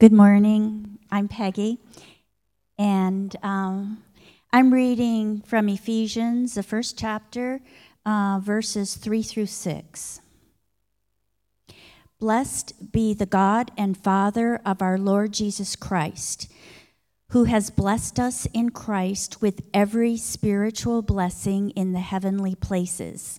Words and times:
Good 0.00 0.12
morning. 0.14 0.98
I'm 1.10 1.28
Peggy, 1.28 1.78
and 2.78 3.36
um, 3.42 4.02
I'm 4.50 4.72
reading 4.72 5.42
from 5.42 5.68
Ephesians, 5.68 6.54
the 6.54 6.62
first 6.62 6.98
chapter, 6.98 7.60
uh, 8.06 8.40
verses 8.42 8.94
3 8.94 9.22
through 9.22 9.44
6. 9.44 10.20
Blessed 12.18 12.92
be 12.92 13.12
the 13.12 13.26
God 13.26 13.72
and 13.76 13.94
Father 13.94 14.62
of 14.64 14.80
our 14.80 14.96
Lord 14.96 15.34
Jesus 15.34 15.76
Christ, 15.76 16.50
who 17.32 17.44
has 17.44 17.68
blessed 17.68 18.18
us 18.18 18.46
in 18.54 18.70
Christ 18.70 19.42
with 19.42 19.60
every 19.74 20.16
spiritual 20.16 21.02
blessing 21.02 21.72
in 21.72 21.92
the 21.92 22.00
heavenly 22.00 22.54
places 22.54 23.38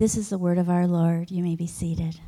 This 0.00 0.16
is 0.16 0.28
the 0.28 0.38
word 0.38 0.58
of 0.58 0.68
our 0.68 0.88
Lord. 0.88 1.30
You 1.30 1.44
may 1.44 1.54
be 1.54 1.68
seated. 1.68 2.18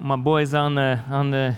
My 0.00 0.16
boys 0.16 0.54
on 0.54 0.74
the 0.74 1.04
on 1.10 1.30
the 1.30 1.54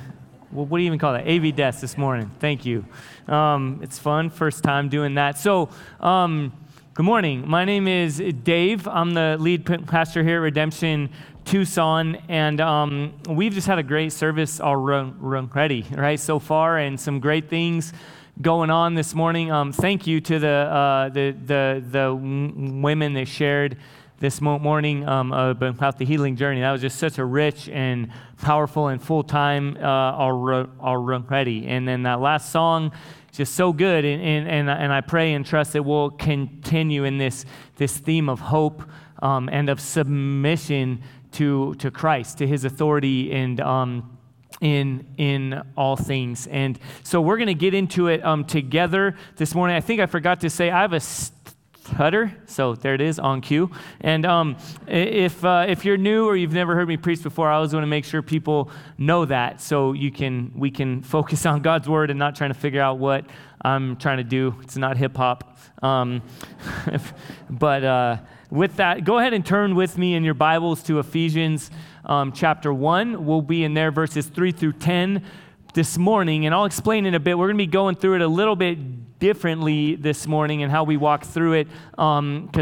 what 0.50 0.70
do 0.70 0.78
you 0.78 0.86
even 0.86 0.98
call 0.98 1.12
that? 1.12 1.28
AV 1.28 1.54
desk 1.54 1.80
this 1.80 1.96
morning. 1.96 2.32
Thank 2.40 2.66
you. 2.66 2.84
Um, 3.28 3.78
it's 3.80 4.00
fun. 4.00 4.28
First 4.28 4.64
time 4.64 4.88
doing 4.88 5.14
that. 5.14 5.38
So. 5.38 5.68
Um, 6.00 6.52
Good 6.92 7.06
morning. 7.06 7.48
My 7.48 7.64
name 7.64 7.86
is 7.86 8.20
Dave. 8.42 8.86
I'm 8.88 9.14
the 9.14 9.36
lead 9.38 9.64
pastor 9.86 10.24
here 10.24 10.36
at 10.36 10.42
Redemption 10.42 11.08
Tucson, 11.50 12.14
and 12.28 12.60
um, 12.60 13.12
we've 13.28 13.52
just 13.52 13.66
had 13.66 13.80
a 13.80 13.82
great 13.82 14.12
service 14.12 14.60
already, 14.60 15.84
right, 15.90 16.20
so 16.20 16.38
far, 16.38 16.78
and 16.78 17.00
some 17.00 17.18
great 17.18 17.50
things 17.50 17.92
going 18.40 18.70
on 18.70 18.94
this 18.94 19.16
morning. 19.16 19.50
Um, 19.50 19.72
thank 19.72 20.06
you 20.06 20.20
to 20.20 20.38
the, 20.38 20.48
uh, 20.48 21.08
the, 21.08 21.32
the, 21.32 21.84
the 21.90 22.14
women 22.14 23.14
that 23.14 23.26
shared 23.26 23.78
this 24.20 24.40
morning 24.40 25.08
um, 25.08 25.32
about 25.32 25.98
the 25.98 26.04
healing 26.04 26.36
journey. 26.36 26.60
That 26.60 26.70
was 26.70 26.82
just 26.82 27.00
such 27.00 27.18
a 27.18 27.24
rich 27.24 27.68
and 27.68 28.12
powerful 28.40 28.86
and 28.86 29.02
full 29.02 29.24
time 29.24 29.76
uh, 29.76 29.80
already. 29.80 31.66
And 31.66 31.88
then 31.88 32.04
that 32.04 32.20
last 32.20 32.52
song 32.52 32.92
just 33.32 33.56
so 33.56 33.72
good. 33.72 34.04
And, 34.04 34.22
and, 34.22 34.48
and, 34.48 34.70
and 34.70 34.92
I 34.92 35.00
pray 35.00 35.32
and 35.34 35.44
trust 35.44 35.72
that 35.72 35.82
we'll 35.82 36.10
continue 36.10 37.02
in 37.02 37.18
this, 37.18 37.44
this 37.74 37.98
theme 37.98 38.28
of 38.28 38.38
hope 38.38 38.84
um, 39.20 39.48
and 39.50 39.68
of 39.68 39.80
submission 39.80 41.02
to, 41.32 41.74
to 41.76 41.90
Christ, 41.90 42.38
to 42.38 42.46
his 42.46 42.64
authority 42.64 43.32
and 43.32 43.60
um, 43.60 44.18
in 44.60 45.06
in 45.16 45.62
all 45.76 45.96
things. 45.96 46.46
And 46.46 46.78
so 47.02 47.20
we're 47.20 47.36
going 47.36 47.46
to 47.48 47.54
get 47.54 47.74
into 47.74 48.08
it 48.08 48.24
um, 48.24 48.44
together 48.44 49.16
this 49.36 49.54
morning. 49.54 49.76
I 49.76 49.80
think 49.80 50.00
I 50.00 50.06
forgot 50.06 50.40
to 50.40 50.50
say 50.50 50.70
I 50.70 50.82
have 50.82 50.92
a 50.92 51.00
stutter, 51.00 52.36
so 52.46 52.74
there 52.74 52.94
it 52.94 53.00
is 53.00 53.18
on 53.18 53.40
cue. 53.40 53.70
And 54.00 54.26
um, 54.26 54.56
if 54.86 55.44
uh, 55.44 55.66
if 55.68 55.84
you're 55.84 55.96
new 55.96 56.26
or 56.26 56.36
you've 56.36 56.52
never 56.52 56.74
heard 56.74 56.88
me 56.88 56.96
preach 56.96 57.22
before, 57.22 57.50
I 57.50 57.56
always 57.56 57.72
want 57.72 57.84
to 57.84 57.88
make 57.88 58.04
sure 58.04 58.22
people 58.22 58.70
know 58.98 59.24
that, 59.24 59.60
so 59.60 59.92
you 59.92 60.10
can 60.10 60.52
we 60.54 60.70
can 60.70 61.02
focus 61.02 61.46
on 61.46 61.62
God's 61.62 61.88
word 61.88 62.10
and 62.10 62.18
not 62.18 62.36
trying 62.36 62.50
to 62.50 62.58
figure 62.58 62.82
out 62.82 62.98
what 62.98 63.24
I'm 63.62 63.96
trying 63.96 64.18
to 64.18 64.24
do. 64.24 64.56
It's 64.62 64.76
not 64.76 64.96
hip 64.96 65.16
hop, 65.16 65.56
um, 65.82 66.22
but. 67.50 67.84
Uh, 67.84 68.16
with 68.50 68.76
that, 68.76 69.04
go 69.04 69.18
ahead 69.18 69.32
and 69.32 69.46
turn 69.46 69.74
with 69.74 69.96
me 69.96 70.14
in 70.14 70.24
your 70.24 70.34
Bibles 70.34 70.82
to 70.84 70.98
Ephesians 70.98 71.70
um, 72.04 72.32
chapter 72.32 72.72
1. 72.72 73.24
We'll 73.24 73.42
be 73.42 73.62
in 73.62 73.74
there 73.74 73.92
verses 73.92 74.26
3 74.26 74.50
through 74.50 74.72
10 74.72 75.24
this 75.72 75.96
morning, 75.96 76.46
and 76.46 76.54
I'll 76.54 76.64
explain 76.64 77.06
in 77.06 77.14
a 77.14 77.20
bit. 77.20 77.38
We're 77.38 77.46
going 77.46 77.58
to 77.58 77.64
be 77.64 77.70
going 77.70 77.94
through 77.94 78.16
it 78.16 78.22
a 78.22 78.28
little 78.28 78.56
bit 78.56 79.18
differently 79.20 79.94
this 79.94 80.26
morning 80.26 80.64
and 80.64 80.72
how 80.72 80.82
we 80.82 80.96
walk 80.96 81.24
through 81.24 81.52
it 81.52 81.68
because 81.92 82.18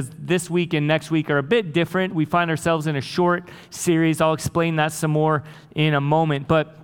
um, 0.09 0.11
this 0.19 0.51
week 0.51 0.75
and 0.75 0.87
next 0.87 1.11
week 1.11 1.31
are 1.31 1.39
a 1.39 1.43
bit 1.43 1.73
different. 1.73 2.15
We 2.15 2.27
find 2.27 2.51
ourselves 2.51 2.87
in 2.87 2.97
a 2.97 3.01
short 3.01 3.49
series. 3.71 4.21
I'll 4.21 4.35
explain 4.35 4.77
that 4.77 4.93
some 4.93 5.13
more 5.13 5.43
in 5.75 5.95
a 5.95 6.01
moment. 6.01 6.49
But 6.49 6.77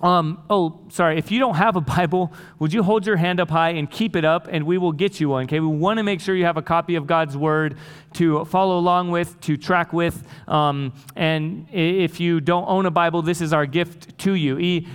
um, 0.00 0.42
oh, 0.48 0.80
sorry, 0.88 1.18
if 1.18 1.30
you 1.30 1.38
don't 1.38 1.56
have 1.56 1.76
a 1.76 1.80
Bible, 1.96 2.32
would 2.58 2.72
you 2.72 2.82
hold 2.82 3.06
your 3.06 3.16
hand 3.16 3.40
up 3.40 3.50
high 3.50 3.70
and 3.70 3.90
keep 3.90 4.16
it 4.16 4.24
up 4.24 4.48
and 4.50 4.64
we 4.64 4.78
will 4.78 4.92
get 4.92 5.20
you 5.20 5.30
one, 5.30 5.44
okay? 5.44 5.60
We 5.60 5.66
want 5.66 5.98
to 5.98 6.02
make 6.02 6.20
sure 6.20 6.34
you 6.34 6.44
have 6.44 6.56
a 6.56 6.62
copy 6.62 6.94
of 6.94 7.06
God's 7.06 7.36
Word 7.36 7.76
to 8.14 8.44
follow 8.46 8.78
along 8.78 9.10
with, 9.10 9.40
to 9.42 9.56
track 9.56 9.92
with. 9.92 10.26
Um, 10.48 10.92
and 11.16 11.66
if 11.70 12.18
you 12.18 12.40
don't 12.40 12.66
own 12.66 12.86
a 12.86 12.90
Bible, 12.90 13.22
this 13.22 13.40
is 13.40 13.52
our 13.52 13.66
gift 13.66 14.18
to 14.18 14.34
you. 14.34 14.56
Y, 14.56 14.86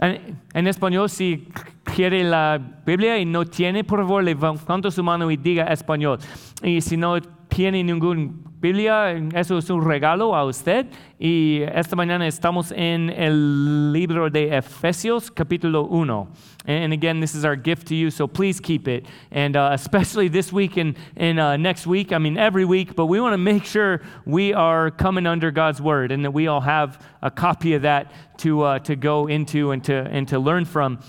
en, 0.00 0.66
español, 0.66 1.10
si 1.10 1.48
quiere 1.84 2.24
la 2.24 2.58
Biblia 2.58 3.18
y 3.18 3.24
no 3.24 3.44
tiene, 3.44 3.84
por 3.84 3.98
favor, 3.98 4.22
levanta 4.22 4.90
su 4.92 5.02
mano 5.02 5.26
y 5.26 5.36
diga 5.36 5.66
español. 5.70 6.20
Y 6.62 6.80
si 6.80 6.96
no 6.96 7.20
tiene 7.54 7.84
ningún 7.84 8.42
Biblia, 8.60 9.10
eso 9.34 9.58
es 9.58 9.68
un 9.70 9.84
regalo 9.84 10.34
a 10.36 10.44
usted. 10.44 10.86
Y 11.18 11.62
esta 11.74 11.96
mañana 11.96 12.26
estamos 12.26 12.72
en 12.72 13.10
el 13.10 13.92
libro 13.92 14.30
de 14.30 14.56
Efesios, 14.56 15.30
capítulo 15.30 15.82
1. 15.90 16.28
And 16.66 16.92
again, 16.92 17.20
this 17.20 17.34
is 17.34 17.44
our 17.44 17.56
gift 17.56 17.88
to 17.88 17.94
you, 17.94 18.10
so 18.10 18.28
please 18.28 18.60
keep 18.60 18.86
it. 18.86 19.04
And 19.32 19.56
uh, 19.56 19.70
especially 19.72 20.28
this 20.28 20.52
week 20.52 20.76
and, 20.76 20.96
and 21.16 21.40
uh, 21.40 21.56
next 21.56 21.86
week, 21.86 22.12
I 22.12 22.18
mean, 22.18 22.38
every 22.38 22.64
week, 22.64 22.94
but 22.94 23.06
we 23.06 23.20
want 23.20 23.34
to 23.34 23.38
make 23.38 23.64
sure 23.64 24.00
we 24.24 24.54
are 24.54 24.90
coming 24.90 25.26
under 25.26 25.50
God's 25.50 25.82
word 25.82 26.12
and 26.12 26.24
that 26.24 26.30
we 26.30 26.46
all 26.46 26.60
have 26.60 27.04
a 27.20 27.30
copy 27.30 27.74
of 27.74 27.82
that 27.82 28.12
to, 28.38 28.62
uh, 28.62 28.78
to 28.80 28.94
go 28.94 29.26
into 29.26 29.72
and 29.72 29.82
to, 29.84 29.92
and 29.92 30.28
to 30.28 30.38
learn 30.38 30.64
from. 30.64 31.00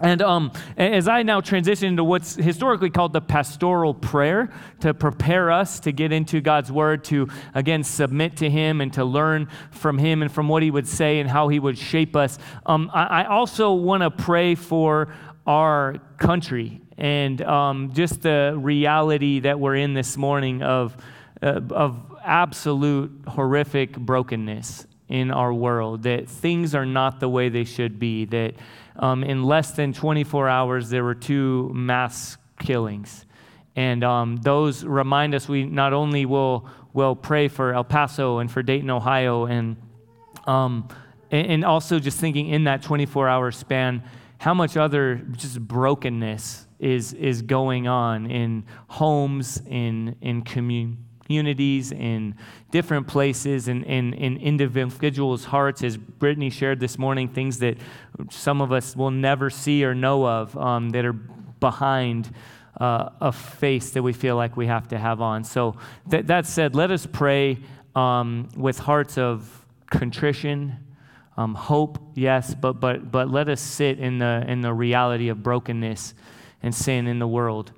And 0.00 0.22
um, 0.22 0.52
as 0.76 1.06
I 1.06 1.22
now 1.22 1.40
transition 1.40 1.88
into 1.88 2.02
what's 2.02 2.34
historically 2.34 2.90
called 2.90 3.12
the 3.12 3.20
pastoral 3.20 3.92
prayer 3.92 4.50
to 4.80 4.94
prepare 4.94 5.50
us 5.50 5.80
to 5.80 5.92
get 5.92 6.12
into 6.12 6.40
God's 6.40 6.72
word, 6.72 7.04
to 7.04 7.28
again 7.54 7.84
submit 7.84 8.38
to 8.38 8.48
Him 8.48 8.80
and 8.80 8.92
to 8.94 9.04
learn 9.04 9.48
from 9.70 9.98
Him 9.98 10.22
and 10.22 10.32
from 10.32 10.48
what 10.48 10.62
He 10.62 10.70
would 10.70 10.88
say 10.88 11.20
and 11.20 11.28
how 11.28 11.48
He 11.48 11.60
would 11.60 11.76
shape 11.76 12.16
us, 12.16 12.38
um, 12.64 12.90
I, 12.92 13.22
I, 13.22 13.24
also 13.26 13.74
want 13.74 14.02
to 14.02 14.10
pray 14.10 14.54
for 14.54 15.14
our 15.46 15.98
country 16.16 16.80
and 16.96 17.42
um, 17.42 17.92
just 17.92 18.22
the 18.22 18.54
reality 18.56 19.40
that 19.40 19.60
we're 19.60 19.76
in 19.76 19.92
this 19.94 20.16
morning 20.16 20.62
of, 20.62 20.96
uh, 21.42 21.60
of 21.70 22.16
absolute 22.24 23.24
horrific 23.28 23.96
brokenness 23.96 24.86
in 25.08 25.30
our 25.30 25.52
world, 25.52 26.04
that 26.04 26.28
things 26.28 26.74
are 26.74 26.86
not 26.86 27.20
the 27.20 27.28
way 27.28 27.48
they 27.48 27.64
should 27.64 27.98
be, 27.98 28.24
that 28.26 28.54
um, 28.96 29.24
in 29.24 29.44
less 29.44 29.72
than 29.72 29.92
24 29.92 30.48
hours, 30.48 30.90
there 30.90 31.04
were 31.04 31.14
two 31.14 31.70
mass 31.74 32.36
killings. 32.58 33.26
And 33.74 34.04
um, 34.04 34.36
those 34.36 34.84
remind 34.84 35.34
us 35.34 35.48
we 35.48 35.64
not 35.64 35.92
only 35.92 36.26
will, 36.26 36.68
will 36.92 37.16
pray 37.16 37.48
for 37.48 37.72
El 37.72 37.84
Paso 37.84 38.38
and 38.38 38.50
for 38.50 38.62
Dayton, 38.62 38.90
Ohio, 38.90 39.46
and, 39.46 39.76
um, 40.46 40.88
and 41.30 41.64
also 41.64 41.98
just 41.98 42.18
thinking 42.18 42.48
in 42.48 42.64
that 42.64 42.82
24 42.82 43.28
hour 43.28 43.50
span, 43.50 44.02
how 44.38 44.52
much 44.52 44.76
other 44.76 45.16
just 45.36 45.60
brokenness 45.60 46.66
is, 46.78 47.14
is 47.14 47.42
going 47.42 47.86
on 47.86 48.30
in 48.30 48.64
homes, 48.88 49.62
in, 49.66 50.16
in 50.20 50.42
communities 50.42 50.98
communities, 51.24 51.92
in 51.92 52.34
different 52.70 53.06
places, 53.06 53.68
and 53.68 53.84
in, 53.84 54.12
in, 54.14 54.36
in 54.36 54.36
individuals' 54.38 55.44
hearts, 55.44 55.82
as 55.82 55.96
Brittany 55.96 56.50
shared 56.50 56.80
this 56.80 56.98
morning, 56.98 57.28
things 57.28 57.58
that 57.58 57.78
some 58.30 58.60
of 58.60 58.72
us 58.72 58.96
will 58.96 59.10
never 59.10 59.50
see 59.50 59.84
or 59.84 59.94
know 59.94 60.26
of 60.26 60.56
um, 60.56 60.90
that 60.90 61.04
are 61.04 61.12
behind 61.12 62.34
uh, 62.80 63.10
a 63.20 63.32
face 63.32 63.90
that 63.90 64.02
we 64.02 64.12
feel 64.12 64.36
like 64.36 64.56
we 64.56 64.66
have 64.66 64.88
to 64.88 64.98
have 64.98 65.20
on. 65.20 65.44
So, 65.44 65.76
th- 66.10 66.26
that 66.26 66.46
said, 66.46 66.74
let 66.74 66.90
us 66.90 67.06
pray 67.06 67.58
um, 67.94 68.48
with 68.56 68.78
hearts 68.78 69.18
of 69.18 69.64
contrition. 69.90 70.76
Um, 71.36 71.54
hope, 71.54 71.98
yes, 72.14 72.54
but, 72.54 72.74
but, 72.74 73.10
but 73.10 73.30
let 73.30 73.48
us 73.48 73.60
sit 73.60 73.98
in 73.98 74.18
the, 74.18 74.44
in 74.46 74.60
the 74.60 74.72
reality 74.72 75.28
of 75.28 75.42
brokenness 75.42 76.14
and 76.62 76.74
sin 76.74 77.06
in 77.06 77.18
the 77.18 77.26
world. 77.26 77.72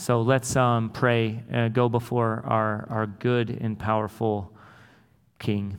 So 0.00 0.22
let's 0.22 0.56
um, 0.56 0.88
pray, 0.88 1.42
uh, 1.52 1.68
go 1.68 1.90
before 1.90 2.42
our, 2.46 2.86
our 2.88 3.06
good 3.06 3.50
and 3.50 3.78
powerful 3.78 4.50
King. 5.38 5.76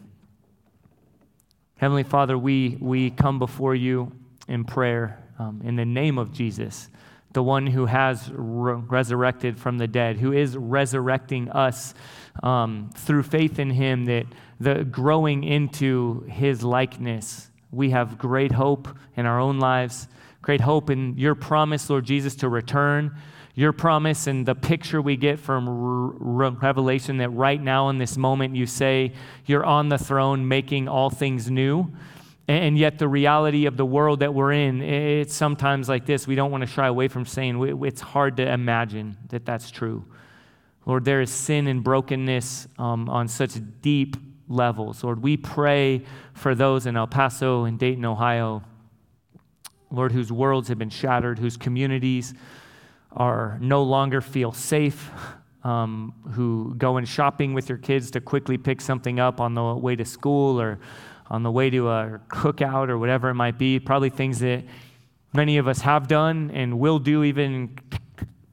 Heavenly 1.77 2.03
Father, 2.03 2.37
we, 2.37 2.77
we 2.79 3.09
come 3.09 3.39
before 3.39 3.73
you 3.73 4.11
in 4.47 4.63
prayer 4.63 5.17
um, 5.39 5.63
in 5.63 5.75
the 5.75 5.85
name 5.85 6.19
of 6.19 6.31
Jesus 6.31 6.89
the 7.33 7.41
one 7.41 7.65
who 7.65 7.87
has 7.87 8.29
re- 8.31 8.73
resurrected 8.73 9.57
from 9.57 9.79
the 9.79 9.87
dead, 9.87 10.17
who 10.17 10.33
is 10.33 10.55
resurrecting 10.55 11.49
us 11.49 11.95
um, 12.43 12.91
through 12.93 13.23
faith 13.23 13.57
in 13.57 13.71
him, 13.71 14.05
that 14.05 14.27
the 14.59 14.83
growing 14.83 15.43
into 15.43 16.25
his 16.29 16.61
likeness. 16.61 17.49
We 17.71 17.89
have 17.91 18.19
great 18.19 18.51
hope 18.51 18.87
in 19.15 19.25
our 19.25 19.39
own 19.39 19.59
lives, 19.59 20.07
great 20.43 20.61
hope 20.61 20.91
in 20.91 21.17
your 21.17 21.33
promise, 21.35 21.89
Lord 21.89 22.05
Jesus, 22.05 22.35
to 22.35 22.49
return. 22.49 23.15
Your 23.55 23.73
promise 23.73 24.27
and 24.27 24.45
the 24.45 24.55
picture 24.55 25.01
we 25.01 25.17
get 25.17 25.39
from 25.39 25.67
Re- 25.67 26.49
Revelation 26.49 27.17
that 27.17 27.29
right 27.29 27.61
now 27.61 27.89
in 27.89 27.97
this 27.97 28.17
moment 28.17 28.55
you 28.55 28.65
say 28.65 29.13
you're 29.45 29.65
on 29.65 29.89
the 29.89 29.97
throne 29.97 30.47
making 30.47 30.87
all 30.87 31.09
things 31.09 31.51
new. 31.51 31.91
And 32.47 32.77
yet, 32.77 32.97
the 32.97 33.07
reality 33.07 33.65
of 33.65 33.77
the 33.77 33.85
world 33.85 34.19
that 34.21 34.33
we're 34.33 34.51
in, 34.51 34.81
it's 34.81 35.33
sometimes 35.33 35.87
like 35.87 36.05
this. 36.05 36.27
We 36.27 36.35
don't 36.35 36.51
want 36.51 36.61
to 36.61 36.67
shy 36.67 36.87
away 36.87 37.07
from 37.07 37.25
saying 37.25 37.81
it's 37.85 38.01
hard 38.01 38.35
to 38.37 38.51
imagine 38.51 39.15
that 39.29 39.45
that's 39.45 39.71
true. 39.71 40.03
Lord, 40.85 41.05
there 41.05 41.21
is 41.21 41.29
sin 41.29 41.67
and 41.67 41.83
brokenness 41.83 42.67
um, 42.77 43.07
on 43.07 43.27
such 43.27 43.53
deep 43.81 44.17
levels. 44.49 45.03
Lord, 45.03 45.21
we 45.21 45.37
pray 45.37 46.03
for 46.33 46.55
those 46.55 46.87
in 46.87 46.97
El 46.97 47.07
Paso 47.07 47.65
and 47.65 47.79
Dayton, 47.79 48.03
Ohio, 48.03 48.63
Lord, 49.91 50.11
whose 50.11 50.31
worlds 50.31 50.67
have 50.69 50.79
been 50.79 50.89
shattered, 50.89 51.39
whose 51.39 51.55
communities 51.55 52.33
are 53.13 53.57
no 53.61 53.83
longer 53.83 54.21
feel 54.21 54.51
safe, 54.51 55.09
um, 55.63 56.13
who 56.31 56.73
go 56.77 56.97
in 56.97 57.05
shopping 57.05 57.53
with 57.53 57.69
your 57.69 57.77
kids 57.77 58.11
to 58.11 58.21
quickly 58.21 58.57
pick 58.57 58.81
something 58.81 59.19
up 59.19 59.39
on 59.39 59.53
the 59.53 59.63
way 59.75 59.95
to 59.95 60.05
school 60.05 60.59
or 60.59 60.79
on 61.29 61.43
the 61.43 61.51
way 61.51 61.69
to 61.69 61.89
a 61.89 62.19
cookout 62.27 62.89
or 62.89 62.97
whatever 62.97 63.29
it 63.29 63.35
might 63.35 63.57
be, 63.57 63.79
probably 63.79 64.09
things 64.09 64.39
that 64.39 64.63
many 65.33 65.57
of 65.57 65.67
us 65.67 65.81
have 65.81 66.07
done 66.07 66.51
and 66.51 66.79
will 66.79 66.99
do 66.99 67.23
even 67.23 67.77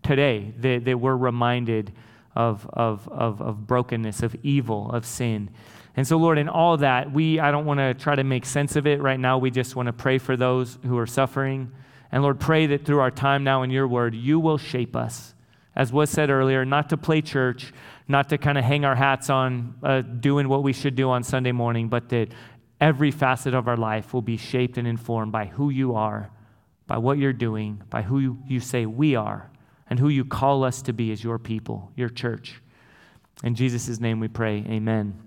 today, 0.02 0.52
that, 0.58 0.84
that 0.84 0.98
we're 0.98 1.16
reminded 1.16 1.92
of, 2.36 2.68
of, 2.72 3.08
of, 3.08 3.42
of 3.42 3.66
brokenness, 3.66 4.22
of 4.22 4.36
evil, 4.42 4.90
of 4.92 5.04
sin. 5.04 5.50
And 5.96 6.06
so, 6.06 6.16
Lord, 6.16 6.38
in 6.38 6.48
all 6.48 6.76
that, 6.76 7.10
we, 7.12 7.40
I 7.40 7.50
don't 7.50 7.66
want 7.66 7.80
to 7.80 7.94
try 7.94 8.14
to 8.14 8.22
make 8.22 8.46
sense 8.46 8.76
of 8.76 8.86
it 8.86 9.02
right 9.02 9.18
now. 9.18 9.38
We 9.38 9.50
just 9.50 9.74
want 9.74 9.88
to 9.88 9.92
pray 9.92 10.18
for 10.18 10.36
those 10.36 10.78
who 10.84 10.96
are 10.96 11.06
suffering. 11.08 11.72
And 12.10 12.22
Lord, 12.22 12.40
pray 12.40 12.66
that 12.66 12.84
through 12.84 13.00
our 13.00 13.10
time 13.10 13.44
now 13.44 13.62
in 13.62 13.70
your 13.70 13.86
word, 13.86 14.14
you 14.14 14.40
will 14.40 14.58
shape 14.58 14.96
us. 14.96 15.34
As 15.76 15.92
was 15.92 16.10
said 16.10 16.30
earlier, 16.30 16.64
not 16.64 16.88
to 16.88 16.96
play 16.96 17.20
church, 17.20 17.72
not 18.08 18.30
to 18.30 18.38
kind 18.38 18.58
of 18.58 18.64
hang 18.64 18.84
our 18.84 18.96
hats 18.96 19.30
on 19.30 19.74
uh, 19.82 20.00
doing 20.00 20.48
what 20.48 20.62
we 20.62 20.72
should 20.72 20.96
do 20.96 21.10
on 21.10 21.22
Sunday 21.22 21.52
morning, 21.52 21.88
but 21.88 22.08
that 22.08 22.32
every 22.80 23.10
facet 23.10 23.54
of 23.54 23.68
our 23.68 23.76
life 23.76 24.14
will 24.14 24.22
be 24.22 24.36
shaped 24.36 24.78
and 24.78 24.88
informed 24.88 25.30
by 25.30 25.46
who 25.46 25.70
you 25.70 25.94
are, 25.94 26.30
by 26.86 26.96
what 26.96 27.18
you're 27.18 27.32
doing, 27.32 27.82
by 27.90 28.02
who 28.02 28.38
you, 28.46 28.60
say 28.60 28.86
we 28.86 29.14
are, 29.14 29.50
and 29.90 29.98
who 29.98 30.08
you 30.08 30.24
call 30.24 30.64
us 30.64 30.82
to 30.82 30.92
be 30.92 31.12
as 31.12 31.22
your 31.22 31.38
people, 31.38 31.92
your 31.96 32.08
church. 32.08 32.60
In 33.44 33.54
Jesus' 33.54 34.00
name 34.00 34.20
we 34.20 34.28
pray, 34.28 34.64
amen. 34.68 35.22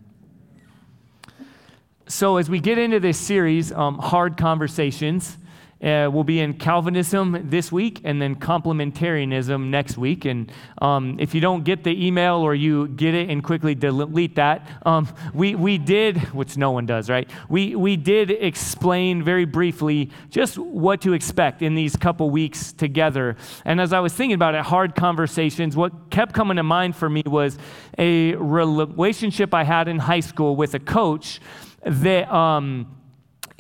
So, 2.08 2.38
as 2.38 2.50
we 2.50 2.60
get 2.60 2.78
into 2.78 3.00
this 3.00 3.18
series, 3.18 3.72
um, 3.72 3.98
Hard 3.98 4.36
Conversations, 4.36 5.38
uh, 5.82 6.10
we'll 6.12 6.24
be 6.24 6.40
in 6.40 6.54
Calvinism 6.54 7.50
this 7.50 7.72
week 7.72 8.02
and 8.04 8.22
then 8.22 8.36
complementarianism 8.36 9.70
next 9.70 9.98
week. 9.98 10.26
And 10.26 10.52
um, 10.80 11.18
if 11.20 11.34
you 11.34 11.42
don't 11.42 11.64
get 11.64 11.84
the 11.84 12.06
email 12.06 12.36
or 12.36 12.54
you 12.54 12.88
get 12.90 13.16
it 13.16 13.30
and 13.30 13.44
quickly 13.44 13.74
delete 13.74 14.36
that, 14.36 14.68
um, 14.86 15.08
we, 15.34 15.56
we 15.56 15.78
did, 15.80 16.18
which 16.34 16.56
no 16.56 16.72
one 16.72 16.86
does, 16.86 17.10
right? 17.10 17.30
We, 17.50 17.76
we 17.76 17.98
did 17.98 18.30
explain 18.30 19.24
very 19.24 19.46
briefly 19.46 20.12
just 20.30 20.58
what 20.58 21.02
to 21.02 21.14
expect 21.14 21.62
in 21.64 21.74
these 21.74 21.96
couple 21.96 22.30
weeks 22.30 22.74
together. 22.74 23.36
And 23.66 23.82
as 23.82 23.92
I 23.92 24.00
was 24.02 24.14
thinking 24.14 24.36
about 24.36 24.54
it, 24.54 24.62
hard 24.62 24.96
conversations, 24.96 25.76
what 25.76 26.12
kept 26.12 26.34
coming 26.34 26.58
to 26.58 26.64
mind 26.64 26.96
for 26.96 27.10
me 27.10 27.24
was 27.26 27.58
a 27.98 28.36
relationship 28.36 29.54
I 29.54 29.64
had 29.64 29.88
in 29.88 29.98
high 29.98 30.20
school 30.20 30.56
with 30.56 30.76
a 30.76 30.80
coach 30.80 31.42
that. 31.84 32.32
Um, 32.32 32.98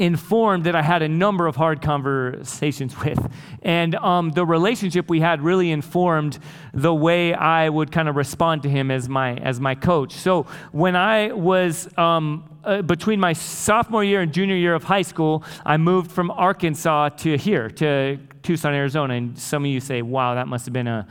informed 0.01 0.63
that 0.63 0.75
I 0.75 0.81
had 0.81 1.03
a 1.03 1.07
number 1.07 1.45
of 1.45 1.55
hard 1.55 1.81
conversations 1.81 2.97
with. 3.05 3.19
And 3.61 3.95
um, 3.95 4.31
the 4.31 4.45
relationship 4.45 5.09
we 5.09 5.19
had 5.19 5.41
really 5.41 5.71
informed 5.71 6.39
the 6.73 6.93
way 6.93 7.33
I 7.33 7.69
would 7.69 7.91
kind 7.91 8.09
of 8.09 8.15
respond 8.15 8.63
to 8.63 8.69
him 8.69 8.89
as 8.89 9.07
my, 9.07 9.35
as 9.35 9.59
my 9.59 9.75
coach. 9.75 10.13
So 10.13 10.47
when 10.71 10.95
I 10.95 11.31
was 11.31 11.87
um, 11.97 12.49
uh, 12.63 12.81
between 12.81 13.19
my 13.19 13.33
sophomore 13.33 14.03
year 14.03 14.21
and 14.21 14.33
junior 14.33 14.55
year 14.55 14.73
of 14.73 14.83
high 14.83 15.03
school, 15.03 15.43
I 15.65 15.77
moved 15.77 16.11
from 16.11 16.31
Arkansas 16.31 17.09
to 17.09 17.37
here, 17.37 17.69
to 17.69 18.17
Tucson, 18.41 18.73
Arizona. 18.73 19.13
And 19.13 19.37
some 19.37 19.63
of 19.63 19.69
you 19.69 19.79
say, 19.79 20.01
wow, 20.01 20.33
that 20.33 20.47
must 20.47 20.65
have 20.65 20.73
been 20.73 20.87
a 20.87 21.07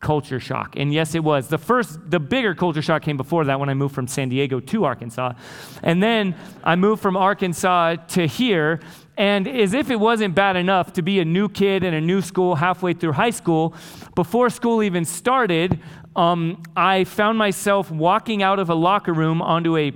culture 0.00 0.40
shock. 0.40 0.76
And 0.76 0.92
yes, 0.92 1.14
it 1.14 1.22
was. 1.22 1.48
The 1.48 1.58
first, 1.58 1.98
the 2.10 2.18
bigger 2.18 2.54
culture 2.54 2.82
shock 2.82 3.02
came 3.02 3.16
before 3.16 3.44
that 3.44 3.60
when 3.60 3.68
I 3.68 3.74
moved 3.74 3.94
from 3.94 4.06
San 4.06 4.30
Diego 4.30 4.58
to 4.58 4.84
Arkansas. 4.84 5.34
And 5.82 6.02
then 6.02 6.34
I 6.64 6.76
moved 6.76 7.02
from 7.02 7.16
Arkansas 7.16 7.96
to 8.08 8.26
here. 8.26 8.80
And 9.18 9.46
as 9.46 9.74
if 9.74 9.90
it 9.90 10.00
wasn't 10.00 10.34
bad 10.34 10.56
enough 10.56 10.94
to 10.94 11.02
be 11.02 11.20
a 11.20 11.24
new 11.24 11.48
kid 11.48 11.84
in 11.84 11.92
a 11.92 12.00
new 12.00 12.22
school 12.22 12.54
halfway 12.54 12.94
through 12.94 13.12
high 13.12 13.30
school, 13.30 13.74
before 14.14 14.48
school 14.48 14.82
even 14.82 15.04
started, 15.04 15.78
um, 16.16 16.62
I 16.74 17.04
found 17.04 17.36
myself 17.36 17.90
walking 17.90 18.42
out 18.42 18.58
of 18.58 18.70
a 18.70 18.74
locker 18.74 19.12
room 19.12 19.42
onto 19.42 19.76
a 19.76 19.92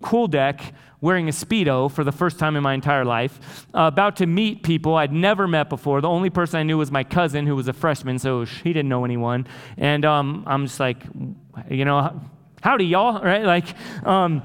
pool 0.00 0.26
deck 0.26 0.74
wearing 1.04 1.28
a 1.28 1.32
Speedo 1.32 1.90
for 1.90 2.02
the 2.02 2.10
first 2.10 2.38
time 2.38 2.56
in 2.56 2.62
my 2.62 2.72
entire 2.72 3.04
life, 3.04 3.66
uh, 3.74 3.90
about 3.92 4.16
to 4.16 4.26
meet 4.26 4.62
people 4.62 4.94
I'd 4.94 5.12
never 5.12 5.46
met 5.46 5.68
before. 5.68 6.00
The 6.00 6.08
only 6.08 6.30
person 6.30 6.60
I 6.60 6.62
knew 6.62 6.78
was 6.78 6.90
my 6.90 7.04
cousin, 7.04 7.46
who 7.46 7.54
was 7.54 7.68
a 7.68 7.74
freshman, 7.74 8.18
so 8.18 8.46
he 8.46 8.72
didn't 8.72 8.88
know 8.88 9.04
anyone. 9.04 9.46
And 9.76 10.06
um, 10.06 10.44
I'm 10.46 10.64
just 10.64 10.80
like, 10.80 11.04
you 11.68 11.84
know, 11.84 12.22
howdy, 12.62 12.86
y'all, 12.86 13.22
right? 13.22 13.44
Like, 13.44 13.66
um, 14.06 14.42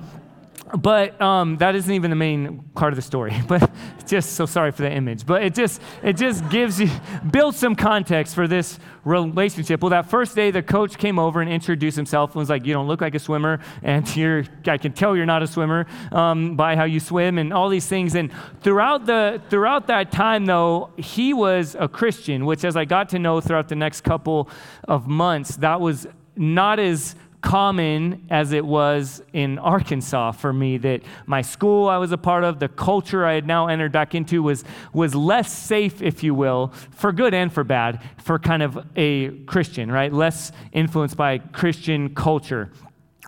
but 0.77 1.19
um, 1.19 1.57
that 1.57 1.75
isn't 1.75 1.91
even 1.91 2.09
the 2.09 2.15
main 2.15 2.59
part 2.75 2.93
of 2.93 2.95
the 2.95 3.01
story 3.01 3.33
but 3.47 3.71
just 4.05 4.33
so 4.33 4.45
sorry 4.45 4.71
for 4.71 4.81
the 4.81 4.91
image. 4.91 5.25
But 5.25 5.43
it 5.43 5.55
just 5.55 5.81
it 6.03 6.13
just 6.13 6.47
gives 6.49 6.79
you 6.79 6.89
builds 7.31 7.57
some 7.57 7.75
context 7.75 8.35
for 8.35 8.47
this 8.47 8.79
relationship. 9.03 9.81
Well 9.81 9.89
that 9.91 10.09
first 10.09 10.35
day 10.35 10.51
the 10.51 10.63
coach 10.63 10.97
came 10.97 11.17
over 11.19 11.41
and 11.41 11.49
introduced 11.49 11.95
himself 11.95 12.31
and 12.31 12.39
was 12.39 12.49
like 12.49 12.65
you 12.65 12.73
don't 12.73 12.87
look 12.87 13.01
like 13.01 13.15
a 13.15 13.19
swimmer 13.19 13.59
and 13.81 14.15
you're 14.15 14.43
i 14.65 14.77
can 14.77 14.93
tell 14.93 15.15
you're 15.15 15.25
not 15.25 15.43
a 15.43 15.47
swimmer 15.47 15.85
um, 16.11 16.55
by 16.55 16.75
how 16.75 16.83
you 16.83 16.99
swim 16.99 17.37
and 17.37 17.53
all 17.53 17.69
these 17.69 17.87
things. 17.87 18.15
And 18.15 18.31
throughout 18.61 19.05
the 19.05 19.41
throughout 19.49 19.87
that 19.87 20.11
time 20.11 20.45
though 20.45 20.91
he 20.97 21.33
was 21.33 21.75
a 21.79 21.87
christian 21.87 22.45
which 22.45 22.63
as 22.63 22.75
i 22.75 22.85
got 22.85 23.09
to 23.09 23.19
know 23.19 23.41
throughout 23.41 23.69
the 23.69 23.75
next 23.75 24.01
couple 24.01 24.49
of 24.87 25.07
months 25.07 25.55
that 25.57 25.79
was 25.81 26.07
not 26.35 26.79
as 26.79 27.15
common 27.41 28.25
as 28.29 28.51
it 28.51 28.65
was 28.65 29.21
in 29.31 29.57
Arkansas 29.59 30.33
for 30.33 30.51
me 30.51 30.77
that 30.77 31.01
my 31.25 31.41
school 31.41 31.87
I 31.87 31.97
was 31.97 32.11
a 32.11 32.17
part 32.17 32.43
of, 32.43 32.59
the 32.59 32.67
culture 32.67 33.25
I 33.25 33.33
had 33.33 33.47
now 33.47 33.67
entered 33.67 33.91
back 33.91 34.13
into 34.13 34.43
was, 34.43 34.63
was 34.93 35.15
less 35.15 35.51
safe, 35.51 36.01
if 36.01 36.23
you 36.23 36.33
will, 36.35 36.73
for 36.91 37.11
good 37.11 37.33
and 37.33 37.51
for 37.51 37.63
bad, 37.63 38.01
for 38.17 38.39
kind 38.39 38.61
of 38.61 38.85
a 38.95 39.29
Christian, 39.45 39.91
right? 39.91 40.11
Less 40.11 40.51
influenced 40.71 41.15
by 41.15 41.37
Christian 41.37 42.13
culture. 42.13 42.71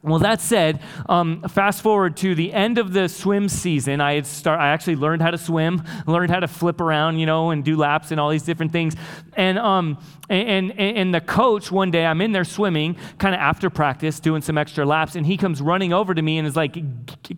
Well, 0.03 0.17
that 0.20 0.41
said, 0.41 0.81
um, 1.10 1.43
fast 1.43 1.84
forward 1.84 2.17
to 2.17 2.34
the 2.34 2.51
end 2.53 2.79
of 2.79 2.91
the 2.91 3.08
swim 3.08 3.48
season. 3.48 4.01
I 4.01 4.15
had 4.15 4.25
start, 4.25 4.60
I 4.60 4.70
actually 4.70 4.96
learned 4.96 5.22
how 5.22 5.29
to 5.29 5.38
swim, 5.38 5.84
learned 6.08 6.31
how 6.31 6.39
to 6.39 6.48
flip 6.48 6.81
around, 6.81 7.20
you 7.20 7.27
know, 7.27 7.51
and 7.51 7.63
do 7.63 7.77
laps 7.77 8.10
and 8.10 8.20
all 8.20 8.31
these 8.31 8.41
different 8.41 8.72
things. 8.72 8.96
And 9.34 9.60
um, 9.60 10.00
and, 10.27 10.72
and, 10.72 10.98
and 10.98 11.13
the 11.13 11.22
coach 11.22 11.72
one 11.72 11.91
day, 11.91 12.03
I'm 12.03 12.20
in 12.20 12.31
there 12.31 12.46
swimming, 12.46 12.96
kind 13.20 13.36
of 13.36 13.41
after 13.41 13.70
practice, 13.70 14.20
doing 14.20 14.41
some 14.41 14.58
extra 14.58 14.86
laps, 14.86 15.15
and 15.15 15.24
he 15.24 15.38
comes 15.38 15.62
running 15.62 15.93
over 15.93 16.15
to 16.15 16.22
me 16.22 16.39
and 16.39 16.48
is 16.48 16.55
like, 16.55 16.77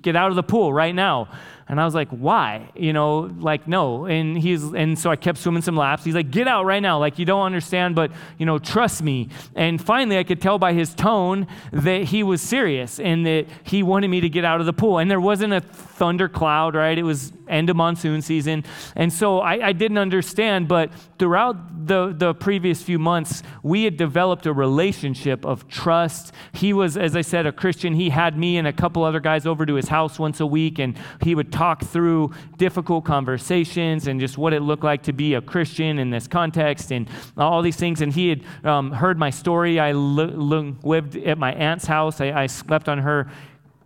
"Get 0.01 0.15
out 0.15 0.29
of 0.29 0.35
the 0.35 0.43
pool 0.43 0.71
right 0.71 0.95
now." 0.95 1.27
And 1.73 1.81
I 1.81 1.85
was 1.85 1.95
like, 1.95 2.09
why? 2.09 2.69
You 2.75 2.93
know, 2.93 3.31
like, 3.39 3.67
no. 3.67 4.05
And 4.05 4.37
he's, 4.37 4.63
and 4.63 4.97
so 4.97 5.09
I 5.09 5.15
kept 5.15 5.39
swimming 5.39 5.63
some 5.63 5.75
laps. 5.75 6.03
He's 6.03 6.13
like, 6.13 6.29
get 6.29 6.47
out 6.47 6.65
right 6.65 6.81
now. 6.81 6.99
Like, 6.99 7.17
you 7.17 7.25
don't 7.25 7.41
understand, 7.41 7.95
but, 7.95 8.11
you 8.37 8.45
know, 8.45 8.59
trust 8.59 9.01
me. 9.01 9.29
And 9.55 9.83
finally, 9.83 10.19
I 10.19 10.23
could 10.23 10.39
tell 10.39 10.59
by 10.59 10.73
his 10.73 10.93
tone 10.93 11.47
that 11.71 12.03
he 12.03 12.21
was 12.21 12.43
serious 12.43 12.99
and 12.99 13.25
that 13.25 13.47
he 13.63 13.81
wanted 13.81 14.09
me 14.09 14.21
to 14.21 14.29
get 14.29 14.45
out 14.45 14.59
of 14.59 14.67
the 14.67 14.73
pool. 14.73 14.99
And 14.99 15.09
there 15.09 15.19
wasn't 15.19 15.53
a 15.53 15.61
thundercloud, 15.61 16.75
right? 16.75 16.97
It 16.97 17.03
was 17.03 17.33
end 17.47 17.69
of 17.69 17.75
monsoon 17.75 18.21
season. 18.21 18.63
And 18.95 19.11
so 19.11 19.39
I, 19.39 19.67
I 19.67 19.73
didn't 19.73 19.97
understand, 19.97 20.67
but 20.67 20.91
throughout 21.17 21.87
the, 21.87 22.13
the 22.15 22.33
previous 22.33 22.81
few 22.81 22.99
months, 22.99 23.43
we 23.63 23.83
had 23.83 23.97
developed 23.97 24.45
a 24.45 24.53
relationship 24.53 25.45
of 25.45 25.67
trust. 25.67 26.33
He 26.53 26.71
was, 26.73 26.97
as 26.97 27.15
I 27.15 27.21
said, 27.21 27.45
a 27.45 27.51
Christian. 27.51 27.95
He 27.95 28.09
had 28.09 28.37
me 28.37 28.57
and 28.57 28.67
a 28.67 28.73
couple 28.73 29.03
other 29.03 29.19
guys 29.19 29.45
over 29.45 29.65
to 29.65 29.73
his 29.73 29.87
house 29.87 30.19
once 30.19 30.39
a 30.39 30.45
week, 30.45 30.79
and 30.79 30.97
he 31.21 31.35
would 31.35 31.51
talk 31.51 31.62
through 31.83 32.31
difficult 32.57 33.05
conversations 33.05 34.07
and 34.07 34.19
just 34.19 34.37
what 34.37 34.53
it 34.53 34.61
looked 34.61 34.83
like 34.83 35.03
to 35.03 35.13
be 35.13 35.35
a 35.35 35.41
Christian 35.41 35.99
in 35.99 36.09
this 36.09 36.27
context 36.27 36.91
and 36.91 37.09
all 37.37 37.61
these 37.61 37.77
things. 37.77 38.01
And 38.01 38.11
he 38.11 38.29
had 38.29 38.43
um, 38.63 38.91
heard 38.91 39.17
my 39.17 39.29
story. 39.29 39.79
I 39.79 39.93
li- 39.93 40.75
lived 40.83 41.15
at 41.15 41.37
my 41.37 41.53
aunt's 41.53 41.85
house, 41.85 42.21
I, 42.21 42.43
I 42.43 42.47
slept 42.47 42.89
on 42.89 42.99
her 42.99 43.31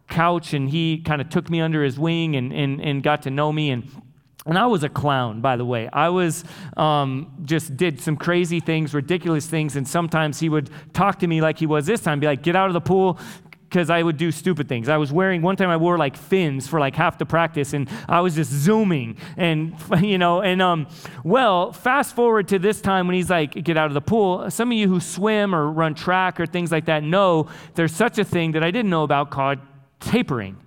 couch 0.10 0.54
and 0.54 0.70
he 0.70 0.98
kind 1.00 1.22
of 1.22 1.30
took 1.30 1.50
me 1.50 1.62
under 1.62 1.84
his 1.84 2.00
wing 2.00 2.36
and, 2.36 2.54
and, 2.54 2.82
and 2.82 3.04
got 3.04 3.22
to 3.24 3.30
know 3.30 3.52
me. 3.52 3.72
And 3.72 3.84
And 4.46 4.58
I 4.58 4.66
was 4.66 4.84
a 4.84 4.90
clown, 4.90 5.42
by 5.42 5.58
the 5.58 5.66
way. 5.66 5.90
I 5.92 6.08
was 6.10 6.46
um, 6.78 7.28
just 7.44 7.76
did 7.76 8.00
some 8.00 8.16
crazy 8.16 8.62
things, 8.62 8.94
ridiculous 8.94 9.46
things, 9.46 9.76
and 9.76 9.86
sometimes 9.86 10.40
he 10.40 10.48
would 10.48 10.70
talk 10.94 11.20
to 11.20 11.28
me 11.28 11.42
like 11.42 11.60
he 11.60 11.68
was 11.68 11.86
this 11.86 12.00
time, 12.00 12.22
be 12.22 12.28
like, 12.28 12.44
"Get 12.44 12.56
out 12.56 12.68
of 12.68 12.74
the 12.74 12.86
pool, 12.92 13.20
because 13.70 13.90
I 13.90 14.02
would 14.02 14.18
do 14.18 14.32
stupid 14.32 14.70
things. 14.70 14.88
I 14.88 14.98
was 14.98 15.12
wearing, 15.12 15.42
one 15.42 15.56
time 15.56 15.70
I 15.70 15.78
wore 15.78 15.98
like 15.98 16.16
fins 16.16 16.68
for 16.68 16.80
like 16.80 16.96
half 16.96 17.18
the 17.18 17.26
practice 17.26 17.74
and 17.74 17.90
I 18.08 18.22
was 18.22 18.36
just 18.36 18.52
zooming 18.52 19.18
and, 19.36 19.76
you 20.02 20.18
know, 20.18 20.42
and, 20.42 20.62
um, 20.62 20.88
well, 21.24 21.74
fast 21.74 22.16
forward 22.16 22.48
to 22.50 22.60
this 22.60 22.80
time 22.80 23.08
when 23.08 23.16
he's 23.16 23.30
like, 23.30 23.52
get 23.64 23.78
out 23.78 23.88
of 23.88 23.94
the 23.94 24.02
pool. 24.02 24.50
Some 24.50 24.72
of 24.72 24.78
you 24.78 24.88
who 24.88 25.00
swim 25.00 25.54
or 25.54 25.70
run 25.70 25.96
track 25.96 26.40
or 26.40 26.46
things 26.46 26.72
like 26.72 26.86
that 26.86 27.04
know 27.04 27.48
there's 27.76 27.94
such 27.94 28.18
a 28.18 28.24
thing 28.24 28.54
that 28.54 28.64
I 28.64 28.72
didn't 28.72 28.90
know 28.90 29.04
about 29.04 29.32
called 29.32 29.60
tapering. 30.00 30.58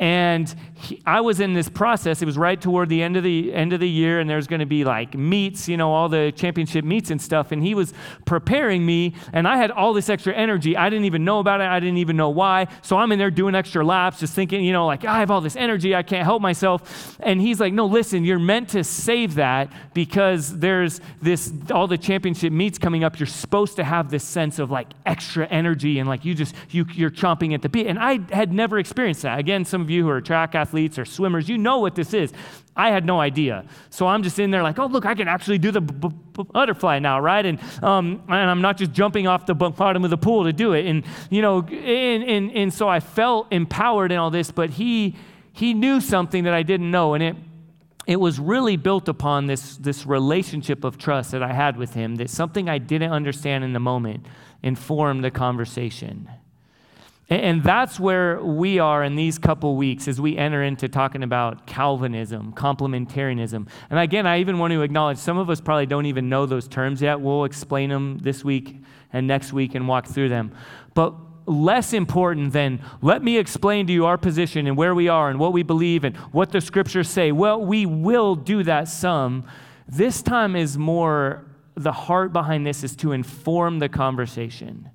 And 0.00 0.52
he, 0.74 1.00
I 1.06 1.20
was 1.20 1.38
in 1.38 1.52
this 1.54 1.68
process. 1.68 2.20
It 2.20 2.24
was 2.24 2.36
right 2.36 2.60
toward 2.60 2.88
the 2.88 3.00
end 3.00 3.16
of 3.16 3.22
the 3.22 3.54
end 3.54 3.72
of 3.72 3.78
the 3.78 3.88
year, 3.88 4.18
and 4.18 4.28
there's 4.28 4.48
going 4.48 4.60
to 4.60 4.66
be 4.66 4.84
like 4.84 5.14
meets, 5.14 5.68
you 5.68 5.76
know, 5.76 5.92
all 5.92 6.08
the 6.08 6.32
championship 6.34 6.84
meets 6.84 7.10
and 7.10 7.22
stuff. 7.22 7.52
And 7.52 7.62
he 7.62 7.74
was 7.74 7.94
preparing 8.24 8.84
me, 8.84 9.14
and 9.32 9.46
I 9.46 9.56
had 9.56 9.70
all 9.70 9.92
this 9.92 10.08
extra 10.08 10.34
energy. 10.34 10.76
I 10.76 10.90
didn't 10.90 11.04
even 11.04 11.24
know 11.24 11.38
about 11.38 11.60
it. 11.60 11.68
I 11.68 11.78
didn't 11.78 11.98
even 11.98 12.16
know 12.16 12.30
why. 12.30 12.66
So 12.82 12.98
I'm 12.98 13.12
in 13.12 13.20
there 13.20 13.30
doing 13.30 13.54
extra 13.54 13.84
laps, 13.84 14.18
just 14.18 14.34
thinking, 14.34 14.64
you 14.64 14.72
know, 14.72 14.86
like 14.86 15.04
I 15.04 15.20
have 15.20 15.30
all 15.30 15.40
this 15.40 15.56
energy. 15.56 15.94
I 15.94 16.02
can't 16.02 16.24
help 16.24 16.42
myself. 16.42 17.16
And 17.20 17.40
he's 17.40 17.60
like, 17.60 17.72
No, 17.72 17.86
listen, 17.86 18.24
you're 18.24 18.40
meant 18.40 18.70
to 18.70 18.82
save 18.82 19.34
that 19.34 19.72
because 19.94 20.58
there's 20.58 21.00
this 21.22 21.52
all 21.70 21.86
the 21.86 21.98
championship 21.98 22.52
meets 22.52 22.78
coming 22.78 23.04
up. 23.04 23.20
You're 23.20 23.26
supposed 23.28 23.76
to 23.76 23.84
have 23.84 24.10
this 24.10 24.24
sense 24.24 24.58
of 24.58 24.72
like 24.72 24.88
extra 25.06 25.46
energy 25.46 26.00
and 26.00 26.08
like 26.08 26.24
you 26.24 26.34
just 26.34 26.54
you 26.70 26.84
you're 26.94 27.10
chomping 27.10 27.54
at 27.54 27.62
the 27.62 27.68
bit. 27.68 27.86
And 27.86 27.98
I 27.98 28.18
had 28.32 28.52
never 28.52 28.80
experienced 28.80 29.22
that. 29.22 29.38
Again, 29.38 29.64
some 29.64 29.83
of 29.84 29.90
you 29.90 30.02
who 30.02 30.08
are 30.08 30.20
track 30.20 30.54
athletes 30.54 30.98
or 30.98 31.04
swimmers, 31.04 31.48
you 31.48 31.58
know 31.58 31.78
what 31.78 31.94
this 31.94 32.12
is. 32.12 32.32
I 32.76 32.90
had 32.90 33.04
no 33.04 33.20
idea. 33.20 33.64
So 33.90 34.06
I'm 34.08 34.22
just 34.22 34.38
in 34.38 34.50
there 34.50 34.62
like, 34.62 34.78
oh, 34.78 34.86
look, 34.86 35.06
I 35.06 35.14
can 35.14 35.28
actually 35.28 35.58
do 35.58 35.70
the 35.70 35.80
b- 35.80 36.08
b- 36.08 36.42
butterfly 36.52 36.98
now, 36.98 37.20
right? 37.20 37.46
And, 37.46 37.60
um, 37.82 38.22
and 38.26 38.50
I'm 38.50 38.60
not 38.60 38.76
just 38.76 38.92
jumping 38.92 39.28
off 39.28 39.46
the 39.46 39.54
bottom 39.54 40.02
of 40.02 40.10
the 40.10 40.18
pool 40.18 40.44
to 40.44 40.52
do 40.52 40.72
it. 40.72 40.86
And, 40.86 41.04
you 41.30 41.40
know, 41.40 41.60
and, 41.60 42.24
and, 42.24 42.50
and 42.50 42.74
so 42.74 42.88
I 42.88 42.98
felt 42.98 43.52
empowered 43.52 44.10
in 44.10 44.18
all 44.18 44.30
this, 44.30 44.50
but 44.50 44.70
he, 44.70 45.14
he 45.52 45.72
knew 45.72 46.00
something 46.00 46.44
that 46.44 46.54
I 46.54 46.64
didn't 46.64 46.90
know. 46.90 47.14
And 47.14 47.22
it, 47.22 47.36
it 48.06 48.16
was 48.16 48.40
really 48.40 48.76
built 48.76 49.08
upon 49.08 49.46
this, 49.46 49.76
this 49.76 50.04
relationship 50.04 50.82
of 50.82 50.98
trust 50.98 51.30
that 51.30 51.42
I 51.42 51.52
had 51.52 51.76
with 51.76 51.94
him, 51.94 52.16
that 52.16 52.28
something 52.28 52.68
I 52.68 52.78
didn't 52.78 53.12
understand 53.12 53.62
in 53.62 53.72
the 53.72 53.80
moment 53.80 54.26
informed 54.62 55.22
the 55.22 55.30
conversation. 55.30 56.28
And 57.30 57.64
that's 57.64 57.98
where 57.98 58.42
we 58.42 58.78
are 58.78 59.02
in 59.02 59.16
these 59.16 59.38
couple 59.38 59.76
weeks 59.76 60.08
as 60.08 60.20
we 60.20 60.36
enter 60.36 60.62
into 60.62 60.88
talking 60.88 61.22
about 61.22 61.66
Calvinism, 61.66 62.52
complementarianism. 62.52 63.66
And 63.88 63.98
again, 63.98 64.26
I 64.26 64.40
even 64.40 64.58
want 64.58 64.72
to 64.74 64.82
acknowledge 64.82 65.16
some 65.16 65.38
of 65.38 65.48
us 65.48 65.58
probably 65.58 65.86
don't 65.86 66.04
even 66.04 66.28
know 66.28 66.44
those 66.44 66.68
terms 66.68 67.00
yet. 67.00 67.20
We'll 67.20 67.44
explain 67.44 67.88
them 67.88 68.18
this 68.18 68.44
week 68.44 68.76
and 69.10 69.26
next 69.26 69.54
week 69.54 69.74
and 69.74 69.88
walk 69.88 70.06
through 70.06 70.28
them. 70.28 70.52
But 70.92 71.14
less 71.46 71.94
important 71.94 72.52
than 72.52 72.82
let 73.00 73.22
me 73.22 73.38
explain 73.38 73.86
to 73.86 73.92
you 73.92 74.04
our 74.04 74.18
position 74.18 74.66
and 74.66 74.76
where 74.76 74.94
we 74.94 75.08
are 75.08 75.30
and 75.30 75.38
what 75.38 75.54
we 75.54 75.62
believe 75.62 76.04
and 76.04 76.14
what 76.32 76.52
the 76.52 76.60
scriptures 76.60 77.08
say. 77.08 77.32
Well, 77.32 77.64
we 77.64 77.86
will 77.86 78.34
do 78.34 78.62
that 78.64 78.88
some. 78.88 79.44
This 79.88 80.20
time 80.20 80.56
is 80.56 80.76
more, 80.76 81.46
the 81.74 81.92
heart 81.92 82.34
behind 82.34 82.66
this 82.66 82.84
is 82.84 82.94
to 82.96 83.12
inform 83.12 83.78
the 83.78 83.88
conversation 83.88 84.90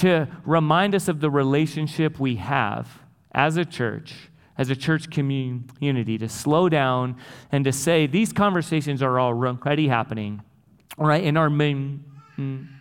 to 0.00 0.28
remind 0.44 0.94
us 0.94 1.08
of 1.08 1.20
the 1.20 1.30
relationship 1.30 2.18
we 2.18 2.36
have 2.36 3.00
as 3.32 3.56
a 3.56 3.64
church, 3.64 4.14
as 4.56 4.70
a 4.70 4.76
church 4.76 5.10
community, 5.10 6.18
to 6.18 6.28
slow 6.28 6.68
down 6.68 7.16
and 7.52 7.64
to 7.64 7.72
say 7.72 8.06
these 8.06 8.32
conversations 8.32 9.02
are 9.02 9.20
already 9.20 9.88
happening, 9.88 10.42
right? 10.96 11.22
In 11.22 11.36
our 11.36 11.50
main 11.50 12.04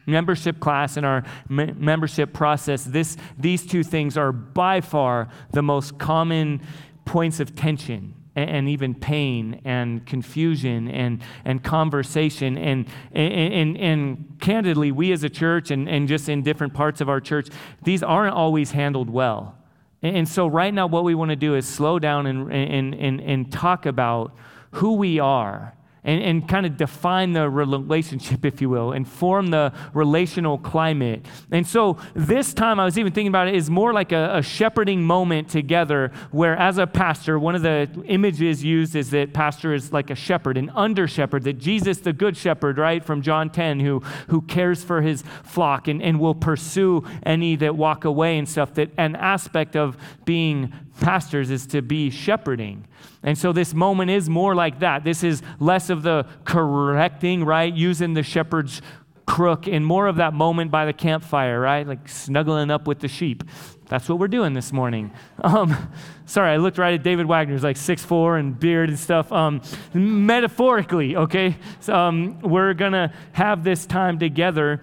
membership 0.06 0.62
class 0.62 0.96
in 0.96 1.04
our 1.04 1.24
membership 1.50 2.32
process 2.32 2.86
this, 2.86 3.18
these 3.38 3.66
two 3.66 3.84
things 3.84 4.18
are 4.18 4.32
by 4.32 4.80
far 4.80 5.28
the 5.52 5.62
most 5.62 5.98
common 5.98 6.62
points 7.04 7.42
of 7.42 7.56
tension 7.56 8.14
and, 8.48 8.70
even 8.70 8.94
pain 8.94 9.62
and 9.66 10.06
confusion 10.06 10.88
and, 10.90 11.22
and 11.46 11.64
conversation. 11.64 12.58
And, 12.58 12.88
and, 13.12 13.54
and, 13.54 13.78
and 13.78 14.38
candidly, 14.40 14.92
we 14.92 15.12
as 15.12 15.24
a 15.24 15.30
church 15.30 15.72
and, 15.72 15.90
and 15.90 16.08
just 16.08 16.30
in 16.30 16.44
different 16.44 16.74
parts 16.74 17.02
of 17.02 17.10
our 17.10 17.20
church, 17.20 17.50
these 17.84 18.04
aren't 18.04 18.36
always 18.36 18.72
handled 18.72 19.10
well. 19.10 19.56
And, 20.02 20.28
so, 20.28 20.48
right 20.48 20.74
now, 20.74 20.88
what 20.88 21.04
we 21.04 21.14
want 21.14 21.30
to 21.30 21.36
do 21.36 21.56
is 21.56 21.68
slow 21.68 22.00
down 22.00 22.26
and, 22.26 22.52
and, 22.54 22.96
and, 22.96 23.20
and 23.20 23.52
talk 23.52 23.86
about 23.86 24.34
who 24.72 24.94
we 24.94 25.20
are 25.20 25.74
and, 26.04 26.22
and 26.22 26.48
kind 26.48 26.66
of 26.66 26.78
define 26.78 27.34
the 27.34 27.50
relationship, 27.50 28.46
if 28.46 28.62
you 28.62 28.70
will, 28.70 28.92
and 28.92 29.08
form 29.08 29.48
the 29.48 29.74
relational 29.94 30.58
climate. 30.58 31.26
And 31.52 31.66
so 31.68 31.98
this 32.14 32.54
time 32.54 32.80
I 32.80 32.86
was 32.86 32.98
even 32.98 33.12
thinking 33.12 33.30
about 33.30 33.48
it 33.48 33.56
is 33.56 33.70
more 33.70 33.94
like 33.94 34.12
a, 34.12 34.38
a 34.38 34.42
shepherding 34.42 35.04
moment 35.04 35.50
together 35.50 36.12
where 36.32 36.56
as 36.58 36.78
a 36.78 36.88
pastor, 36.88 37.38
one 37.38 37.56
of 37.56 37.62
the 37.62 37.90
images 38.06 38.64
used 38.64 38.96
is 38.96 39.12
that 39.12 39.34
pastor 39.34 39.74
is 39.74 39.92
like 39.92 40.10
a 40.10 40.16
shepherd, 40.16 40.58
an 40.58 40.70
under 40.72 41.08
shepherd, 41.08 41.44
that 41.44 41.58
Jesus, 41.58 42.00
the 42.00 42.14
good 42.14 42.38
shepherd, 42.38 42.78
right, 42.78 43.04
from 43.04 43.22
John 43.22 43.50
10, 43.50 43.80
who, 43.80 44.00
who 44.28 44.42
cares 44.42 44.84
for 44.84 45.02
his 45.02 45.24
flock 45.44 45.88
and, 45.88 46.02
and 46.02 46.20
will 46.20 46.36
pursue 46.36 47.04
any 47.24 47.56
that 47.58 47.76
walk 47.76 48.06
away 48.06 48.38
and 48.38 48.48
stuff, 48.48 48.74
that 48.76 48.92
an 48.98 49.16
aspect 49.16 49.76
of 49.76 49.98
being 50.26 50.74
pastors 51.00 51.50
is 51.50 51.66
to 51.68 51.82
be 51.82 52.10
shepherding. 52.10 52.86
And 53.24 53.38
so 53.38 53.52
this 53.52 53.74
moment 53.74 54.12
is 54.12 54.30
more 54.30 54.56
like 54.56 54.80
that. 54.80 55.04
This 55.04 55.24
is 55.24 55.42
less 55.60 55.90
of 55.90 56.04
the 56.04 56.26
correcting, 56.46 57.44
right? 57.44 57.74
Using 57.74 58.14
the 58.14 58.24
shepherd's 58.24 58.82
crook 59.30 59.68
and 59.68 59.86
more 59.86 60.08
of 60.08 60.16
that 60.16 60.34
moment 60.34 60.72
by 60.72 60.86
the 60.86 60.94
campfire, 60.94 61.60
right? 61.60 61.86
Like 61.86 62.10
snuggling 62.10 62.72
up 62.72 62.88
with 62.88 63.00
the 63.00 63.08
sheep. 63.08 63.44
That's 63.88 64.10
what 64.10 64.20
we're 64.20 64.28
doing 64.28 64.54
this 64.54 64.74
morning. 64.74 65.12
Um, 65.42 65.92
sorry, 66.26 66.52
I 66.52 66.58
looked 66.58 66.78
right 66.78 66.94
at 66.94 67.02
David 67.02 67.26
Wagner. 67.26 67.54
He's 67.54 67.64
like 67.64 67.78
six 67.78 68.04
four 68.04 68.38
and 68.38 68.60
beard 68.60 68.90
and 68.90 69.00
stuff. 69.00 69.32
Um, 69.32 69.62
metaphorically, 69.94 71.16
okay? 71.16 71.56
So, 71.80 71.96
um, 71.96 72.40
we're 72.42 72.74
going 72.74 72.92
to 72.92 73.14
have 73.32 73.64
this 73.64 73.86
time 73.86 74.20
together 74.20 74.82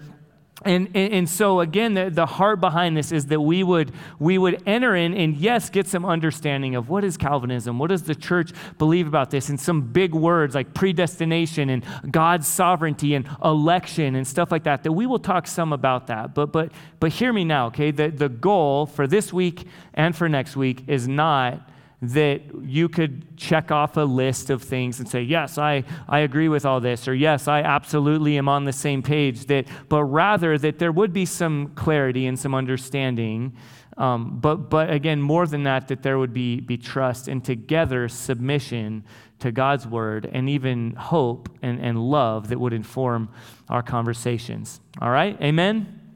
and, 0.67 0.87
and, 0.93 1.13
and, 1.13 1.29
so 1.29 1.59
again 1.59 1.93
the, 1.93 2.09
the 2.09 2.25
heart 2.25 2.59
behind 2.59 2.97
this 2.97 3.11
is 3.11 3.27
that 3.27 3.41
we 3.41 3.63
would 3.63 3.91
we 4.19 4.37
would 4.37 4.61
enter 4.65 4.95
in 4.95 5.13
and 5.13 5.35
yes 5.37 5.69
get 5.69 5.87
some 5.87 6.05
understanding 6.05 6.75
of 6.75 6.89
what 6.89 7.03
is 7.03 7.17
calvinism 7.17 7.79
what 7.79 7.89
does 7.89 8.03
the 8.03 8.15
church 8.15 8.51
believe 8.77 9.07
about 9.07 9.31
this 9.31 9.49
and 9.49 9.59
some 9.59 9.81
big 9.81 10.13
words 10.13 10.55
like 10.55 10.73
predestination 10.73 11.69
and 11.69 11.83
god's 12.11 12.47
sovereignty 12.47 13.15
and 13.15 13.27
election 13.43 14.15
and 14.15 14.27
stuff 14.27 14.51
like 14.51 14.63
that 14.63 14.83
that 14.83 14.91
we 14.91 15.05
will 15.05 15.19
talk 15.19 15.47
some 15.47 15.73
about 15.73 16.07
that. 16.07 16.33
But 16.33 16.51
but 16.51 16.71
but 16.99 17.11
hear 17.11 17.33
me 17.33 17.43
now 17.43 17.67
okay? 17.67 17.91
The, 17.91 18.09
the 18.09 18.29
goal 18.29 18.85
for 18.85 19.07
this 19.07 19.33
week 19.33 19.65
and 19.93 20.15
for 20.15 20.29
next 20.29 20.55
week 20.55 20.83
is 20.87 21.07
not 21.07 21.69
that 22.01 22.41
you 22.61 22.87
could 22.87 23.37
check 23.37 23.71
off 23.71 23.97
a 23.97 24.01
list 24.01 24.51
of 24.51 24.61
things 24.61 24.99
and 24.99 25.09
say, 25.09 25.21
yes, 25.21 25.57
I, 25.57 25.83
I 26.07 26.19
agree 26.19 26.47
with 26.47 26.63
all 26.65 26.79
this, 26.79 27.07
or 27.07 27.15
yes, 27.15 27.47
I 27.47 27.61
absolutely 27.61 28.37
am 28.37 28.47
on 28.47 28.65
the 28.65 28.73
same 28.73 29.01
page, 29.01 29.45
that, 29.47 29.65
but 29.89 30.03
rather 30.03 30.57
that 30.59 30.77
there 30.77 30.91
would 30.91 31.11
be 31.11 31.25
some 31.25 31.69
clarity 31.69 32.27
and 32.27 32.37
some 32.37 32.53
understanding. 32.53 33.55
Um, 33.97 34.39
but, 34.39 34.69
but 34.69 34.91
again, 34.91 35.19
more 35.19 35.47
than 35.47 35.63
that, 35.63 35.87
that 35.87 36.03
there 36.03 36.19
would 36.19 36.33
be, 36.33 36.59
be 36.59 36.77
trust 36.77 37.27
and 37.27 37.43
together 37.43 38.07
submission 38.07 39.03
to 39.39 39.51
God's 39.51 39.87
word 39.87 40.29
and 40.31 40.47
even 40.49 40.93
hope 40.93 41.49
and, 41.63 41.79
and 41.79 41.97
love 41.99 42.49
that 42.49 42.59
would 42.59 42.73
inform 42.73 43.29
our 43.69 43.81
conversations. 43.81 44.81
All 45.01 45.09
right? 45.09 45.35
Amen? 45.41 46.06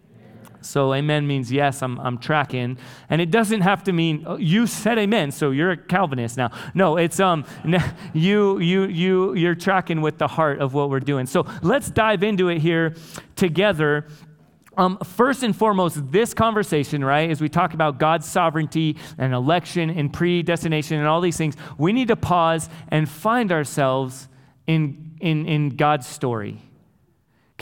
So 0.62 0.94
amen 0.94 1.28
means 1.28 1.52
yes, 1.52 1.82
I'm, 1.82 2.00
I'm 2.00 2.18
tracking. 2.18 2.78
And 3.10 3.22
it 3.22 3.32
doesn't 3.32 3.62
have 3.62 3.84
to 3.86 3.94
mean 3.94 4.24
oh, 4.28 4.38
you 4.38 4.68
said 4.68 4.98
amen, 4.98 5.32
so 5.32 5.52
you're 5.52 5.72
a 5.72 5.78
Calvinist 5.78 6.38
now. 6.38 6.52
No, 6.74 6.98
it's 6.98 7.20
um 7.20 7.46
you 8.14 8.60
you 8.60 8.84
you 8.84 9.34
you're 9.34 9.56
tracking 9.56 10.02
with 10.02 10.18
the 10.18 10.28
heart 10.28 10.60
of 10.60 10.74
what 10.74 10.90
we're 10.90 11.00
doing. 11.00 11.26
So 11.26 11.46
let's 11.62 11.90
dive 11.90 12.24
into 12.24 12.50
it 12.50 12.60
here 12.60 12.96
together. 13.36 14.08
Um, 14.78 14.98
first 15.04 15.44
and 15.44 15.54
foremost, 15.54 16.12
this 16.12 16.34
conversation, 16.34 17.04
right, 17.04 17.30
as 17.30 17.42
we 17.42 17.50
talk 17.50 17.74
about 17.74 18.00
God's 18.00 18.26
sovereignty 18.26 18.96
and 19.18 19.34
election 19.34 19.90
and 19.90 20.14
predestination 20.14 20.98
and 20.98 21.08
all 21.08 21.20
these 21.20 21.36
things, 21.36 21.58
we 21.78 21.92
need 21.92 22.08
to 22.08 22.16
pause 22.16 22.70
and 22.88 23.10
find 23.10 23.52
ourselves 23.52 24.30
in, 24.68 25.18
in, 25.20 25.46
in 25.46 25.70
God's 25.76 26.08
story 26.08 26.62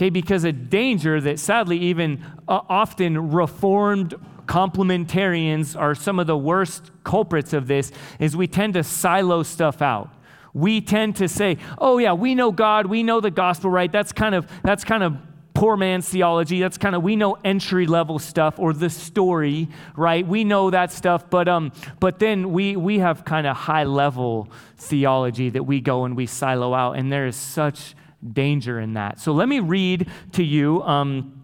Okay, 0.00 0.08
because 0.08 0.44
a 0.44 0.52
danger 0.52 1.20
that 1.20 1.38
sadly 1.38 1.76
even 1.76 2.24
uh, 2.48 2.62
often 2.70 3.32
reformed 3.32 4.14
complementarians 4.46 5.78
are 5.78 5.94
some 5.94 6.18
of 6.18 6.26
the 6.26 6.38
worst 6.38 6.90
culprits 7.04 7.52
of 7.52 7.66
this 7.66 7.92
is 8.18 8.34
we 8.34 8.46
tend 8.46 8.72
to 8.72 8.82
silo 8.82 9.42
stuff 9.42 9.82
out. 9.82 10.10
We 10.54 10.80
tend 10.80 11.16
to 11.16 11.28
say, 11.28 11.58
"Oh 11.76 11.98
yeah, 11.98 12.14
we 12.14 12.34
know 12.34 12.50
God, 12.50 12.86
we 12.86 13.02
know 13.02 13.20
the 13.20 13.30
gospel, 13.30 13.68
right? 13.68 13.92
That's 13.92 14.10
kind 14.10 14.34
of 14.34 14.50
that's 14.62 14.84
kind 14.84 15.02
of 15.02 15.18
poor 15.52 15.76
man's 15.76 16.08
theology. 16.08 16.60
That's 16.60 16.78
kind 16.78 16.94
of 16.94 17.02
we 17.02 17.14
know 17.14 17.36
entry 17.44 17.86
level 17.86 18.18
stuff 18.18 18.58
or 18.58 18.72
the 18.72 18.88
story, 18.88 19.68
right? 19.96 20.26
We 20.26 20.44
know 20.44 20.70
that 20.70 20.92
stuff, 20.92 21.28
but 21.28 21.46
um, 21.46 21.72
but 22.00 22.18
then 22.18 22.52
we 22.52 22.74
we 22.74 23.00
have 23.00 23.26
kind 23.26 23.46
of 23.46 23.54
high 23.54 23.84
level 23.84 24.48
theology 24.78 25.50
that 25.50 25.64
we 25.64 25.82
go 25.82 26.06
and 26.06 26.16
we 26.16 26.24
silo 26.24 26.72
out, 26.72 26.92
and 26.92 27.12
there 27.12 27.26
is 27.26 27.36
such 27.36 27.94
danger 28.32 28.80
in 28.80 28.94
that. 28.94 29.20
So 29.20 29.32
let 29.32 29.48
me 29.48 29.60
read 29.60 30.08
to 30.32 30.42
you. 30.42 30.82
Um, 30.82 31.40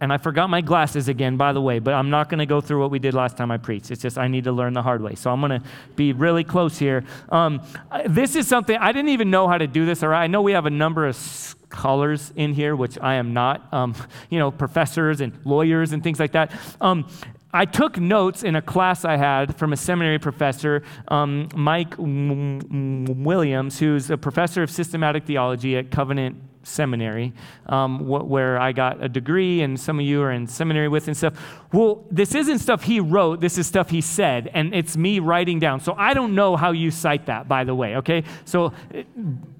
and 0.00 0.12
I 0.12 0.18
forgot 0.18 0.50
my 0.50 0.60
glasses 0.60 1.08
again, 1.08 1.36
by 1.36 1.52
the 1.52 1.62
way, 1.62 1.78
but 1.78 1.94
I'm 1.94 2.10
not 2.10 2.28
going 2.28 2.40
to 2.40 2.46
go 2.46 2.60
through 2.60 2.80
what 2.80 2.90
we 2.90 2.98
did 2.98 3.14
last 3.14 3.36
time 3.36 3.50
I 3.50 3.56
preached. 3.56 3.90
It's 3.90 4.02
just 4.02 4.18
I 4.18 4.28
need 4.28 4.44
to 4.44 4.52
learn 4.52 4.74
the 4.74 4.82
hard 4.82 5.00
way. 5.00 5.14
So 5.14 5.30
I'm 5.30 5.40
going 5.40 5.62
to 5.62 5.66
be 5.96 6.12
really 6.12 6.44
close 6.44 6.78
here. 6.78 7.04
Um, 7.30 7.62
this 8.06 8.36
is 8.36 8.46
something 8.46 8.76
I 8.76 8.92
didn't 8.92 9.10
even 9.10 9.30
know 9.30 9.48
how 9.48 9.56
to 9.56 9.66
do 9.66 9.86
this, 9.86 10.02
all 10.02 10.10
right? 10.10 10.24
I 10.24 10.26
know 10.26 10.42
we 10.42 10.52
have 10.52 10.66
a 10.66 10.70
number 10.70 11.06
of 11.06 11.16
scholars 11.16 12.32
in 12.36 12.52
here, 12.54 12.76
which 12.76 12.98
I 12.98 13.14
am 13.14 13.32
not, 13.32 13.72
um, 13.72 13.94
you 14.30 14.38
know, 14.38 14.50
professors 14.50 15.20
and 15.20 15.32
lawyers 15.44 15.92
and 15.92 16.02
things 16.02 16.20
like 16.20 16.32
that. 16.32 16.52
Um, 16.80 17.08
I 17.54 17.66
took 17.66 17.98
notes 17.98 18.42
in 18.42 18.56
a 18.56 18.62
class 18.62 19.04
I 19.04 19.16
had 19.16 19.56
from 19.56 19.72
a 19.72 19.76
seminary 19.76 20.18
professor, 20.18 20.82
um, 21.06 21.48
Mike 21.54 21.94
Williams, 21.98 23.78
who's 23.78 24.10
a 24.10 24.18
professor 24.18 24.64
of 24.64 24.70
systematic 24.70 25.24
theology 25.24 25.76
at 25.76 25.92
Covenant 25.92 26.36
Seminary, 26.64 27.32
um, 27.66 28.00
wh- 28.00 28.28
where 28.28 28.58
I 28.58 28.72
got 28.72 29.04
a 29.04 29.08
degree, 29.08 29.62
and 29.62 29.78
some 29.78 30.00
of 30.00 30.04
you 30.04 30.20
are 30.22 30.32
in 30.32 30.48
seminary 30.48 30.88
with 30.88 31.06
and 31.06 31.16
stuff. 31.16 31.34
Well, 31.72 32.04
this 32.10 32.34
isn't 32.34 32.58
stuff 32.58 32.82
he 32.82 32.98
wrote, 32.98 33.40
this 33.40 33.56
is 33.56 33.68
stuff 33.68 33.90
he 33.90 34.00
said, 34.00 34.50
and 34.52 34.74
it's 34.74 34.96
me 34.96 35.20
writing 35.20 35.60
down. 35.60 35.78
So 35.78 35.94
I 35.96 36.12
don't 36.12 36.34
know 36.34 36.56
how 36.56 36.72
you 36.72 36.90
cite 36.90 37.26
that, 37.26 37.46
by 37.46 37.62
the 37.62 37.74
way, 37.74 37.96
okay? 37.96 38.24
So 38.44 38.72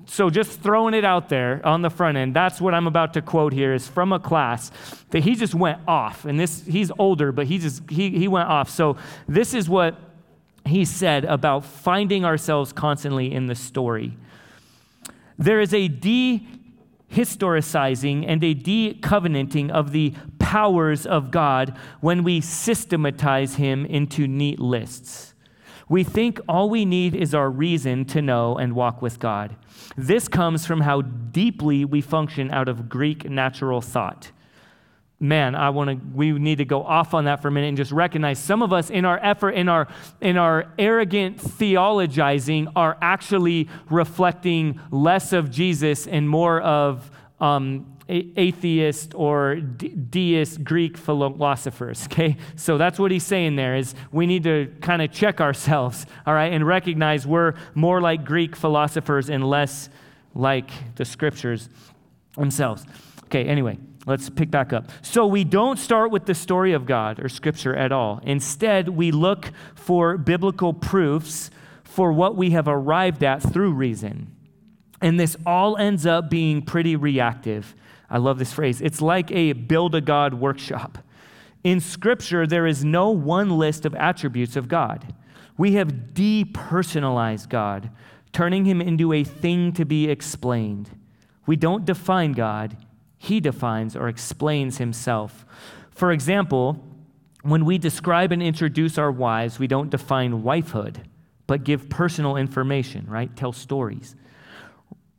so 0.06 0.30
just 0.30 0.60
throwing 0.60 0.94
it 0.94 1.04
out 1.04 1.28
there 1.28 1.60
on 1.64 1.82
the 1.82 1.90
front 1.90 2.16
end, 2.16 2.34
that's 2.34 2.60
what 2.60 2.74
I'm 2.74 2.86
about 2.86 3.14
to 3.14 3.22
quote 3.22 3.52
here 3.52 3.74
is 3.74 3.88
from 3.88 4.12
a 4.12 4.18
class 4.18 4.70
that 5.10 5.24
he 5.24 5.34
just 5.34 5.54
went 5.54 5.80
off. 5.88 6.24
And 6.24 6.38
this 6.38 6.64
he's 6.66 6.92
older, 6.98 7.32
but 7.32 7.46
he 7.46 7.58
just 7.58 7.88
he 7.90 8.10
he 8.10 8.28
went 8.28 8.48
off. 8.48 8.70
So 8.70 8.96
this 9.26 9.54
is 9.54 9.68
what 9.68 9.98
he 10.66 10.84
said 10.84 11.24
about 11.24 11.64
finding 11.64 12.24
ourselves 12.24 12.72
constantly 12.72 13.32
in 13.32 13.46
the 13.46 13.54
story. 13.54 14.16
There 15.38 15.60
is 15.60 15.72
a 15.74 15.88
dehistoricizing 15.88 18.24
and 18.26 18.42
a 18.44 18.54
decovenanting 18.54 19.70
of 19.70 19.92
the 19.92 20.14
powers 20.38 21.06
of 21.06 21.30
God 21.30 21.76
when 22.00 22.24
we 22.24 22.40
systematize 22.40 23.56
him 23.56 23.84
into 23.86 24.28
neat 24.28 24.60
lists. 24.60 25.33
We 25.88 26.02
think 26.02 26.40
all 26.48 26.70
we 26.70 26.84
need 26.84 27.14
is 27.14 27.34
our 27.34 27.50
reason 27.50 28.04
to 28.06 28.22
know 28.22 28.56
and 28.56 28.74
walk 28.74 29.02
with 29.02 29.18
God. 29.18 29.56
This 29.96 30.28
comes 30.28 30.66
from 30.66 30.80
how 30.80 31.02
deeply 31.02 31.84
we 31.84 32.00
function 32.00 32.50
out 32.50 32.68
of 32.68 32.88
Greek 32.88 33.28
natural 33.28 33.80
thought. 33.80 34.30
Man, 35.20 35.54
I 35.54 35.70
want 35.70 35.90
to 35.90 36.06
we 36.14 36.32
need 36.32 36.58
to 36.58 36.64
go 36.64 36.82
off 36.82 37.14
on 37.14 37.24
that 37.26 37.40
for 37.40 37.48
a 37.48 37.50
minute 37.50 37.68
and 37.68 37.76
just 37.76 37.92
recognize 37.92 38.38
some 38.38 38.62
of 38.62 38.72
us 38.72 38.90
in 38.90 39.04
our 39.04 39.18
effort 39.22 39.50
in 39.50 39.68
our 39.68 39.88
in 40.20 40.36
our 40.36 40.72
arrogant 40.78 41.38
theologizing 41.38 42.70
are 42.74 42.98
actually 43.00 43.68
reflecting 43.90 44.80
less 44.90 45.32
of 45.32 45.50
Jesus 45.50 46.06
and 46.06 46.28
more 46.28 46.60
of 46.60 47.10
um, 47.40 47.93
atheist 48.08 49.14
or 49.14 49.56
deist 49.56 50.62
Greek 50.62 50.96
philosophers. 50.96 52.08
Okay, 52.14 52.36
so 52.54 52.78
that's 52.78 52.98
what 52.98 53.10
he's 53.10 53.24
saying 53.24 53.56
there 53.56 53.74
is 53.76 53.94
we 54.12 54.26
need 54.26 54.44
to 54.44 54.72
kind 54.80 55.02
of 55.02 55.10
check 55.10 55.40
ourselves, 55.40 56.06
all 56.26 56.34
right, 56.34 56.52
and 56.52 56.66
recognize 56.66 57.26
we're 57.26 57.54
more 57.74 58.00
like 58.00 58.24
Greek 58.24 58.54
philosophers 58.54 59.28
and 59.30 59.48
less 59.48 59.88
like 60.34 60.70
the 60.96 61.04
scriptures 61.04 61.68
themselves. 62.36 62.84
Okay, 63.24 63.44
anyway, 63.44 63.78
let's 64.06 64.28
pick 64.30 64.50
back 64.50 64.72
up. 64.72 64.90
So 65.02 65.26
we 65.26 65.44
don't 65.44 65.78
start 65.78 66.10
with 66.10 66.26
the 66.26 66.34
story 66.34 66.72
of 66.72 66.86
God 66.86 67.18
or 67.18 67.28
scripture 67.28 67.74
at 67.74 67.90
all. 67.90 68.20
Instead, 68.22 68.90
we 68.90 69.10
look 69.10 69.50
for 69.74 70.16
biblical 70.16 70.72
proofs 70.72 71.50
for 71.82 72.12
what 72.12 72.36
we 72.36 72.50
have 72.50 72.68
arrived 72.68 73.22
at 73.24 73.42
through 73.42 73.72
reason. 73.72 74.34
And 75.00 75.18
this 75.18 75.36
all 75.44 75.76
ends 75.76 76.06
up 76.06 76.30
being 76.30 76.62
pretty 76.62 76.96
reactive. 76.96 77.74
I 78.10 78.18
love 78.18 78.38
this 78.38 78.52
phrase. 78.52 78.80
It's 78.80 79.00
like 79.00 79.30
a 79.30 79.52
build 79.52 79.94
a 79.94 80.00
God 80.00 80.34
workshop. 80.34 80.98
In 81.62 81.80
Scripture, 81.80 82.46
there 82.46 82.66
is 82.66 82.84
no 82.84 83.10
one 83.10 83.50
list 83.58 83.86
of 83.86 83.94
attributes 83.94 84.56
of 84.56 84.68
God. 84.68 85.14
We 85.56 85.74
have 85.74 86.12
depersonalized 86.12 87.48
God, 87.48 87.90
turning 88.32 88.64
him 88.64 88.80
into 88.80 89.12
a 89.12 89.24
thing 89.24 89.72
to 89.72 89.84
be 89.84 90.08
explained. 90.08 90.90
We 91.46 91.56
don't 91.56 91.84
define 91.84 92.32
God, 92.32 92.76
he 93.16 93.40
defines 93.40 93.96
or 93.96 94.08
explains 94.08 94.78
himself. 94.78 95.46
For 95.90 96.12
example, 96.12 96.84
when 97.42 97.64
we 97.64 97.78
describe 97.78 98.32
and 98.32 98.42
introduce 98.42 98.98
our 98.98 99.12
wives, 99.12 99.58
we 99.58 99.66
don't 99.66 99.90
define 99.90 100.42
wifehood, 100.42 101.04
but 101.46 101.64
give 101.64 101.88
personal 101.88 102.36
information, 102.36 103.06
right? 103.08 103.34
Tell 103.36 103.52
stories. 103.52 104.16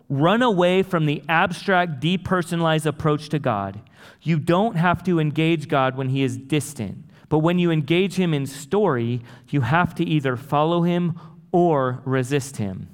Run 0.10 0.42
away 0.42 0.84
from 0.84 1.06
the 1.06 1.24
abstract, 1.28 2.00
depersonalized 2.00 2.86
approach 2.86 3.30
to 3.30 3.40
God. 3.40 3.82
You 4.22 4.40
don't 4.40 4.76
have 4.76 5.04
to 5.04 5.20
engage 5.20 5.68
God 5.68 5.98
when 5.98 6.10
He 6.10 6.24
is 6.24 6.38
distant, 6.38 7.06
but 7.30 7.40
when 7.40 7.60
you 7.60 7.72
engage 7.72 8.16
Him 8.16 8.34
in 8.34 8.46
story, 8.46 9.22
you 9.50 9.62
have 9.62 9.96
to 9.96 10.04
either 10.06 10.36
follow 10.36 10.84
Him 10.84 11.20
or 11.52 12.02
resist 12.06 12.58
Him. 12.58 12.90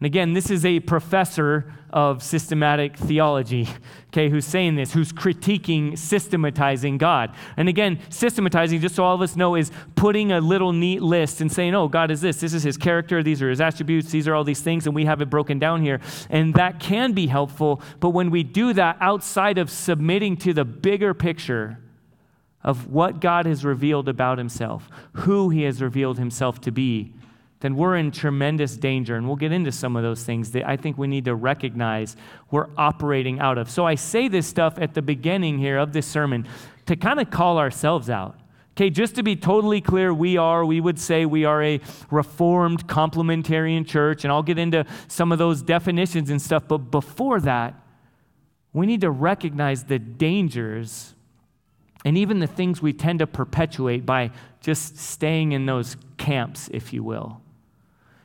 And 0.00 0.06
again, 0.06 0.32
this 0.32 0.48
is 0.48 0.64
a 0.64 0.78
professor 0.80 1.72
of 1.90 2.22
systematic 2.22 2.96
theology, 2.96 3.68
okay, 4.08 4.28
who's 4.28 4.44
saying 4.44 4.76
this, 4.76 4.92
who's 4.92 5.12
critiquing 5.12 5.98
systematizing 5.98 6.98
God. 6.98 7.34
And 7.56 7.68
again, 7.68 7.98
systematizing, 8.08 8.80
just 8.80 8.94
so 8.94 9.02
all 9.02 9.16
of 9.16 9.22
us 9.22 9.34
know, 9.34 9.56
is 9.56 9.72
putting 9.96 10.30
a 10.30 10.40
little 10.40 10.72
neat 10.72 11.02
list 11.02 11.40
and 11.40 11.50
saying, 11.50 11.74
oh, 11.74 11.88
God 11.88 12.12
is 12.12 12.20
this. 12.20 12.38
This 12.38 12.54
is 12.54 12.62
his 12.62 12.76
character. 12.76 13.22
These 13.22 13.42
are 13.42 13.50
his 13.50 13.60
attributes. 13.60 14.10
These 14.10 14.28
are 14.28 14.34
all 14.34 14.44
these 14.44 14.60
things. 14.60 14.86
And 14.86 14.94
we 14.94 15.04
have 15.06 15.20
it 15.20 15.30
broken 15.30 15.58
down 15.58 15.82
here. 15.82 16.00
And 16.30 16.54
that 16.54 16.78
can 16.78 17.12
be 17.12 17.26
helpful. 17.26 17.82
But 17.98 18.10
when 18.10 18.30
we 18.30 18.44
do 18.44 18.72
that 18.74 18.98
outside 19.00 19.58
of 19.58 19.68
submitting 19.68 20.36
to 20.38 20.52
the 20.52 20.64
bigger 20.64 21.12
picture, 21.14 21.78
of 22.64 22.90
what 22.90 23.20
God 23.20 23.46
has 23.46 23.64
revealed 23.64 24.08
about 24.08 24.36
himself, 24.36 24.90
who 25.12 25.48
he 25.48 25.62
has 25.62 25.80
revealed 25.80 26.18
himself 26.18 26.60
to 26.62 26.72
be, 26.72 27.14
then 27.60 27.74
we're 27.74 27.96
in 27.96 28.10
tremendous 28.10 28.76
danger. 28.76 29.16
And 29.16 29.26
we'll 29.26 29.36
get 29.36 29.52
into 29.52 29.72
some 29.72 29.96
of 29.96 30.02
those 30.02 30.22
things 30.22 30.52
that 30.52 30.68
I 30.68 30.76
think 30.76 30.96
we 30.96 31.08
need 31.08 31.24
to 31.24 31.34
recognize 31.34 32.16
we're 32.50 32.68
operating 32.76 33.40
out 33.40 33.58
of. 33.58 33.70
So 33.70 33.84
I 33.84 33.96
say 33.96 34.28
this 34.28 34.46
stuff 34.46 34.74
at 34.78 34.94
the 34.94 35.02
beginning 35.02 35.58
here 35.58 35.78
of 35.78 35.92
this 35.92 36.06
sermon 36.06 36.46
to 36.86 36.96
kind 36.96 37.20
of 37.20 37.30
call 37.30 37.58
ourselves 37.58 38.08
out. 38.08 38.38
Okay, 38.76 38.90
just 38.90 39.16
to 39.16 39.24
be 39.24 39.34
totally 39.34 39.80
clear, 39.80 40.14
we 40.14 40.36
are, 40.36 40.64
we 40.64 40.80
would 40.80 41.00
say 41.00 41.26
we 41.26 41.44
are 41.44 41.60
a 41.64 41.80
reformed 42.12 42.86
complementarian 42.86 43.84
church, 43.84 44.22
and 44.22 44.30
I'll 44.30 44.44
get 44.44 44.56
into 44.56 44.86
some 45.08 45.32
of 45.32 45.38
those 45.38 45.62
definitions 45.62 46.30
and 46.30 46.40
stuff. 46.40 46.62
But 46.68 46.92
before 46.92 47.40
that, 47.40 47.74
we 48.72 48.86
need 48.86 49.00
to 49.00 49.10
recognize 49.10 49.82
the 49.82 49.98
dangers 49.98 51.16
and 52.04 52.16
even 52.16 52.38
the 52.38 52.46
things 52.46 52.80
we 52.80 52.92
tend 52.92 53.18
to 53.18 53.26
perpetuate 53.26 54.06
by 54.06 54.30
just 54.60 54.96
staying 54.96 55.50
in 55.50 55.66
those 55.66 55.96
camps, 56.16 56.68
if 56.72 56.92
you 56.92 57.02
will. 57.02 57.40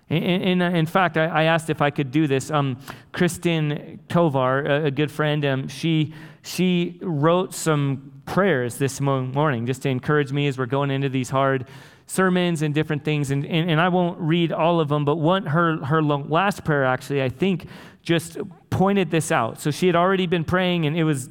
In, 0.09 0.61
in, 0.61 0.61
in, 0.61 0.85
fact, 0.85 1.17
I, 1.17 1.25
I, 1.25 1.43
asked 1.43 1.69
if 1.69 1.81
I 1.81 1.89
could 1.89 2.11
do 2.11 2.27
this. 2.27 2.51
Um, 2.51 2.77
Kristen 3.13 3.99
Tovar, 4.09 4.65
a, 4.65 4.85
a 4.85 4.91
good 4.91 5.11
friend, 5.11 5.43
um, 5.45 5.67
she, 5.67 6.13
she 6.41 6.99
wrote 7.01 7.53
some 7.53 8.21
prayers 8.25 8.77
this 8.77 9.01
morning 9.01 9.65
just 9.65 9.81
to 9.83 9.89
encourage 9.89 10.31
me 10.31 10.47
as 10.47 10.57
we're 10.57 10.65
going 10.65 10.91
into 10.91 11.09
these 11.09 11.29
hard 11.29 11.67
sermons 12.05 12.61
and 12.61 12.73
different 12.73 13.03
things. 13.03 13.31
And, 13.31 13.45
and, 13.45 13.71
and 13.71 13.81
I 13.81 13.89
won't 13.89 14.19
read 14.19 14.51
all 14.51 14.79
of 14.79 14.89
them, 14.89 15.05
but 15.05 15.15
one, 15.15 15.45
her, 15.45 15.83
her 15.85 16.01
last 16.03 16.63
prayer 16.63 16.85
actually, 16.85 17.23
I 17.23 17.29
think, 17.29 17.67
just 18.01 18.37
pointed 18.69 19.09
this 19.09 19.31
out. 19.31 19.59
So 19.61 19.71
she 19.71 19.87
had 19.87 19.95
already 19.95 20.27
been 20.27 20.43
praying, 20.43 20.85
and 20.85 20.97
it 20.97 21.05
was 21.05 21.29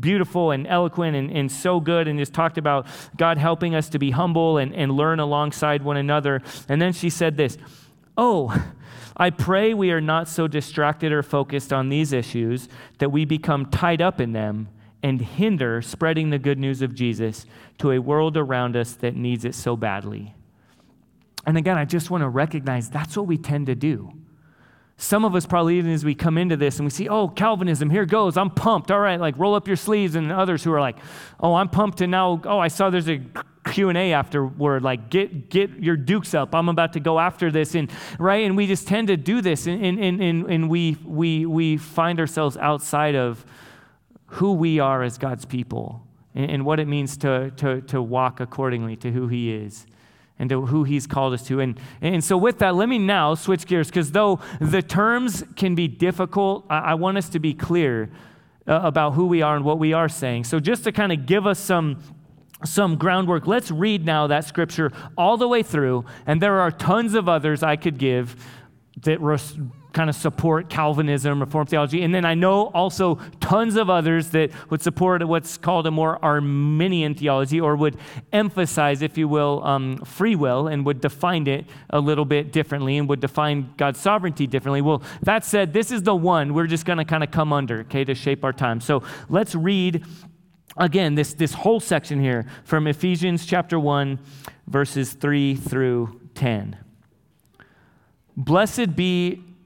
beautiful 0.00 0.52
and 0.52 0.66
eloquent 0.66 1.16
and, 1.16 1.30
and 1.30 1.50
so 1.50 1.80
good 1.80 2.06
and 2.06 2.18
just 2.18 2.32
talked 2.32 2.56
about 2.56 2.86
God 3.16 3.36
helping 3.36 3.74
us 3.74 3.88
to 3.90 3.98
be 3.98 4.12
humble 4.12 4.58
and, 4.58 4.74
and 4.74 4.92
learn 4.92 5.18
alongside 5.18 5.82
one 5.82 5.96
another. 5.96 6.40
And 6.68 6.80
then 6.80 6.92
she 6.92 7.10
said 7.10 7.36
this 7.36 7.58
Oh, 8.16 8.54
I 9.16 9.30
pray 9.30 9.74
we 9.74 9.90
are 9.90 10.00
not 10.00 10.28
so 10.28 10.46
distracted 10.48 11.12
or 11.12 11.22
focused 11.22 11.72
on 11.72 11.88
these 11.88 12.12
issues 12.12 12.68
that 12.98 13.10
we 13.10 13.24
become 13.24 13.66
tied 13.66 14.02
up 14.02 14.20
in 14.20 14.32
them 14.32 14.68
and 15.02 15.20
hinder 15.20 15.82
spreading 15.82 16.30
the 16.30 16.38
good 16.38 16.58
news 16.58 16.82
of 16.82 16.94
Jesus 16.94 17.46
to 17.78 17.90
a 17.90 17.98
world 17.98 18.36
around 18.36 18.76
us 18.76 18.94
that 18.94 19.16
needs 19.16 19.44
it 19.44 19.54
so 19.54 19.76
badly. 19.76 20.34
And 21.46 21.56
again, 21.56 21.76
I 21.76 21.84
just 21.84 22.10
want 22.10 22.22
to 22.22 22.28
recognize 22.28 22.88
that's 22.88 23.16
what 23.16 23.26
we 23.26 23.36
tend 23.36 23.66
to 23.66 23.74
do. 23.74 24.12
Some 25.02 25.24
of 25.24 25.34
us 25.34 25.46
probably 25.46 25.78
even 25.78 25.90
as 25.90 26.04
we 26.04 26.14
come 26.14 26.38
into 26.38 26.56
this 26.56 26.78
and 26.78 26.86
we 26.86 26.90
see, 26.90 27.08
oh, 27.08 27.26
Calvinism, 27.26 27.90
here 27.90 28.06
goes. 28.06 28.36
I'm 28.36 28.50
pumped. 28.50 28.92
All 28.92 29.00
right, 29.00 29.18
like 29.18 29.36
roll 29.36 29.56
up 29.56 29.66
your 29.66 29.76
sleeves. 29.76 30.14
And 30.14 30.30
others 30.30 30.62
who 30.62 30.72
are 30.72 30.80
like, 30.80 30.96
oh, 31.40 31.54
I'm 31.54 31.68
pumped. 31.68 32.02
And 32.02 32.12
now, 32.12 32.40
oh, 32.44 32.60
I 32.60 32.68
saw 32.68 32.88
there's 32.88 33.08
a 33.08 33.20
Q&A 33.66 34.12
afterward 34.12 34.82
like 34.82 35.08
get 35.08 35.48
get 35.48 35.70
your 35.78 35.96
dukes 35.96 36.34
up 36.34 36.52
i'm 36.52 36.68
about 36.68 36.94
to 36.94 37.00
go 37.00 37.20
after 37.20 37.48
this 37.48 37.76
and 37.76 37.92
right 38.18 38.44
and 38.44 38.56
we 38.56 38.66
just 38.66 38.88
tend 38.88 39.06
to 39.06 39.16
do 39.16 39.40
this 39.40 39.68
and, 39.68 39.80
and, 39.84 40.20
and, 40.20 40.50
and 40.50 40.68
we, 40.68 40.96
we, 41.04 41.46
we 41.46 41.76
find 41.76 42.18
ourselves 42.18 42.56
outside 42.56 43.14
of 43.14 43.46
who 44.26 44.54
we 44.54 44.80
are 44.80 45.04
as 45.04 45.16
God's 45.16 45.44
people 45.44 46.04
and, 46.34 46.50
and 46.50 46.64
what 46.64 46.80
it 46.80 46.88
means 46.88 47.16
to, 47.18 47.52
to, 47.52 47.82
to 47.82 48.02
walk 48.02 48.40
accordingly 48.40 48.96
to 48.96 49.12
who 49.12 49.28
He 49.28 49.54
is 49.54 49.86
and 50.38 50.48
to 50.50 50.66
who 50.66 50.84
he's 50.84 51.06
called 51.06 51.34
us 51.34 51.46
to. 51.46 51.60
And, 51.60 51.78
and 52.00 52.22
so, 52.22 52.36
with 52.36 52.58
that, 52.58 52.74
let 52.74 52.88
me 52.88 52.98
now 52.98 53.34
switch 53.34 53.66
gears 53.66 53.88
because 53.88 54.12
though 54.12 54.40
the 54.60 54.82
terms 54.82 55.44
can 55.56 55.74
be 55.74 55.88
difficult, 55.88 56.66
I, 56.68 56.78
I 56.78 56.94
want 56.94 57.18
us 57.18 57.28
to 57.30 57.38
be 57.38 57.54
clear 57.54 58.10
uh, 58.66 58.80
about 58.82 59.12
who 59.12 59.26
we 59.26 59.42
are 59.42 59.56
and 59.56 59.64
what 59.64 59.78
we 59.78 59.92
are 59.92 60.08
saying. 60.08 60.44
So, 60.44 60.60
just 60.60 60.84
to 60.84 60.92
kind 60.92 61.12
of 61.12 61.26
give 61.26 61.46
us 61.46 61.58
some 61.58 62.02
some 62.64 62.96
groundwork. 62.96 63.46
Let's 63.46 63.72
read 63.72 64.04
now 64.04 64.28
that 64.28 64.44
scripture 64.44 64.92
all 65.18 65.36
the 65.36 65.48
way 65.48 65.62
through, 65.64 66.04
and 66.26 66.40
there 66.40 66.60
are 66.60 66.70
tons 66.70 67.14
of 67.14 67.28
others 67.28 67.62
I 67.62 67.74
could 67.76 67.98
give 67.98 68.36
that 69.02 69.20
res- 69.20 69.56
kind 69.92 70.08
of 70.08 70.16
support 70.16 70.68
Calvinism, 70.68 71.40
Reformed 71.40 71.68
theology, 71.68 72.02
and 72.02 72.14
then 72.14 72.24
I 72.24 72.34
know 72.34 72.66
also 72.68 73.16
tons 73.40 73.76
of 73.76 73.90
others 73.90 74.30
that 74.30 74.50
would 74.70 74.82
support 74.82 75.26
what's 75.26 75.56
called 75.56 75.86
a 75.86 75.90
more 75.90 76.22
Arminian 76.24 77.14
theology, 77.14 77.60
or 77.60 77.76
would 77.76 77.96
emphasize, 78.32 79.02
if 79.02 79.18
you 79.18 79.28
will, 79.28 79.62
um, 79.64 79.98
free 79.98 80.34
will, 80.34 80.68
and 80.68 80.84
would 80.86 81.00
define 81.00 81.46
it 81.46 81.66
a 81.90 82.00
little 82.00 82.24
bit 82.24 82.52
differently, 82.52 82.96
and 82.98 83.08
would 83.08 83.20
define 83.20 83.72
God's 83.76 84.00
sovereignty 84.00 84.46
differently. 84.46 84.80
Well, 84.80 85.02
that 85.22 85.44
said, 85.44 85.72
this 85.72 85.90
is 85.90 86.02
the 86.02 86.14
one 86.14 86.54
we're 86.54 86.66
just 86.66 86.84
going 86.84 86.98
to 86.98 87.04
kind 87.04 87.22
of 87.22 87.30
come 87.30 87.52
under, 87.52 87.80
okay, 87.80 88.04
to 88.04 88.14
shape 88.14 88.44
our 88.44 88.52
time. 88.52 88.80
So 88.80 89.02
let's 89.28 89.54
read 89.54 90.04
again, 90.76 91.14
this, 91.14 91.34
this 91.34 91.52
whole 91.52 91.80
section 91.80 92.20
here 92.20 92.46
from 92.64 92.86
Ephesians 92.86 93.46
chapter 93.46 93.78
1, 93.78 94.18
verses 94.66 95.12
3 95.12 95.54
through 95.56 96.20
10. 96.34 96.78
Blessed 98.36 98.96
be 98.96 99.42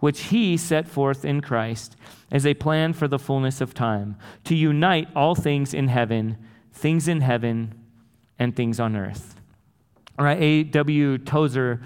which 0.00 0.24
he 0.24 0.56
set 0.56 0.88
forth 0.88 1.24
in 1.24 1.40
Christ 1.40 1.96
as 2.30 2.46
a 2.46 2.54
plan 2.54 2.92
for 2.92 3.08
the 3.08 3.18
fullness 3.18 3.60
of 3.60 3.74
time, 3.74 4.16
to 4.44 4.54
unite 4.54 5.08
all 5.16 5.34
things 5.34 5.74
in 5.74 5.88
heaven, 5.88 6.36
things 6.72 7.08
in 7.08 7.20
heaven, 7.20 7.74
and 8.38 8.54
things 8.54 8.78
on 8.78 8.96
earth. 8.96 9.34
All 10.18 10.24
right, 10.24 10.40
A.W. 10.40 11.18
Tozer 11.18 11.80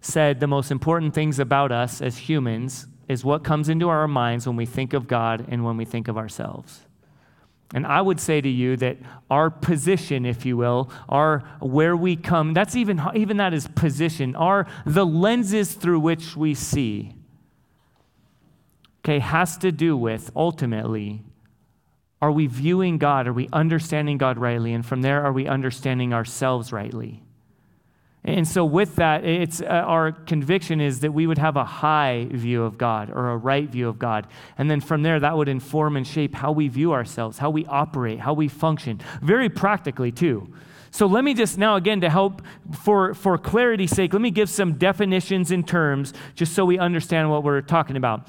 said 0.00 0.40
the 0.40 0.46
most 0.46 0.70
important 0.70 1.14
things 1.14 1.38
about 1.38 1.72
us 1.72 2.00
as 2.00 2.18
humans 2.18 2.86
is 3.08 3.24
what 3.24 3.44
comes 3.44 3.68
into 3.68 3.88
our 3.88 4.08
minds 4.08 4.46
when 4.46 4.56
we 4.56 4.66
think 4.66 4.92
of 4.92 5.06
God 5.06 5.46
and 5.48 5.64
when 5.64 5.76
we 5.76 5.84
think 5.84 6.08
of 6.08 6.16
ourselves. 6.16 6.80
And 7.74 7.86
I 7.86 8.02
would 8.02 8.20
say 8.20 8.40
to 8.40 8.48
you 8.48 8.76
that 8.78 8.98
our 9.30 9.48
position, 9.48 10.26
if 10.26 10.44
you 10.44 10.56
will, 10.56 10.90
our 11.08 11.38
where 11.60 11.96
we 11.96 12.16
come, 12.16 12.52
that's 12.52 12.76
even, 12.76 13.00
even 13.14 13.38
that 13.38 13.54
is 13.54 13.66
position, 13.68 14.36
are 14.36 14.66
the 14.84 15.06
lenses 15.06 15.72
through 15.72 16.00
which 16.00 16.36
we 16.36 16.54
see, 16.54 17.14
okay, 19.04 19.18
has 19.18 19.56
to 19.58 19.72
do 19.72 19.96
with 19.96 20.30
ultimately, 20.36 21.22
are 22.20 22.30
we 22.30 22.46
viewing 22.46 22.98
God? 22.98 23.26
Are 23.26 23.32
we 23.32 23.48
understanding 23.52 24.16
God 24.16 24.38
rightly? 24.38 24.72
And 24.72 24.86
from 24.86 25.02
there, 25.02 25.24
are 25.24 25.32
we 25.32 25.48
understanding 25.48 26.14
ourselves 26.14 26.72
rightly? 26.72 27.22
And 28.24 28.46
so, 28.46 28.64
with 28.64 28.96
that, 28.96 29.24
it's, 29.24 29.60
uh, 29.60 29.64
our 29.64 30.12
conviction 30.12 30.80
is 30.80 31.00
that 31.00 31.12
we 31.12 31.26
would 31.26 31.38
have 31.38 31.56
a 31.56 31.64
high 31.64 32.28
view 32.30 32.62
of 32.62 32.78
God 32.78 33.10
or 33.10 33.30
a 33.30 33.36
right 33.36 33.68
view 33.68 33.88
of 33.88 33.98
God. 33.98 34.28
And 34.56 34.70
then 34.70 34.80
from 34.80 35.02
there, 35.02 35.18
that 35.18 35.36
would 35.36 35.48
inform 35.48 35.96
and 35.96 36.06
shape 36.06 36.32
how 36.32 36.52
we 36.52 36.68
view 36.68 36.92
ourselves, 36.92 37.38
how 37.38 37.50
we 37.50 37.66
operate, 37.66 38.20
how 38.20 38.32
we 38.32 38.46
function, 38.46 39.00
very 39.20 39.48
practically, 39.48 40.12
too. 40.12 40.54
So, 40.92 41.06
let 41.06 41.24
me 41.24 41.34
just 41.34 41.58
now, 41.58 41.74
again, 41.74 42.00
to 42.02 42.08
help 42.08 42.42
for, 42.84 43.12
for 43.14 43.36
clarity's 43.38 43.90
sake, 43.90 44.12
let 44.12 44.22
me 44.22 44.30
give 44.30 44.48
some 44.48 44.74
definitions 44.74 45.50
and 45.50 45.66
terms 45.66 46.14
just 46.36 46.54
so 46.54 46.64
we 46.64 46.78
understand 46.78 47.28
what 47.28 47.42
we're 47.42 47.60
talking 47.60 47.96
about. 47.96 48.28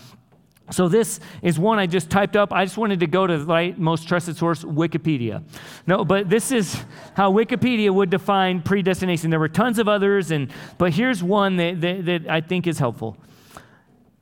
So 0.74 0.88
this 0.88 1.20
is 1.42 1.60
one 1.60 1.80
I 1.80 1.86
just 1.86 2.10
typed 2.10 2.36
up. 2.36 2.52
I 2.52 2.66
just 2.66 2.78
wanted 2.78 3.00
to 3.02 3.08
go 3.08 3.26
to 3.26 3.38
the 3.38 3.46
right, 3.46 3.78
most 3.78 4.08
trusted 4.08 4.38
source, 4.38 4.64
Wikipedia. 4.64 5.44
No, 5.88 6.04
but 6.04 6.30
this 6.30 6.52
is 6.52 6.84
how 7.16 7.32
Wikipedia 7.32 7.92
would 7.92 8.10
define 8.10 8.62
predestination. 8.62 9.30
There 9.30 9.40
were 9.40 9.50
tons 9.50 9.80
of 9.80 9.88
others, 9.88 10.32
and 10.32 10.52
but 10.78 10.94
here's 10.94 11.24
one 11.24 11.58
that, 11.58 11.82
that, 11.82 12.06
that 12.06 12.30
I 12.30 12.42
think 12.42 12.68
is 12.68 12.80
helpful. 12.80 13.18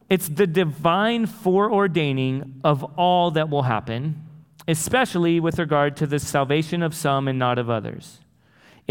It's 0.09 0.27
the 0.27 0.47
divine 0.47 1.25
foreordaining 1.25 2.59
of 2.63 2.83
all 2.97 3.31
that 3.31 3.49
will 3.49 3.63
happen, 3.63 4.21
especially 4.67 5.39
with 5.39 5.57
regard 5.57 5.95
to 5.97 6.07
the 6.07 6.19
salvation 6.19 6.83
of 6.83 6.93
some 6.93 7.27
and 7.27 7.39
not 7.39 7.57
of 7.57 7.69
others. 7.69 8.20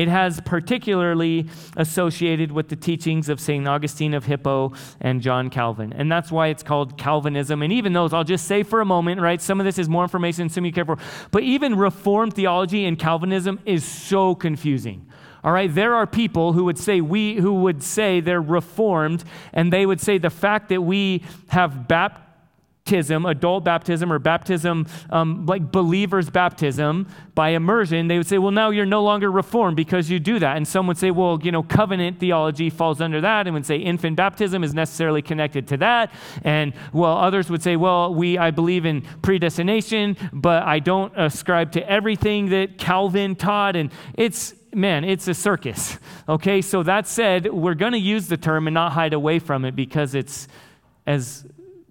It 0.00 0.08
has 0.08 0.40
particularly 0.40 1.46
associated 1.76 2.52
with 2.52 2.70
the 2.70 2.76
teachings 2.76 3.28
of 3.28 3.38
St. 3.38 3.68
Augustine 3.68 4.14
of 4.14 4.24
Hippo 4.24 4.72
and 4.98 5.20
John 5.20 5.50
Calvin. 5.50 5.92
And 5.92 6.10
that's 6.10 6.32
why 6.32 6.46
it's 6.46 6.62
called 6.62 6.96
Calvinism. 6.96 7.60
And 7.60 7.70
even 7.70 7.92
those, 7.92 8.14
I'll 8.14 8.24
just 8.24 8.46
say 8.46 8.62
for 8.62 8.80
a 8.80 8.86
moment, 8.86 9.20
right? 9.20 9.42
Some 9.42 9.60
of 9.60 9.66
this 9.66 9.78
is 9.78 9.90
more 9.90 10.02
information, 10.02 10.48
some 10.48 10.64
you 10.64 10.72
care 10.72 10.86
for. 10.86 10.96
But 11.32 11.42
even 11.42 11.74
Reformed 11.74 12.32
theology 12.32 12.86
and 12.86 12.98
Calvinism 12.98 13.60
is 13.66 13.84
so 13.84 14.34
confusing. 14.34 15.06
All 15.44 15.52
right, 15.52 15.74
there 15.74 15.94
are 15.94 16.06
people 16.06 16.54
who 16.54 16.64
would 16.64 16.78
say 16.78 17.02
we 17.02 17.34
who 17.34 17.60
would 17.60 17.82
say 17.82 18.20
they're 18.20 18.40
reformed, 18.40 19.24
and 19.52 19.70
they 19.70 19.84
would 19.84 20.00
say 20.00 20.16
the 20.16 20.30
fact 20.30 20.70
that 20.70 20.80
we 20.80 21.24
have 21.48 21.86
baptized 21.88 22.29
baptism, 22.90 23.24
adult 23.24 23.62
baptism, 23.62 24.12
or 24.12 24.18
baptism 24.18 24.84
um, 25.10 25.46
like 25.46 25.70
believers' 25.70 26.28
baptism 26.28 27.06
by 27.36 27.50
immersion, 27.50 28.08
they 28.08 28.16
would 28.16 28.26
say, 28.26 28.36
well, 28.36 28.50
now 28.50 28.70
you're 28.70 28.84
no 28.84 29.04
longer 29.04 29.30
reformed 29.30 29.76
because 29.76 30.10
you 30.10 30.18
do 30.18 30.40
that. 30.40 30.56
And 30.56 30.66
some 30.66 30.88
would 30.88 30.98
say, 30.98 31.12
well, 31.12 31.38
you 31.40 31.52
know, 31.52 31.62
covenant 31.62 32.18
theology 32.18 32.68
falls 32.68 33.00
under 33.00 33.20
that, 33.20 33.46
and 33.46 33.54
would 33.54 33.64
say 33.64 33.76
infant 33.76 34.16
baptism 34.16 34.64
is 34.64 34.74
necessarily 34.74 35.22
connected 35.22 35.68
to 35.68 35.76
that. 35.76 36.12
And 36.42 36.72
well, 36.92 37.16
others 37.16 37.48
would 37.48 37.62
say, 37.62 37.76
well, 37.76 38.12
we 38.12 38.38
I 38.38 38.50
believe 38.50 38.84
in 38.84 39.02
predestination, 39.22 40.16
but 40.32 40.64
I 40.64 40.80
don't 40.80 41.12
ascribe 41.16 41.70
to 41.72 41.88
everything 41.88 42.48
that 42.48 42.76
Calvin 42.76 43.36
taught. 43.36 43.76
And 43.76 43.92
it's 44.14 44.52
man, 44.74 45.04
it's 45.04 45.28
a 45.28 45.34
circus. 45.34 45.96
Okay, 46.28 46.60
so 46.60 46.82
that 46.82 47.06
said, 47.06 47.52
we're 47.52 47.74
going 47.74 47.92
to 47.92 47.98
use 47.98 48.26
the 48.26 48.36
term 48.36 48.66
and 48.66 48.74
not 48.74 48.92
hide 48.92 49.12
away 49.12 49.38
from 49.38 49.64
it 49.64 49.76
because 49.76 50.16
it's 50.16 50.48
as 51.06 51.44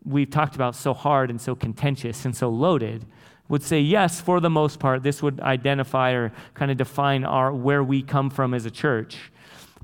we've 0.10 0.30
talked 0.30 0.56
about 0.56 0.76
so 0.76 0.93
hard 0.93 1.30
and 1.30 1.39
so 1.39 1.56
contentious 1.56 2.26
and 2.26 2.36
so 2.36 2.50
loaded 2.50 3.06
would 3.48 3.63
say 3.63 3.80
yes 3.80 4.22
for 4.22 4.39
the 4.39 4.50
most 4.50 4.80
part 4.80 5.04
this 5.04 5.22
would 5.22 5.39
identify 5.41 6.12
or 6.12 6.32
kind 6.54 6.72
of 6.72 6.78
define 6.78 7.24
our 7.24 7.54
where 7.54 7.84
we 7.84 8.02
come 8.02 8.30
from 8.30 8.54
as 8.54 8.65
a 8.65 8.72
church 8.72 9.32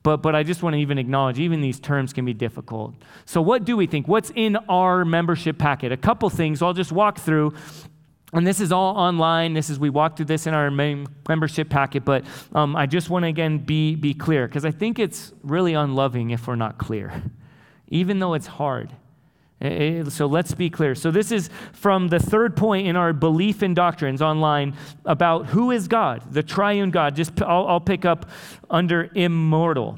but 0.04 0.18
but 0.18 0.36
i 0.36 0.44
just 0.44 0.64
want 0.64 0.74
to 0.74 0.80
even 0.80 0.98
acknowledge 0.98 1.40
even 1.40 1.62
these 1.62 1.80
terms 1.80 2.14
can 2.14 2.26
be 2.26 2.34
difficult 2.34 2.94
so 3.26 3.42
what 3.42 3.66
do 3.66 3.78
we 3.78 3.86
think 3.88 4.08
what's 4.08 4.32
in 4.36 4.56
our 4.70 5.06
membership 5.06 5.58
packet 5.58 5.92
a 5.92 5.98
couple 5.98 6.30
things 6.30 6.62
i'll 6.62 6.74
just 6.74 6.92
walk 6.92 7.20
through 7.20 7.54
and 8.36 8.46
this 8.46 8.60
is 8.60 8.74
all 8.74 8.98
online. 8.98 9.54
This 9.54 9.70
is 9.70 9.80
we 9.80 9.90
walk 9.90 10.18
through 10.18 10.26
this 10.26 10.46
in 10.46 10.54
our 10.54 10.70
membership 10.70 11.70
packet. 11.70 12.04
But 12.04 12.26
um, 12.54 12.76
I 12.76 12.86
just 12.86 13.10
want 13.10 13.24
to 13.24 13.30
again 13.30 13.60
be 13.60 13.96
be 13.96 14.14
clear 14.14 14.46
because 14.46 14.66
I 14.66 14.72
think 14.72 15.00
it's 15.00 15.32
really 15.42 15.74
unloving 15.74 16.32
if 16.32 16.46
we're 16.46 16.58
not 16.58 16.78
clear, 16.78 17.24
even 17.88 18.20
though 18.20 18.34
it's 18.34 18.48
hard. 18.48 18.92
Eh, 19.62 19.68
eh, 19.68 20.04
so 20.10 20.26
let's 20.26 20.54
be 20.54 20.70
clear. 20.70 20.96
So, 20.96 21.12
this 21.12 21.32
is 21.32 21.50
from 21.72 22.10
the 22.10 22.20
third 22.20 22.58
point 22.58 22.88
in 22.88 22.96
our 22.96 23.14
belief 23.14 23.64
in 23.64 23.74
doctrines 23.74 24.22
online 24.22 24.76
about 25.06 25.48
who 25.48 25.72
is 25.72 25.88
God, 25.88 26.34
the 26.34 26.44
triune 26.44 26.92
God. 26.92 27.16
Just 27.16 27.42
I'll, 27.42 27.68
I'll 27.68 27.80
pick 27.80 28.04
up 28.04 28.30
under 28.70 29.10
immortal. 29.16 29.98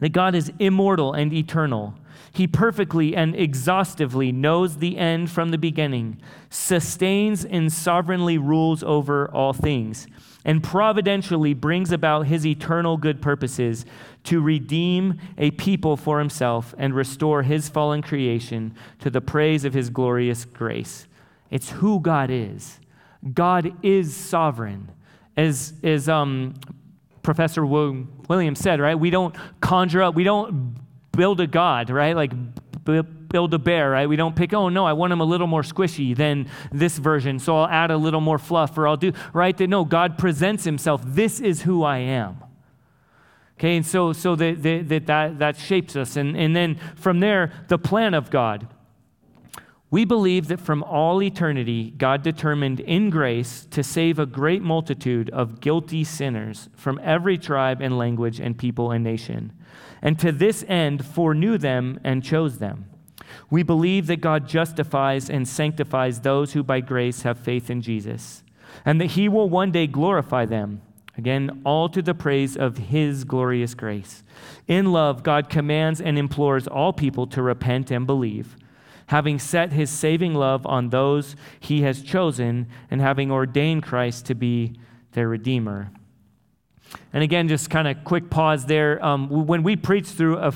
That 0.00 0.10
God 0.10 0.34
is 0.34 0.52
immortal 0.58 1.14
and 1.14 1.32
eternal. 1.32 1.94
He 2.34 2.46
perfectly 2.46 3.14
and 3.14 3.36
exhaustively 3.36 4.32
knows 4.32 4.78
the 4.78 4.96
end 4.96 5.30
from 5.30 5.50
the 5.50 5.58
beginning, 5.58 6.18
sustains 6.50 7.44
and 7.44 7.72
sovereignly 7.72 8.38
rules 8.38 8.82
over 8.82 9.30
all 9.30 9.52
things. 9.52 10.06
And 10.44 10.62
providentially 10.62 11.54
brings 11.54 11.92
about 11.92 12.26
his 12.26 12.44
eternal 12.44 12.96
good 12.96 13.22
purposes 13.22 13.84
to 14.24 14.40
redeem 14.40 15.18
a 15.38 15.50
people 15.52 15.96
for 15.96 16.18
himself 16.18 16.74
and 16.78 16.94
restore 16.94 17.42
his 17.42 17.68
fallen 17.68 18.02
creation 18.02 18.74
to 18.98 19.10
the 19.10 19.20
praise 19.20 19.64
of 19.64 19.74
his 19.74 19.90
glorious 19.90 20.44
grace. 20.44 21.06
It's 21.50 21.70
who 21.70 22.00
God 22.00 22.30
is. 22.30 22.80
God 23.34 23.72
is 23.84 24.16
sovereign. 24.16 24.90
As, 25.36 25.74
as 25.82 26.08
um, 26.08 26.54
Professor 27.22 27.64
Williams 27.64 28.58
said, 28.58 28.80
right? 28.80 28.98
We 28.98 29.10
don't 29.10 29.34
conjure 29.60 30.02
up, 30.02 30.14
we 30.14 30.24
don't 30.24 30.74
build 31.12 31.40
a 31.40 31.46
God, 31.46 31.90
right? 31.90 32.16
Like 32.16 32.32
build 33.32 33.54
a 33.54 33.58
bear, 33.58 33.90
right? 33.90 34.08
We 34.08 34.16
don't 34.16 34.36
pick, 34.36 34.52
oh 34.52 34.68
no, 34.68 34.84
I 34.84 34.92
want 34.92 35.12
him 35.12 35.20
a 35.20 35.24
little 35.24 35.46
more 35.46 35.62
squishy 35.62 36.14
than 36.14 36.48
this 36.70 36.98
version, 36.98 37.38
so 37.38 37.56
I'll 37.58 37.68
add 37.68 37.90
a 37.90 37.96
little 37.96 38.20
more 38.20 38.38
fluff 38.38 38.78
or 38.78 38.86
I'll 38.86 38.96
do, 38.96 39.12
right? 39.32 39.58
No, 39.58 39.84
God 39.84 40.18
presents 40.18 40.64
himself. 40.64 41.02
This 41.04 41.40
is 41.40 41.62
who 41.62 41.82
I 41.82 41.98
am. 41.98 42.36
Okay, 43.58 43.76
and 43.76 43.86
so, 43.86 44.12
so 44.12 44.34
that, 44.36 44.62
that, 44.62 45.06
that, 45.06 45.38
that 45.38 45.56
shapes 45.56 45.96
us. 45.96 46.16
And, 46.16 46.36
and 46.36 46.54
then 46.54 46.80
from 46.96 47.20
there, 47.20 47.52
the 47.68 47.78
plan 47.78 48.14
of 48.14 48.30
God. 48.30 48.68
We 49.88 50.06
believe 50.06 50.48
that 50.48 50.58
from 50.58 50.82
all 50.82 51.22
eternity, 51.22 51.90
God 51.90 52.22
determined 52.22 52.80
in 52.80 53.10
grace 53.10 53.66
to 53.70 53.82
save 53.82 54.18
a 54.18 54.24
great 54.24 54.62
multitude 54.62 55.28
of 55.30 55.60
guilty 55.60 56.02
sinners 56.02 56.70
from 56.74 56.98
every 57.04 57.36
tribe 57.36 57.82
and 57.82 57.98
language 57.98 58.40
and 58.40 58.56
people 58.56 58.90
and 58.90 59.04
nation, 59.04 59.52
and 60.00 60.18
to 60.18 60.32
this 60.32 60.64
end 60.66 61.04
foreknew 61.04 61.58
them 61.58 62.00
and 62.02 62.24
chose 62.24 62.56
them. 62.56 62.86
We 63.50 63.62
believe 63.62 64.06
that 64.06 64.20
God 64.20 64.48
justifies 64.48 65.28
and 65.28 65.46
sanctifies 65.46 66.20
those 66.20 66.52
who 66.52 66.62
by 66.62 66.80
grace 66.80 67.22
have 67.22 67.38
faith 67.38 67.70
in 67.70 67.82
Jesus, 67.82 68.42
and 68.84 69.00
that 69.00 69.12
He 69.12 69.28
will 69.28 69.48
one 69.48 69.70
day 69.70 69.86
glorify 69.86 70.46
them. 70.46 70.82
Again, 71.18 71.60
all 71.64 71.88
to 71.90 72.00
the 72.00 72.14
praise 72.14 72.56
of 72.56 72.78
His 72.78 73.24
glorious 73.24 73.74
grace. 73.74 74.22
In 74.66 74.92
love, 74.92 75.22
God 75.22 75.50
commands 75.50 76.00
and 76.00 76.18
implores 76.18 76.66
all 76.66 76.92
people 76.92 77.26
to 77.28 77.42
repent 77.42 77.90
and 77.90 78.06
believe 78.06 78.56
having 79.12 79.38
set 79.38 79.72
his 79.72 79.90
saving 79.90 80.34
love 80.34 80.66
on 80.66 80.88
those 80.88 81.36
he 81.60 81.82
has 81.82 82.02
chosen, 82.02 82.66
and 82.90 83.00
having 83.00 83.30
ordained 83.30 83.82
Christ 83.82 84.24
to 84.26 84.34
be 84.34 84.72
their 85.12 85.28
Redeemer. 85.28 85.90
And 87.12 87.22
again, 87.22 87.46
just 87.46 87.68
kind 87.68 87.86
of 87.86 88.04
quick 88.04 88.30
pause 88.30 88.64
there. 88.64 89.04
Um, 89.04 89.46
when 89.46 89.62
we 89.62 89.76
preach 89.76 90.06
through 90.06 90.38
a 90.38 90.50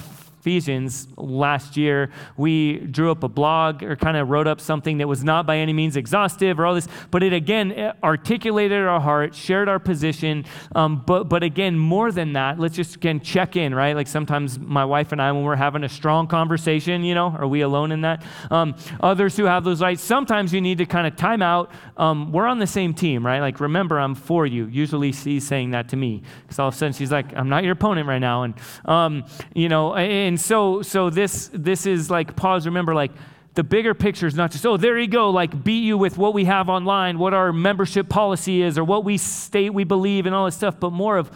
Ephesians 0.46 1.08
last 1.16 1.76
year, 1.76 2.08
we 2.36 2.78
drew 2.78 3.10
up 3.10 3.24
a 3.24 3.28
blog 3.28 3.82
or 3.82 3.96
kind 3.96 4.16
of 4.16 4.28
wrote 4.28 4.46
up 4.46 4.60
something 4.60 4.98
that 4.98 5.08
was 5.08 5.24
not 5.24 5.44
by 5.44 5.58
any 5.58 5.72
means 5.72 5.96
exhaustive 5.96 6.60
or 6.60 6.66
all 6.66 6.74
this, 6.76 6.86
but 7.10 7.24
it 7.24 7.32
again 7.32 7.92
articulated 8.04 8.80
our 8.80 9.00
heart, 9.00 9.34
shared 9.34 9.68
our 9.68 9.80
position. 9.80 10.44
Um, 10.76 11.02
but, 11.04 11.24
but 11.24 11.42
again, 11.42 11.76
more 11.76 12.12
than 12.12 12.34
that, 12.34 12.60
let's 12.60 12.76
just 12.76 12.94
again 12.94 13.18
check 13.18 13.56
in, 13.56 13.74
right? 13.74 13.96
Like 13.96 14.06
sometimes 14.06 14.56
my 14.56 14.84
wife 14.84 15.10
and 15.10 15.20
I, 15.20 15.32
when 15.32 15.42
we're 15.42 15.56
having 15.56 15.82
a 15.82 15.88
strong 15.88 16.28
conversation, 16.28 17.02
you 17.02 17.16
know, 17.16 17.34
are 17.36 17.48
we 17.48 17.62
alone 17.62 17.90
in 17.90 18.02
that? 18.02 18.22
Um, 18.48 18.76
others 19.00 19.36
who 19.36 19.46
have 19.46 19.64
those 19.64 19.82
rights, 19.82 20.00
sometimes 20.00 20.54
you 20.54 20.60
need 20.60 20.78
to 20.78 20.86
kind 20.86 21.08
of 21.08 21.16
time 21.16 21.42
out. 21.42 21.72
Um, 21.96 22.30
we're 22.30 22.46
on 22.46 22.60
the 22.60 22.68
same 22.68 22.94
team, 22.94 23.26
right? 23.26 23.40
Like, 23.40 23.58
remember, 23.58 23.98
I'm 23.98 24.14
for 24.14 24.46
you. 24.46 24.66
Usually 24.66 25.10
she's 25.10 25.44
saying 25.44 25.72
that 25.72 25.88
to 25.88 25.96
me 25.96 26.22
because 26.42 26.60
all 26.60 26.68
of 26.68 26.74
a 26.74 26.76
sudden 26.76 26.92
she's 26.92 27.10
like, 27.10 27.34
I'm 27.34 27.48
not 27.48 27.64
your 27.64 27.72
opponent 27.72 28.06
right 28.06 28.20
now. 28.20 28.44
And, 28.44 28.54
um, 28.84 29.24
you 29.52 29.68
know, 29.68 29.96
and 29.96 30.35
and 30.36 30.40
so 30.42 30.82
so 30.82 31.08
this 31.08 31.48
this 31.54 31.86
is 31.86 32.10
like 32.10 32.36
pause 32.36 32.66
remember 32.66 32.94
like 32.94 33.10
the 33.54 33.64
bigger 33.64 33.94
picture 33.94 34.26
is 34.26 34.34
not 34.34 34.50
just 34.50 34.66
oh 34.66 34.76
there 34.76 34.98
you 34.98 35.06
go 35.06 35.30
like 35.30 35.64
beat 35.64 35.82
you 35.82 35.96
with 35.96 36.18
what 36.18 36.34
we 36.34 36.44
have 36.44 36.68
online 36.68 37.18
what 37.18 37.32
our 37.32 37.54
membership 37.54 38.06
policy 38.10 38.60
is 38.60 38.76
or 38.76 38.84
what 38.84 39.02
we 39.02 39.16
state 39.16 39.72
we 39.72 39.82
believe 39.82 40.26
and 40.26 40.34
all 40.34 40.44
this 40.44 40.54
stuff 40.54 40.78
but 40.78 40.90
more 40.90 41.16
of 41.16 41.30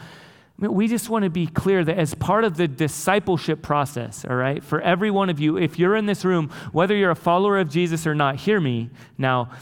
we 0.59 0.87
just 0.87 1.09
want 1.09 1.23
to 1.23 1.31
be 1.31 1.47
clear 1.47 1.83
that 1.83 1.97
as 1.97 2.15
part 2.15 2.45
of 2.45 2.59
the 2.59 2.69
discipleship 2.69 3.63
process, 3.63 4.27
all 4.29 4.37
right, 4.37 4.63
for 4.63 4.79
every 4.83 5.11
one 5.11 5.31
of 5.31 5.41
you, 5.41 5.57
if 5.57 5.79
you're 5.79 5.97
in 5.97 6.05
this 6.05 6.23
room, 6.23 6.51
whether 6.73 6.95
you're 6.95 7.13
a 7.13 7.17
follower 7.17 7.59
of 7.59 7.71
Jesus 7.71 8.07
or 8.07 8.15
not, 8.15 8.37
hear 8.37 8.61
me 8.61 8.91
now. 9.17 9.53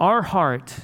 Our 0.00 0.20
heart 0.20 0.74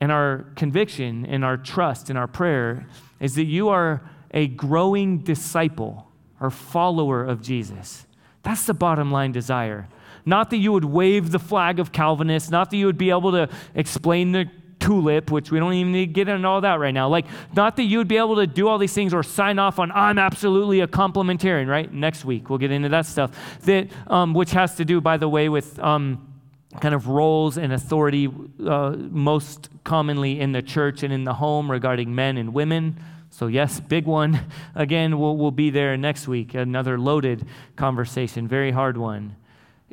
and 0.00 0.12
our 0.12 0.46
conviction 0.54 1.26
and 1.26 1.44
our 1.44 1.56
trust 1.56 2.08
and 2.08 2.16
our 2.16 2.28
prayer 2.28 2.86
is 3.18 3.34
that 3.34 3.46
you 3.46 3.68
are 3.68 4.08
a 4.30 4.46
growing 4.46 5.24
disciple 5.24 6.05
or 6.40 6.50
follower 6.50 7.24
of 7.24 7.42
Jesus. 7.42 8.06
That's 8.42 8.64
the 8.64 8.74
bottom 8.74 9.10
line 9.10 9.32
desire. 9.32 9.88
Not 10.24 10.50
that 10.50 10.58
you 10.58 10.72
would 10.72 10.84
wave 10.84 11.30
the 11.30 11.38
flag 11.38 11.78
of 11.78 11.92
Calvinists, 11.92 12.50
not 12.50 12.70
that 12.70 12.76
you 12.76 12.86
would 12.86 12.98
be 12.98 13.10
able 13.10 13.32
to 13.32 13.48
explain 13.74 14.32
the 14.32 14.50
tulip, 14.78 15.30
which 15.30 15.50
we 15.50 15.58
don't 15.58 15.72
even 15.72 15.92
need 15.92 16.06
to 16.06 16.12
get 16.12 16.28
into 16.28 16.46
all 16.46 16.60
that 16.60 16.78
right 16.78 16.92
now. 16.92 17.08
Like, 17.08 17.26
not 17.54 17.76
that 17.76 17.84
you 17.84 17.98
would 17.98 18.08
be 18.08 18.18
able 18.18 18.36
to 18.36 18.46
do 18.46 18.68
all 18.68 18.78
these 18.78 18.92
things 18.92 19.14
or 19.14 19.22
sign 19.22 19.58
off 19.58 19.78
on, 19.78 19.90
I'm 19.92 20.18
absolutely 20.18 20.80
a 20.80 20.86
complementarian, 20.86 21.68
right? 21.68 21.92
Next 21.92 22.24
week, 22.24 22.50
we'll 22.50 22.58
get 22.58 22.70
into 22.70 22.88
that 22.90 23.06
stuff. 23.06 23.30
That, 23.64 23.88
um, 24.06 24.34
which 24.34 24.50
has 24.52 24.74
to 24.76 24.84
do, 24.84 25.00
by 25.00 25.16
the 25.16 25.28
way, 25.28 25.48
with 25.48 25.78
um, 25.78 26.34
kind 26.80 26.94
of 26.94 27.08
roles 27.08 27.56
and 27.56 27.72
authority, 27.72 28.28
uh, 28.64 28.90
most 28.90 29.68
commonly 29.84 30.40
in 30.40 30.52
the 30.52 30.62
church 30.62 31.02
and 31.02 31.12
in 31.12 31.24
the 31.24 31.34
home 31.34 31.70
regarding 31.70 32.14
men 32.14 32.36
and 32.36 32.52
women. 32.52 33.02
So, 33.36 33.48
yes, 33.48 33.80
big 33.80 34.06
one. 34.06 34.40
Again, 34.74 35.18
we'll, 35.18 35.36
we'll 35.36 35.50
be 35.50 35.68
there 35.68 35.94
next 35.98 36.26
week. 36.26 36.54
Another 36.54 36.98
loaded 36.98 37.46
conversation, 37.76 38.48
very 38.48 38.70
hard 38.70 38.96
one. 38.96 39.36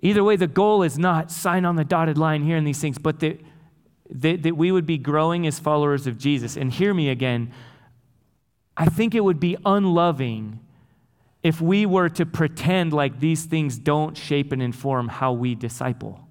Either 0.01 0.23
way, 0.23 0.37
the 0.37 0.47
goal 0.47 0.81
is 0.81 0.97
not 0.97 1.29
sign 1.29 1.65
on 1.65 1.75
the 1.75 1.83
dotted 1.83 2.17
line 2.17 2.45
here 2.45 2.55
in 2.55 2.63
these 2.63 2.79
things, 2.79 2.97
but 2.97 3.19
that, 3.19 3.41
that, 4.09 4.43
that 4.43 4.55
we 4.55 4.71
would 4.71 4.85
be 4.85 4.97
growing 4.97 5.45
as 5.45 5.59
followers 5.59 6.07
of 6.07 6.17
Jesus. 6.17 6.55
And 6.55 6.71
hear 6.71 6.93
me 6.93 7.09
again. 7.09 7.51
I 8.77 8.85
think 8.85 9.13
it 9.13 9.25
would 9.25 9.41
be 9.41 9.57
unloving 9.65 10.61
if 11.43 11.59
we 11.59 11.85
were 11.85 12.07
to 12.07 12.25
pretend 12.25 12.93
like 12.93 13.19
these 13.19 13.43
things 13.43 13.77
don't 13.77 14.15
shape 14.15 14.53
and 14.53 14.61
inform 14.61 15.09
how 15.09 15.33
we 15.33 15.53
disciple. 15.53 16.22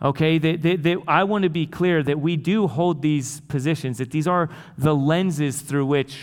Okay, 0.00 0.38
that, 0.38 0.62
that, 0.62 0.82
that 0.84 0.98
I 1.08 1.24
want 1.24 1.42
to 1.42 1.48
be 1.48 1.66
clear 1.66 2.02
that 2.04 2.20
we 2.20 2.36
do 2.36 2.68
hold 2.68 3.02
these 3.02 3.40
positions, 3.42 3.98
that 3.98 4.12
these 4.12 4.28
are 4.28 4.48
the 4.76 4.94
lenses 4.94 5.60
through 5.60 5.86
which 5.86 6.18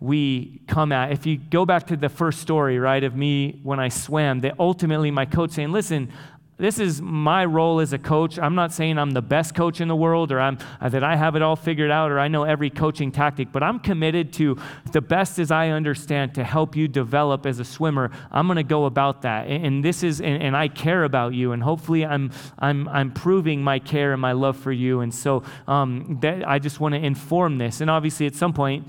we 0.00 0.60
come 0.66 0.90
at. 0.90 1.12
If 1.12 1.24
you 1.24 1.38
go 1.38 1.64
back 1.64 1.86
to 1.86 1.96
the 1.96 2.08
first 2.08 2.40
story, 2.40 2.78
right, 2.78 3.02
of 3.04 3.14
me 3.14 3.60
when 3.62 3.78
I 3.78 3.88
swam, 3.88 4.40
that 4.40 4.54
ultimately 4.58 5.10
my 5.12 5.26
coach 5.26 5.52
saying, 5.52 5.70
listen, 5.70 6.12
this 6.56 6.78
is 6.78 7.02
my 7.02 7.44
role 7.44 7.80
as 7.80 7.92
a 7.92 7.98
coach. 7.98 8.38
I'm 8.38 8.54
not 8.54 8.72
saying 8.72 8.96
I'm 8.96 9.10
the 9.10 9.22
best 9.22 9.56
coach 9.56 9.80
in 9.80 9.88
the 9.88 9.96
world 9.96 10.30
or 10.30 10.40
I'm, 10.40 10.58
uh, 10.80 10.88
that 10.88 11.02
I 11.02 11.16
have 11.16 11.34
it 11.34 11.42
all 11.42 11.56
figured 11.56 11.90
out 11.90 12.12
or 12.12 12.20
I 12.20 12.28
know 12.28 12.44
every 12.44 12.70
coaching 12.70 13.10
tactic, 13.10 13.50
but 13.50 13.64
I'm 13.64 13.80
committed 13.80 14.32
to 14.34 14.56
the 14.92 15.00
best 15.00 15.40
as 15.40 15.50
I 15.50 15.70
understand 15.70 16.34
to 16.36 16.44
help 16.44 16.76
you 16.76 16.86
develop 16.86 17.44
as 17.44 17.58
a 17.58 17.64
swimmer. 17.64 18.12
I'm 18.30 18.46
going 18.46 18.56
to 18.56 18.62
go 18.62 18.84
about 18.84 19.22
that. 19.22 19.48
And, 19.48 19.84
this 19.84 20.04
is, 20.04 20.20
and, 20.20 20.42
and, 20.42 20.56
I 20.56 20.68
care 20.68 21.02
about 21.02 21.34
you. 21.34 21.50
And 21.50 21.60
hopefully 21.60 22.06
I'm, 22.06 22.30
I'm, 22.60 22.88
I'm 22.88 23.10
proving 23.10 23.62
my 23.62 23.80
care 23.80 24.12
and 24.12 24.22
my 24.22 24.32
love 24.32 24.56
for 24.56 24.70
you. 24.70 25.00
And 25.00 25.12
so 25.12 25.42
um, 25.66 26.18
that, 26.20 26.48
I 26.48 26.60
just 26.60 26.78
want 26.78 26.94
to 26.94 27.00
inform 27.00 27.58
this. 27.58 27.80
And 27.80 27.90
obviously 27.90 28.26
at 28.26 28.36
some 28.36 28.52
point, 28.52 28.86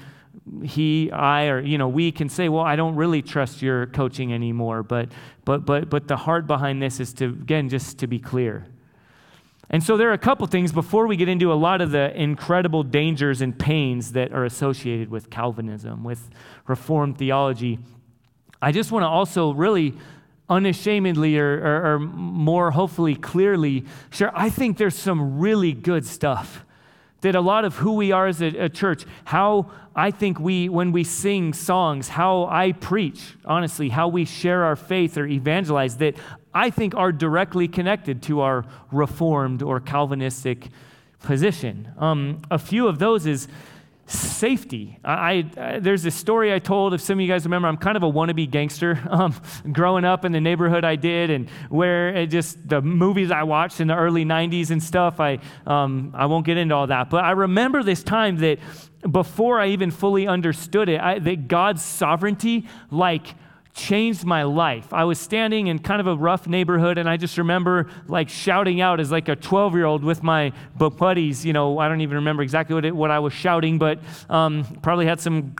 he, 0.63 1.11
I, 1.11 1.47
or 1.47 1.59
you 1.59 1.77
know, 1.77 1.87
we 1.87 2.11
can 2.11 2.29
say, 2.29 2.49
well, 2.49 2.63
I 2.63 2.75
don't 2.75 2.95
really 2.95 3.21
trust 3.21 3.61
your 3.61 3.87
coaching 3.87 4.33
anymore. 4.33 4.83
But, 4.83 5.09
but, 5.43 5.65
but, 5.65 5.89
but 5.89 6.07
the 6.07 6.17
heart 6.17 6.47
behind 6.47 6.81
this 6.81 6.99
is 6.99 7.13
to, 7.15 7.25
again, 7.25 7.69
just 7.69 7.99
to 7.99 8.07
be 8.07 8.19
clear. 8.19 8.65
And 9.69 9.83
so 9.83 9.97
there 9.97 10.09
are 10.09 10.13
a 10.13 10.17
couple 10.17 10.45
things 10.47 10.71
before 10.71 11.07
we 11.07 11.15
get 11.15 11.27
into 11.27 11.51
a 11.51 11.55
lot 11.55 11.81
of 11.81 11.91
the 11.91 12.15
incredible 12.15 12.83
dangers 12.83 13.41
and 13.41 13.57
pains 13.57 14.11
that 14.11 14.31
are 14.31 14.45
associated 14.45 15.09
with 15.09 15.29
Calvinism, 15.29 16.03
with 16.03 16.29
Reformed 16.67 17.17
theology. 17.17 17.79
I 18.61 18.71
just 18.71 18.91
want 18.91 19.03
to 19.03 19.07
also 19.07 19.53
really 19.53 19.95
unashamedly 20.47 21.39
or, 21.39 21.57
or, 21.57 21.93
or 21.93 21.99
more 21.99 22.71
hopefully 22.71 23.15
clearly 23.15 23.85
share, 24.11 24.31
I 24.37 24.49
think 24.49 24.77
there's 24.77 24.95
some 24.95 25.39
really 25.39 25.73
good 25.73 26.05
stuff 26.05 26.64
that 27.25 27.33
a 27.33 27.41
lot 27.41 27.65
of 27.65 27.77
who 27.77 27.93
we 27.93 28.11
are 28.11 28.27
as 28.27 28.39
a, 28.39 28.65
a, 28.65 28.69
church, 28.69 29.03
how 29.25 29.71
I 29.95 30.11
think 30.11 30.39
we, 30.39 30.69
when 30.69 30.91
we 30.91 31.03
sing 31.03 31.53
songs, 31.53 32.07
how 32.07 32.45
I 32.45 32.73
preach, 32.73 33.33
honestly, 33.45 33.89
how 33.89 34.09
we 34.09 34.25
share 34.25 34.63
our 34.63 34.75
faith 34.75 35.17
or 35.17 35.25
evangelize, 35.25 35.97
that 35.97 36.13
I 36.53 36.69
think 36.69 36.93
are 36.93 37.11
directly 37.11 37.67
connected 37.67 38.21
to 38.23 38.41
our 38.41 38.63
Reformed 38.91 39.63
or 39.63 39.79
Calvinistic 39.79 40.69
position. 41.23 41.91
Um, 41.97 42.43
a 42.51 42.59
few 42.59 42.87
of 42.87 42.99
those 42.99 43.25
is 43.25 43.47
safety. 44.07 44.99
I, 45.03 45.49
I, 45.57 45.79
there's 45.79 46.05
a 46.05 46.11
story 46.11 46.53
I 46.53 46.59
told, 46.59 46.93
if 46.93 47.01
some 47.01 47.17
of 47.17 47.21
you 47.21 47.27
guys 47.27 47.43
remember, 47.43 47.67
I'm 47.67 47.77
kind 47.77 47.97
of 47.97 48.03
a 48.03 48.11
wannabe 48.11 48.49
gangster 48.49 49.01
um, 49.09 49.33
growing 49.71 50.05
up 50.05 50.25
in 50.25 50.31
the 50.31 50.41
neighborhood 50.41 50.83
I 50.83 50.95
did, 50.95 51.29
and 51.29 51.49
where 51.69 52.09
it 52.09 52.27
just 52.27 52.67
the 52.67 52.81
movies 52.81 53.31
I 53.31 53.43
watched 53.43 53.81
in 53.81 53.87
the 53.87 53.95
early 53.95 54.25
90s 54.25 54.69
and 54.69 54.81
stuff. 54.81 55.19
I, 55.19 55.39
um, 55.65 56.13
I 56.15 56.27
won't 56.27 56.45
get 56.45 56.57
into 56.57 56.75
all 56.75 56.87
that, 56.87 57.09
but 57.09 57.23
I 57.23 57.31
remember 57.31 57.83
this 57.83 58.03
time 58.03 58.37
that 58.37 58.59
before 59.09 59.59
I 59.59 59.67
even 59.67 59.91
fully 59.91 60.27
understood 60.27 60.89
it, 60.89 60.99
I, 60.99 61.19
that 61.19 61.47
God's 61.47 61.83
sovereignty, 61.83 62.67
like, 62.91 63.35
changed 63.75 64.23
my 64.23 64.43
life. 64.43 64.93
I 64.93 65.03
was 65.03 65.19
standing 65.19 65.67
in 65.67 65.79
kind 65.79 65.99
of 65.99 66.07
a 66.07 66.15
rough 66.15 66.47
neighborhood, 66.47 66.97
and 66.97 67.07
I 67.09 67.17
just 67.17 67.37
remember 67.37 67.87
like 68.07 68.29
shouting 68.29 68.81
out 68.81 68.99
as 68.99 69.11
like 69.11 69.27
a 69.27 69.35
12 69.35 69.75
year 69.75 69.85
old 69.85 70.03
with 70.03 70.23
my 70.23 70.53
buddies. 70.77 71.45
You 71.45 71.53
know, 71.53 71.77
I 71.77 71.89
don't 71.89 72.01
even 72.01 72.15
remember 72.15 72.41
exactly 72.41 72.73
what, 72.73 72.85
it, 72.85 72.95
what 72.95 73.11
I 73.11 73.19
was 73.19 73.33
shouting, 73.33 73.77
but 73.77 73.99
um, 74.29 74.63
probably 74.81 75.05
had 75.05 75.19
some 75.19 75.53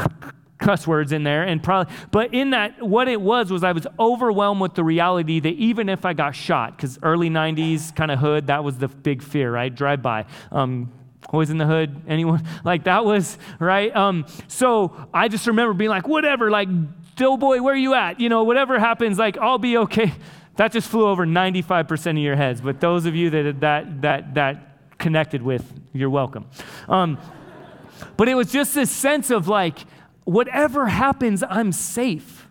cuss 0.58 0.88
words 0.88 1.12
in 1.12 1.24
there 1.24 1.44
and 1.44 1.62
probably 1.62 1.94
but 2.12 2.34
in 2.34 2.52
that 2.52 2.82
what 2.82 3.10
it 3.10 3.20
was 3.20 3.52
was 3.52 3.62
i 3.62 3.74
was 3.74 3.86
overwhelmed 4.00 4.62
with 4.62 4.74
the 4.74 4.86
reality 4.86 5.42
that 5.42 5.54
even 5.56 5.90
if 5.90 6.06
i 6.06 6.14
got 6.14 6.34
shot 6.34 6.78
because 6.78 6.98
early 7.04 7.30
90s 7.30 7.94
kind 7.94 8.10
of 8.10 8.20
hood 8.20 8.48
that 8.48 8.64
was 8.64 8.78
the 8.78 8.88
big 8.88 9.22
fear 9.22 9.52
right 9.52 9.76
drive 9.76 10.02
by 10.02 10.26
um, 10.54 10.90
Boys 11.32 11.50
in 11.50 11.58
the 11.58 11.66
Hood, 11.66 12.04
anyone? 12.08 12.44
Like 12.64 12.86
that 12.86 13.04
was, 13.04 13.38
right? 13.60 13.94
Um, 13.96 14.26
so 14.48 15.08
I 15.14 15.28
just 15.28 15.48
remember 15.48 15.74
being 15.74 15.90
like, 15.90 16.08
whatever, 16.08 16.50
like, 16.50 16.70
Doughboy, 17.16 17.62
where 17.62 17.74
are 17.74 17.78
you 17.78 17.94
at? 17.94 18.20
You 18.20 18.30
know, 18.30 18.44
whatever 18.44 18.80
happens, 18.80 19.18
like, 19.18 19.38
I'll 19.38 19.58
be 19.58 19.78
okay. 19.78 20.14
That 20.58 20.72
just 20.72 20.88
flew 20.88 21.06
over 21.06 21.26
95% 21.26 22.12
of 22.12 22.18
your 22.18 22.38
heads. 22.38 22.62
But 22.62 22.80
those 22.80 23.06
of 23.06 23.14
you 23.14 23.30
that 23.30 23.60
that, 23.60 24.02
that, 24.04 24.34
that 24.36 24.98
connected 24.98 25.42
with, 25.42 25.70
you're 25.92 26.10
welcome. 26.10 26.46
Um, 26.88 27.18
but 28.16 28.30
it 28.30 28.36
was 28.36 28.54
just 28.54 28.74
this 28.74 28.90
sense 28.90 29.30
of 29.30 29.50
like, 29.50 29.80
whatever 30.24 30.88
happens, 30.88 31.44
I'm 31.44 31.72
safe. 31.72 32.48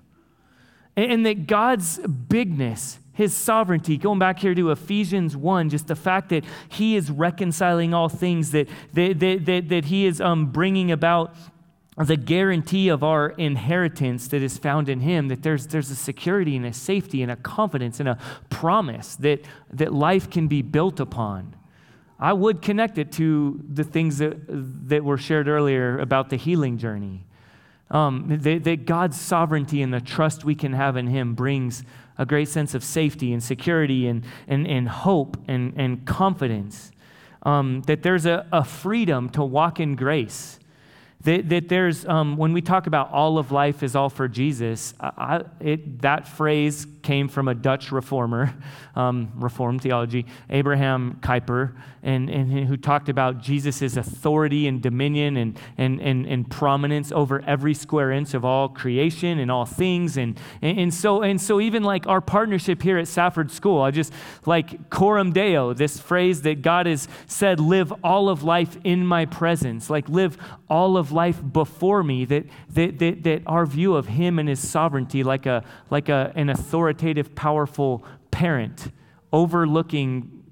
And, 0.96 1.12
and 1.12 1.26
that 1.26 1.46
God's 1.46 1.98
bigness, 1.98 2.98
his 3.12 3.34
sovereignty, 3.34 3.96
going 3.96 4.18
back 4.18 4.38
here 4.38 4.54
to 4.54 4.70
Ephesians 4.70 5.36
1, 5.36 5.70
just 5.70 5.86
the 5.86 5.96
fact 5.96 6.28
that 6.30 6.44
he 6.68 6.96
is 6.96 7.10
reconciling 7.10 7.94
all 7.94 8.08
things, 8.08 8.50
that, 8.50 8.68
that, 8.92 9.18
that, 9.20 9.46
that, 9.46 9.68
that 9.68 9.84
he 9.86 10.06
is 10.06 10.20
um, 10.20 10.46
bringing 10.46 10.90
about 10.90 11.34
the 11.96 12.16
guarantee 12.16 12.88
of 12.88 13.04
our 13.04 13.30
inheritance 13.30 14.26
that 14.28 14.42
is 14.42 14.58
found 14.58 14.88
in 14.88 15.00
him 15.00 15.28
that 15.28 15.42
there's, 15.42 15.68
there's 15.68 15.90
a 15.90 15.96
security 15.96 16.56
and 16.56 16.66
a 16.66 16.72
safety 16.72 17.22
and 17.22 17.30
a 17.30 17.36
confidence 17.36 18.00
and 18.00 18.08
a 18.08 18.18
promise 18.50 19.14
that, 19.16 19.44
that 19.72 19.92
life 19.92 20.28
can 20.28 20.48
be 20.48 20.60
built 20.60 20.98
upon. 20.98 21.54
I 22.18 22.32
would 22.32 22.62
connect 22.62 22.98
it 22.98 23.12
to 23.12 23.60
the 23.68 23.84
things 23.84 24.18
that, 24.18 24.36
that 24.88 25.04
were 25.04 25.18
shared 25.18 25.46
earlier 25.46 25.98
about 25.98 26.30
the 26.30 26.36
healing 26.36 26.78
journey. 26.78 27.26
Um, 27.90 28.38
that, 28.42 28.64
that 28.64 28.86
god's 28.86 29.20
sovereignty 29.20 29.80
and 29.80 29.94
the 29.94 30.00
trust 30.00 30.44
we 30.44 30.56
can 30.56 30.72
have 30.72 30.96
in 30.96 31.06
him 31.06 31.34
brings 31.34 31.84
a 32.18 32.26
great 32.26 32.48
sense 32.48 32.74
of 32.74 32.82
safety 32.82 33.32
and 33.32 33.42
security 33.42 34.08
and, 34.08 34.24
and, 34.48 34.66
and 34.66 34.88
hope 34.88 35.36
and, 35.46 35.74
and 35.76 36.04
confidence. 36.06 36.90
Um, 37.42 37.82
that 37.82 38.02
there's 38.02 38.26
a, 38.26 38.46
a 38.50 38.64
freedom 38.64 39.28
to 39.30 39.44
walk 39.44 39.78
in 39.78 39.94
grace 39.94 40.58
that, 41.24 41.48
that 41.48 41.68
there's, 41.68 42.06
um, 42.06 42.36
when 42.36 42.52
we 42.52 42.62
talk 42.62 42.86
about 42.86 43.12
all 43.12 43.38
of 43.38 43.50
life 43.50 43.82
is 43.82 43.96
all 43.96 44.10
for 44.10 44.28
Jesus, 44.28 44.94
I, 45.00 45.44
it, 45.60 46.02
that 46.02 46.28
phrase 46.28 46.86
came 47.04 47.28
from 47.28 47.46
a 47.46 47.54
Dutch 47.54 47.92
reformer, 47.92 48.52
um, 48.96 49.30
Reformed 49.36 49.82
theology, 49.82 50.26
Abraham 50.50 51.18
Kuyper, 51.22 51.76
and, 52.02 52.28
and 52.28 52.66
who 52.66 52.76
talked 52.76 53.08
about 53.08 53.40
Jesus' 53.40 53.96
authority 53.96 54.66
and 54.66 54.82
dominion 54.82 55.36
and, 55.36 55.58
and, 55.78 56.00
and, 56.00 56.26
and 56.26 56.50
prominence 56.50 57.12
over 57.12 57.42
every 57.46 57.74
square 57.74 58.10
inch 58.10 58.34
of 58.34 58.44
all 58.44 58.68
creation 58.68 59.38
and 59.38 59.50
all 59.50 59.64
things. 59.64 60.16
And, 60.16 60.38
and, 60.60 60.78
and, 60.78 60.94
so, 60.94 61.22
and 61.22 61.40
so, 61.40 61.60
even 61.60 61.82
like 61.82 62.06
our 62.06 62.20
partnership 62.20 62.82
here 62.82 62.98
at 62.98 63.08
Safford 63.08 63.50
School, 63.50 63.80
I 63.80 63.90
just 63.90 64.12
like 64.44 64.90
coram 64.90 65.32
deo, 65.32 65.72
this 65.72 65.98
phrase 65.98 66.42
that 66.42 66.62
God 66.62 66.86
has 66.86 67.08
said, 67.26 67.60
live 67.60 67.92
all 68.02 68.28
of 68.28 68.42
life 68.42 68.76
in 68.84 69.06
my 69.06 69.26
presence, 69.26 69.88
like 69.88 70.08
live 70.08 70.36
all 70.68 70.96
of 70.96 71.12
life 71.12 71.40
before 71.52 72.02
me, 72.02 72.24
that, 72.24 72.44
that, 72.70 72.98
that, 72.98 73.22
that 73.22 73.42
our 73.46 73.66
view 73.66 73.94
of 73.94 74.08
Him 74.08 74.38
and 74.38 74.48
His 74.48 74.66
sovereignty, 74.66 75.22
like, 75.22 75.46
a, 75.46 75.64
like 75.90 76.08
a, 76.08 76.32
an 76.34 76.48
authoritative, 76.94 77.34
powerful 77.34 78.04
parent 78.30 78.92
overlooking 79.32 80.44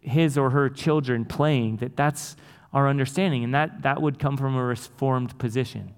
his 0.00 0.38
or 0.38 0.50
her 0.50 0.68
children 0.68 1.24
playing, 1.24 1.78
that 1.78 1.96
that's 1.96 2.36
our 2.72 2.88
understanding, 2.88 3.42
and 3.42 3.54
that, 3.54 3.82
that 3.82 4.00
would 4.00 4.18
come 4.18 4.36
from 4.36 4.54
a 4.56 4.62
reformed 4.62 5.36
position. 5.38 5.94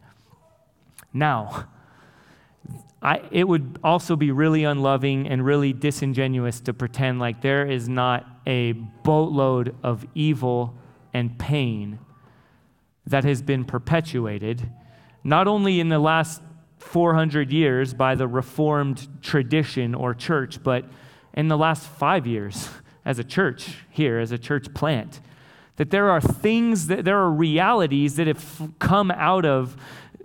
Now, 1.13 1.67
I, 3.03 3.23
it 3.31 3.47
would 3.47 3.79
also 3.83 4.17
be 4.17 4.31
really 4.31 4.65
unloving 4.65 5.29
and 5.29 5.45
really 5.45 5.73
disingenuous 5.73 6.61
to 6.61 6.73
pretend 6.73 7.19
like 7.19 7.43
there 7.43 7.67
is 7.67 7.89
not 7.89 8.27
a 8.47 8.73
boatload 8.73 9.75
of 9.83 10.07
evil 10.15 10.75
and 11.13 11.39
pain 11.39 11.99
that 13.07 13.25
has 13.25 13.43
been 13.43 13.65
perpetuated, 13.65 14.71
not 15.25 15.49
only 15.49 15.81
in 15.81 15.89
the 15.89 15.99
last 15.99 16.43
400 16.79 17.53
years 17.53 17.95
by 17.95 18.15
the 18.15 18.29
Reformed 18.29 19.09
tradition 19.23 19.95
or 19.95 20.15
church, 20.15 20.63
but 20.63 20.85
in 21.35 21.49
the 21.49 21.57
last 21.57 21.87
five 21.87 22.27
years 22.27 22.69
as 23.05 23.19
a 23.19 23.25
church 23.25 23.77
here, 23.91 24.19
as 24.19 24.33
a 24.33 24.39
church 24.39 24.73
plant. 24.75 25.21
That 25.77 25.91
there 25.91 26.11
are 26.11 26.21
things, 26.21 26.89
that 26.89 27.05
there 27.05 27.19
are 27.19 27.31
realities 27.31 28.17
that 28.17 28.27
have 28.27 28.73
come 28.79 29.11
out 29.13 29.45
of 29.45 29.77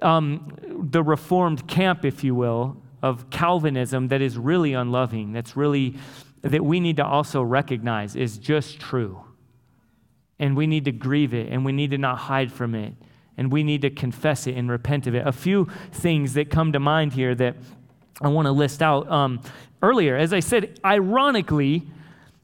um, 0.01 0.57
the 0.67 1.03
Reformed 1.03 1.67
camp, 1.67 2.05
if 2.05 2.23
you 2.23 2.33
will, 2.33 2.81
of 3.01 3.29
Calvinism 3.29 4.07
that 4.07 4.21
is 4.21 4.37
really 4.37 4.73
unloving, 4.73 5.33
that's 5.33 5.55
really, 5.55 5.95
that 6.41 6.65
we 6.65 6.79
need 6.79 6.97
to 6.97 7.05
also 7.05 7.41
recognize 7.41 8.15
is 8.15 8.37
just 8.37 8.79
true 8.79 9.23
and 10.39 10.57
we 10.57 10.67
need 10.67 10.85
to 10.85 10.91
grieve 10.91 11.33
it 11.33 11.51
and 11.51 11.63
we 11.63 11.71
need 11.71 11.91
to 11.91 11.97
not 11.97 12.17
hide 12.17 12.51
from 12.51 12.75
it 12.75 12.93
and 13.37 13.51
we 13.51 13.63
need 13.63 13.81
to 13.81 13.89
confess 13.89 14.47
it 14.47 14.55
and 14.55 14.69
repent 14.69 15.07
of 15.07 15.15
it. 15.15 15.25
A 15.25 15.31
few 15.31 15.67
things 15.91 16.33
that 16.33 16.49
come 16.49 16.71
to 16.73 16.79
mind 16.79 17.13
here 17.13 17.33
that 17.35 17.55
I 18.21 18.27
want 18.27 18.45
to 18.45 18.51
list 18.51 18.81
out. 18.81 19.09
Um, 19.11 19.41
earlier, 19.81 20.15
as 20.15 20.33
I 20.33 20.39
said, 20.39 20.79
ironically, 20.85 21.83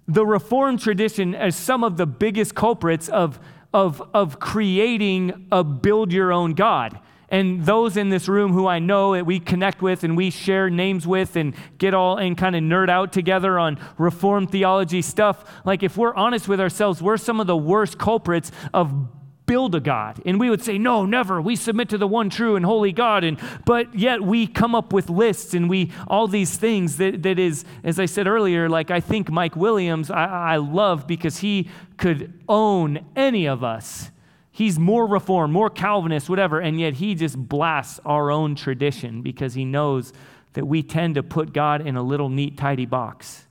the 0.07 0.25
Reformed 0.25 0.79
tradition 0.79 1.35
as 1.35 1.55
some 1.55 1.83
of 1.83 1.97
the 1.97 2.07
biggest 2.07 2.55
culprits 2.55 3.07
of, 3.09 3.39
of, 3.73 4.01
of 4.13 4.39
creating 4.39 5.47
a 5.51 5.63
build 5.63 6.11
your 6.11 6.33
own 6.33 6.53
God. 6.53 6.99
And 7.31 7.63
those 7.63 7.95
in 7.95 8.09
this 8.09 8.27
room 8.27 8.53
who 8.53 8.65
I 8.65 8.79
know 8.79 9.13
that 9.13 9.23
we 9.25 9.39
connect 9.39 9.83
with 9.83 10.03
and 10.03 10.17
we 10.17 10.31
share 10.31 10.67
names 10.71 11.05
with 11.05 11.35
and 11.35 11.53
get 11.77 11.93
all 11.93 12.17
and 12.17 12.35
kind 12.35 12.55
of 12.55 12.63
nerd 12.63 12.89
out 12.89 13.13
together 13.13 13.59
on 13.59 13.79
Reformed 13.99 14.51
theology 14.51 15.03
stuff, 15.03 15.45
like 15.63 15.83
if 15.83 15.95
we're 15.95 16.15
honest 16.15 16.47
with 16.47 16.59
ourselves, 16.59 17.03
we're 17.03 17.17
some 17.17 17.39
of 17.39 17.45
the 17.45 17.55
worst 17.55 17.99
culprits 17.99 18.51
of 18.73 19.09
build 19.49 19.73
a 19.73 19.79
God. 19.79 20.21
And 20.25 20.39
we 20.39 20.49
would 20.49 20.63
say, 20.63 20.77
no, 20.77 21.05
never. 21.05 21.41
We 21.41 21.55
submit 21.55 21.89
to 21.89 21.97
the 21.97 22.07
one 22.07 22.29
true 22.29 22.55
and 22.55 22.63
holy 22.63 22.91
God. 22.91 23.23
And 23.23 23.39
but 23.65 23.95
yet 23.97 24.21
we 24.21 24.45
come 24.45 24.75
up 24.75 24.93
with 24.93 25.09
lists 25.09 25.53
and 25.53 25.69
we 25.69 25.91
all 26.07 26.27
these 26.27 26.55
things 26.55 26.97
that, 26.97 27.23
that 27.23 27.39
is, 27.39 27.65
as 27.83 27.99
I 27.99 28.05
said 28.05 28.27
earlier, 28.27 28.69
like 28.69 28.91
I 28.91 28.99
think 28.99 29.31
Mike 29.31 29.55
Williams, 29.55 30.11
I, 30.11 30.25
I 30.25 30.57
love 30.57 31.07
because 31.07 31.39
he 31.39 31.69
could 31.97 32.39
own 32.47 33.03
any 33.15 33.47
of 33.47 33.63
us 33.63 34.11
He's 34.59 34.77
more 34.77 35.07
reformed, 35.07 35.53
more 35.53 35.69
Calvinist, 35.69 36.29
whatever, 36.29 36.59
and 36.59 36.77
yet 36.77 36.95
he 36.95 37.15
just 37.15 37.37
blasts 37.37 37.97
our 38.03 38.29
own 38.29 38.55
tradition 38.55 39.21
because 39.21 39.53
he 39.53 39.63
knows 39.63 40.11
that 40.51 40.65
we 40.65 40.83
tend 40.83 41.15
to 41.15 41.23
put 41.23 41.53
God 41.53 41.87
in 41.87 41.95
a 41.95 42.03
little 42.03 42.27
neat, 42.27 42.57
tidy 42.57 42.85
box. 42.85 43.45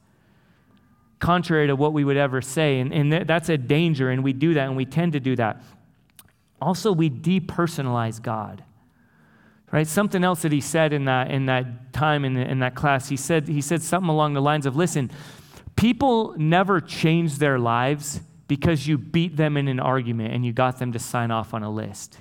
Contrary 1.19 1.67
to 1.69 1.75
what 1.75 1.95
we 1.95 2.05
would 2.05 2.19
ever 2.19 2.43
say. 2.43 2.79
And, 2.79 2.93
and 2.93 3.27
that's 3.27 3.49
a 3.49 3.57
danger, 3.57 4.11
and 4.11 4.23
we 4.23 4.35
do 4.35 4.53
that, 4.53 4.67
and 4.67 4.77
we 4.77 4.85
tend 4.85 5.15
to 5.15 5.21
do 5.21 5.35
that. 5.37 5.63
Also, 6.61 6.93
we 6.93 7.09
depersonalize 7.09 8.21
God. 8.21 8.65
Right? 9.71 9.87
Something 9.87 10.25
else 10.25 10.43
that 10.43 10.53
he 10.53 10.61
said 10.61 10.93
in 10.93 11.05
that, 11.05 11.31
in 11.31 11.47
that 11.47 11.93
time 11.93 12.25
in, 12.25 12.37
in 12.37 12.61
that 12.61 12.75
class, 12.75 13.09
he 13.09 13.17
said, 13.17 13.49
he 13.49 13.61
said 13.61 13.83
something 13.83 14.09
along 14.09 14.33
the 14.33 14.41
lines 14.41 14.65
of 14.65 14.77
listen, 14.77 15.11
people 15.77 16.35
never 16.39 16.81
change 16.81 17.39
their 17.39 17.59
lives 17.59 18.21
because 18.47 18.87
you 18.87 18.97
beat 18.97 19.37
them 19.37 19.57
in 19.57 19.69
an 19.69 19.79
argument 19.79 20.33
and 20.33 20.45
you 20.45 20.53
got 20.53 20.79
them 20.79 20.93
to 20.93 20.99
sign 20.99 21.31
off 21.31 21.53
on 21.53 21.63
a 21.63 21.71
list. 21.71 22.19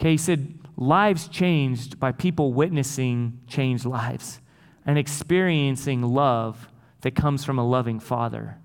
Okay, 0.00 0.10
he 0.10 0.16
said, 0.16 0.58
lives 0.76 1.28
changed 1.28 2.00
by 2.00 2.10
people 2.10 2.52
witnessing 2.52 3.38
changed 3.46 3.84
lives 3.84 4.40
and 4.84 4.98
experiencing 4.98 6.02
love 6.02 6.68
that 7.02 7.12
comes 7.12 7.44
from 7.44 7.58
a 7.58 7.66
loving 7.66 8.00
father. 8.00 8.58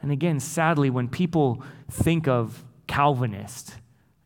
And 0.00 0.12
again, 0.12 0.38
sadly, 0.38 0.90
when 0.90 1.08
people 1.08 1.62
think 1.90 2.28
of 2.28 2.64
Calvinist, 2.92 3.76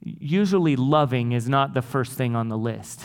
usually 0.02 0.74
loving 0.74 1.30
is 1.30 1.48
not 1.48 1.72
the 1.72 1.82
first 1.82 2.14
thing 2.14 2.34
on 2.34 2.48
the 2.48 2.58
list. 2.58 3.00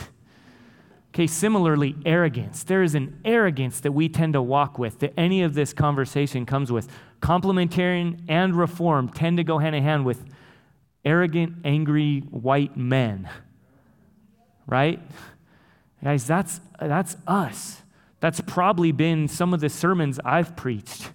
Okay, 1.10 1.28
similarly, 1.28 1.96
arrogance. 2.04 2.64
There 2.64 2.82
is 2.82 2.96
an 2.96 3.22
arrogance 3.24 3.80
that 3.82 3.92
we 3.92 4.10
tend 4.10 4.34
to 4.34 4.42
walk 4.42 4.80
with, 4.80 4.98
that 5.00 5.14
any 5.16 5.44
of 5.44 5.54
this 5.54 5.72
conversation 5.72 6.48
comes 6.48 6.72
with. 6.72 6.90
Complementarian 7.22 8.22
and 8.28 8.56
reform 8.56 9.08
tend 9.08 9.38
to 9.38 9.44
go 9.44 9.60
hand 9.60 9.76
in 9.76 9.84
hand 9.84 10.04
with 10.04 10.26
arrogant, 11.06 11.58
angry 11.64 12.22
white 12.32 12.76
men. 12.76 13.30
Right? 14.66 15.00
Guys, 16.04 16.26
that's, 16.26 16.60
that's 16.80 17.18
us. 17.28 17.84
That's 18.20 18.42
probably 18.42 18.92
been 18.92 19.28
some 19.28 19.54
of 19.54 19.60
the 19.60 19.70
sermons 19.70 20.20
I've 20.26 20.56
preached. 20.56 21.12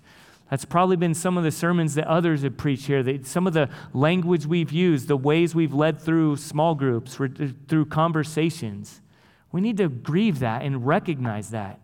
That's 0.51 0.64
probably 0.64 0.97
been 0.97 1.14
some 1.14 1.36
of 1.36 1.44
the 1.44 1.51
sermons 1.51 1.94
that 1.94 2.07
others 2.07 2.42
have 2.42 2.57
preached 2.57 2.86
here. 2.86 3.03
That 3.03 3.26
some 3.26 3.47
of 3.47 3.53
the 3.53 3.68
language 3.92 4.47
we've 4.47 4.70
used, 4.70 5.09
the 5.09 5.16
ways 5.16 5.55
we've 5.55 5.74
led 5.74 6.01
through 6.01 6.36
small 6.36 6.74
groups, 6.74 7.14
through 7.14 7.86
conversations 7.86 9.01
We 9.53 9.61
need 9.61 9.76
to 9.78 9.88
grieve 9.88 10.40
that 10.40 10.62
and 10.62 10.86
recognize 10.86 11.51
that. 11.51 11.80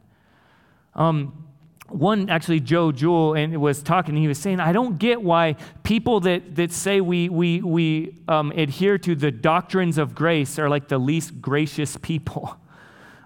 Um, 0.94 1.46
one 1.88 2.30
actually 2.30 2.60
joe 2.60 2.90
jewell 2.90 3.34
and 3.34 3.60
was 3.60 3.82
talking 3.82 4.16
he 4.16 4.26
was 4.26 4.38
saying 4.38 4.60
i 4.60 4.72
don't 4.72 4.98
get 4.98 5.20
why 5.22 5.54
people 5.82 6.20
that, 6.20 6.56
that 6.56 6.72
say 6.72 7.00
we, 7.02 7.28
we, 7.28 7.60
we 7.60 8.16
um, 8.28 8.50
adhere 8.52 8.96
to 8.96 9.14
the 9.14 9.30
doctrines 9.30 9.98
of 9.98 10.14
grace 10.14 10.58
are 10.58 10.70
like 10.70 10.88
the 10.88 10.96
least 10.96 11.40
gracious 11.42 11.96
people 12.00 12.56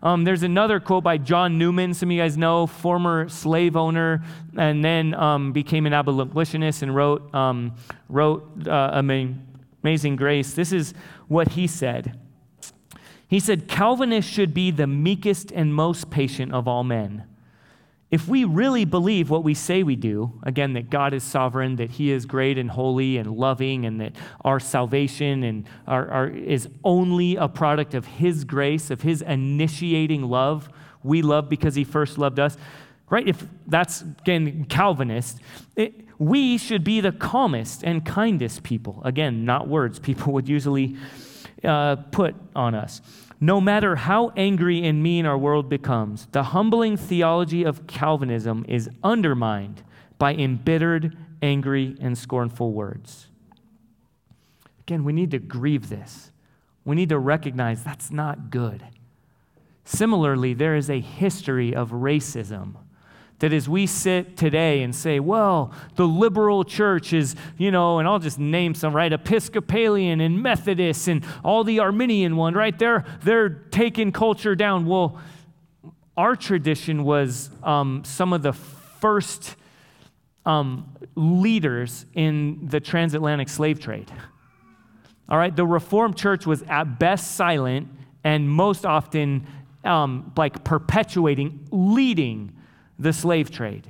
um, 0.02 0.24
there's 0.24 0.42
another 0.42 0.80
quote 0.80 1.04
by 1.04 1.16
john 1.18 1.58
newton 1.58 1.94
some 1.94 2.08
of 2.08 2.12
you 2.12 2.20
guys 2.20 2.36
know 2.36 2.66
former 2.66 3.28
slave 3.28 3.76
owner 3.76 4.22
and 4.56 4.84
then 4.84 5.14
um, 5.14 5.52
became 5.52 5.86
an 5.86 5.92
abolitionist 5.92 6.82
and 6.82 6.94
wrote, 6.94 7.34
um, 7.34 7.74
wrote 8.08 8.66
uh, 8.66 8.90
amazing 9.86 10.16
grace. 10.16 10.54
This 10.54 10.72
is 10.72 10.94
what 11.28 11.48
he 11.52 11.66
said. 11.66 12.18
He 13.28 13.40
said 13.40 13.68
calvinists 13.68 14.30
should 14.30 14.54
be 14.54 14.70
the 14.70 14.86
meekest 14.86 15.52
and 15.52 15.74
most 15.74 16.10
patient 16.10 16.52
of 16.52 16.66
all 16.68 16.84
men 16.84 17.24
if 18.10 18.28
we 18.28 18.44
really 18.44 18.84
believe 18.84 19.30
what 19.30 19.42
we 19.42 19.54
say 19.54 19.82
we 19.82 19.96
do, 19.96 20.38
again, 20.44 20.74
that 20.74 20.90
God 20.90 21.12
is 21.12 21.24
sovereign, 21.24 21.76
that 21.76 21.90
He 21.90 22.12
is 22.12 22.24
great 22.24 22.56
and 22.56 22.70
holy 22.70 23.16
and 23.16 23.36
loving, 23.36 23.84
and 23.84 24.00
that 24.00 24.12
our 24.42 24.60
salvation 24.60 25.42
and 25.42 25.66
our, 25.88 26.08
our, 26.08 26.28
is 26.28 26.68
only 26.84 27.34
a 27.34 27.48
product 27.48 27.94
of 27.94 28.06
His 28.06 28.44
grace, 28.44 28.90
of 28.90 29.02
His 29.02 29.22
initiating 29.22 30.22
love, 30.22 30.68
we 31.02 31.20
love 31.20 31.48
because 31.48 31.74
He 31.74 31.82
first 31.82 32.16
loved 32.16 32.38
us, 32.38 32.56
right? 33.10 33.26
If 33.26 33.44
that's, 33.66 34.02
again, 34.02 34.66
Calvinist, 34.66 35.40
it, 35.74 36.06
we 36.18 36.58
should 36.58 36.84
be 36.84 37.00
the 37.00 37.12
calmest 37.12 37.82
and 37.82 38.04
kindest 38.04 38.62
people. 38.62 39.02
Again, 39.04 39.44
not 39.44 39.66
words 39.66 39.98
people 39.98 40.32
would 40.34 40.48
usually 40.48 40.96
uh, 41.64 41.96
put 41.96 42.36
on 42.54 42.76
us. 42.76 43.00
No 43.40 43.60
matter 43.60 43.96
how 43.96 44.32
angry 44.36 44.82
and 44.84 45.02
mean 45.02 45.26
our 45.26 45.36
world 45.36 45.68
becomes, 45.68 46.26
the 46.32 46.42
humbling 46.42 46.96
theology 46.96 47.64
of 47.64 47.86
Calvinism 47.86 48.64
is 48.66 48.88
undermined 49.04 49.82
by 50.18 50.34
embittered, 50.34 51.16
angry, 51.42 51.96
and 52.00 52.16
scornful 52.16 52.72
words. 52.72 53.28
Again, 54.80 55.04
we 55.04 55.12
need 55.12 55.30
to 55.32 55.38
grieve 55.38 55.88
this. 55.88 56.30
We 56.84 56.96
need 56.96 57.10
to 57.10 57.18
recognize 57.18 57.82
that's 57.84 58.10
not 58.10 58.50
good. 58.50 58.82
Similarly, 59.84 60.54
there 60.54 60.76
is 60.76 60.88
a 60.88 61.00
history 61.00 61.74
of 61.74 61.90
racism 61.90 62.76
that 63.38 63.52
as 63.52 63.68
we 63.68 63.86
sit 63.86 64.36
today 64.36 64.82
and 64.82 64.94
say, 64.94 65.20
well, 65.20 65.72
the 65.96 66.06
liberal 66.06 66.64
church 66.64 67.12
is, 67.12 67.36
you 67.58 67.70
know, 67.70 67.98
and 67.98 68.08
I'll 68.08 68.18
just 68.18 68.38
name 68.38 68.74
some, 68.74 68.96
right? 68.96 69.12
Episcopalian 69.12 70.20
and 70.20 70.42
Methodist 70.42 71.08
and 71.08 71.24
all 71.44 71.62
the 71.62 71.80
Arminian 71.80 72.36
one, 72.36 72.54
right? 72.54 72.76
They're, 72.78 73.04
they're 73.22 73.50
taking 73.50 74.10
culture 74.10 74.54
down. 74.54 74.86
Well, 74.86 75.20
our 76.16 76.34
tradition 76.34 77.04
was 77.04 77.50
um, 77.62 78.04
some 78.04 78.32
of 78.32 78.42
the 78.42 78.54
first 78.54 79.54
um, 80.46 80.90
leaders 81.14 82.06
in 82.14 82.68
the 82.68 82.80
transatlantic 82.80 83.50
slave 83.50 83.80
trade. 83.80 84.10
All 85.28 85.36
right, 85.36 85.54
the 85.54 85.66
Reformed 85.66 86.16
Church 86.16 86.46
was 86.46 86.62
at 86.62 86.98
best 86.98 87.32
silent 87.32 87.88
and 88.24 88.48
most 88.48 88.86
often 88.86 89.46
um, 89.84 90.32
like 90.36 90.64
perpetuating, 90.64 91.66
leading 91.70 92.55
the 92.98 93.12
slave 93.12 93.50
trade. 93.50 93.88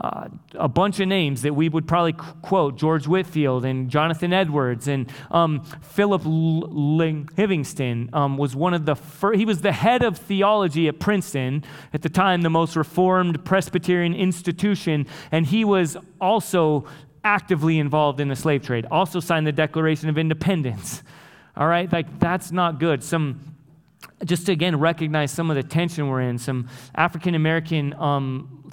Uh, 0.00 0.28
a 0.54 0.68
bunch 0.68 1.00
of 1.00 1.08
names 1.08 1.42
that 1.42 1.54
we 1.54 1.68
would 1.68 1.88
probably 1.88 2.12
quote 2.12 2.76
George 2.76 3.08
Whitefield 3.08 3.64
and 3.64 3.90
Jonathan 3.90 4.32
Edwards 4.32 4.86
and 4.86 5.10
um, 5.32 5.64
Philip 5.82 6.22
Livingston 6.24 8.08
um, 8.12 8.38
was 8.38 8.54
one 8.54 8.74
of 8.74 8.86
the 8.86 8.94
first, 8.94 9.40
he 9.40 9.44
was 9.44 9.60
the 9.60 9.72
head 9.72 10.04
of 10.04 10.16
theology 10.16 10.86
at 10.86 11.00
Princeton 11.00 11.64
at 11.92 12.02
the 12.02 12.08
time, 12.08 12.42
the 12.42 12.50
most 12.50 12.76
reformed 12.76 13.44
Presbyterian 13.44 14.14
institution, 14.14 15.04
and 15.32 15.46
he 15.46 15.64
was 15.64 15.96
also 16.20 16.86
actively 17.24 17.80
involved 17.80 18.20
in 18.20 18.28
the 18.28 18.36
slave 18.36 18.62
trade, 18.62 18.86
also 18.92 19.18
signed 19.18 19.48
the 19.48 19.52
Declaration 19.52 20.08
of 20.08 20.16
Independence. 20.16 21.02
All 21.56 21.66
right, 21.66 21.92
like 21.92 22.20
that's 22.20 22.52
not 22.52 22.78
good. 22.78 23.02
Some 23.02 23.57
just 24.24 24.46
to 24.46 24.52
again 24.52 24.78
recognize 24.78 25.30
some 25.30 25.50
of 25.50 25.56
the 25.56 25.62
tension 25.62 26.08
we're 26.08 26.22
in, 26.22 26.38
some 26.38 26.68
African 26.94 27.34
American 27.34 27.94
um, 27.94 28.70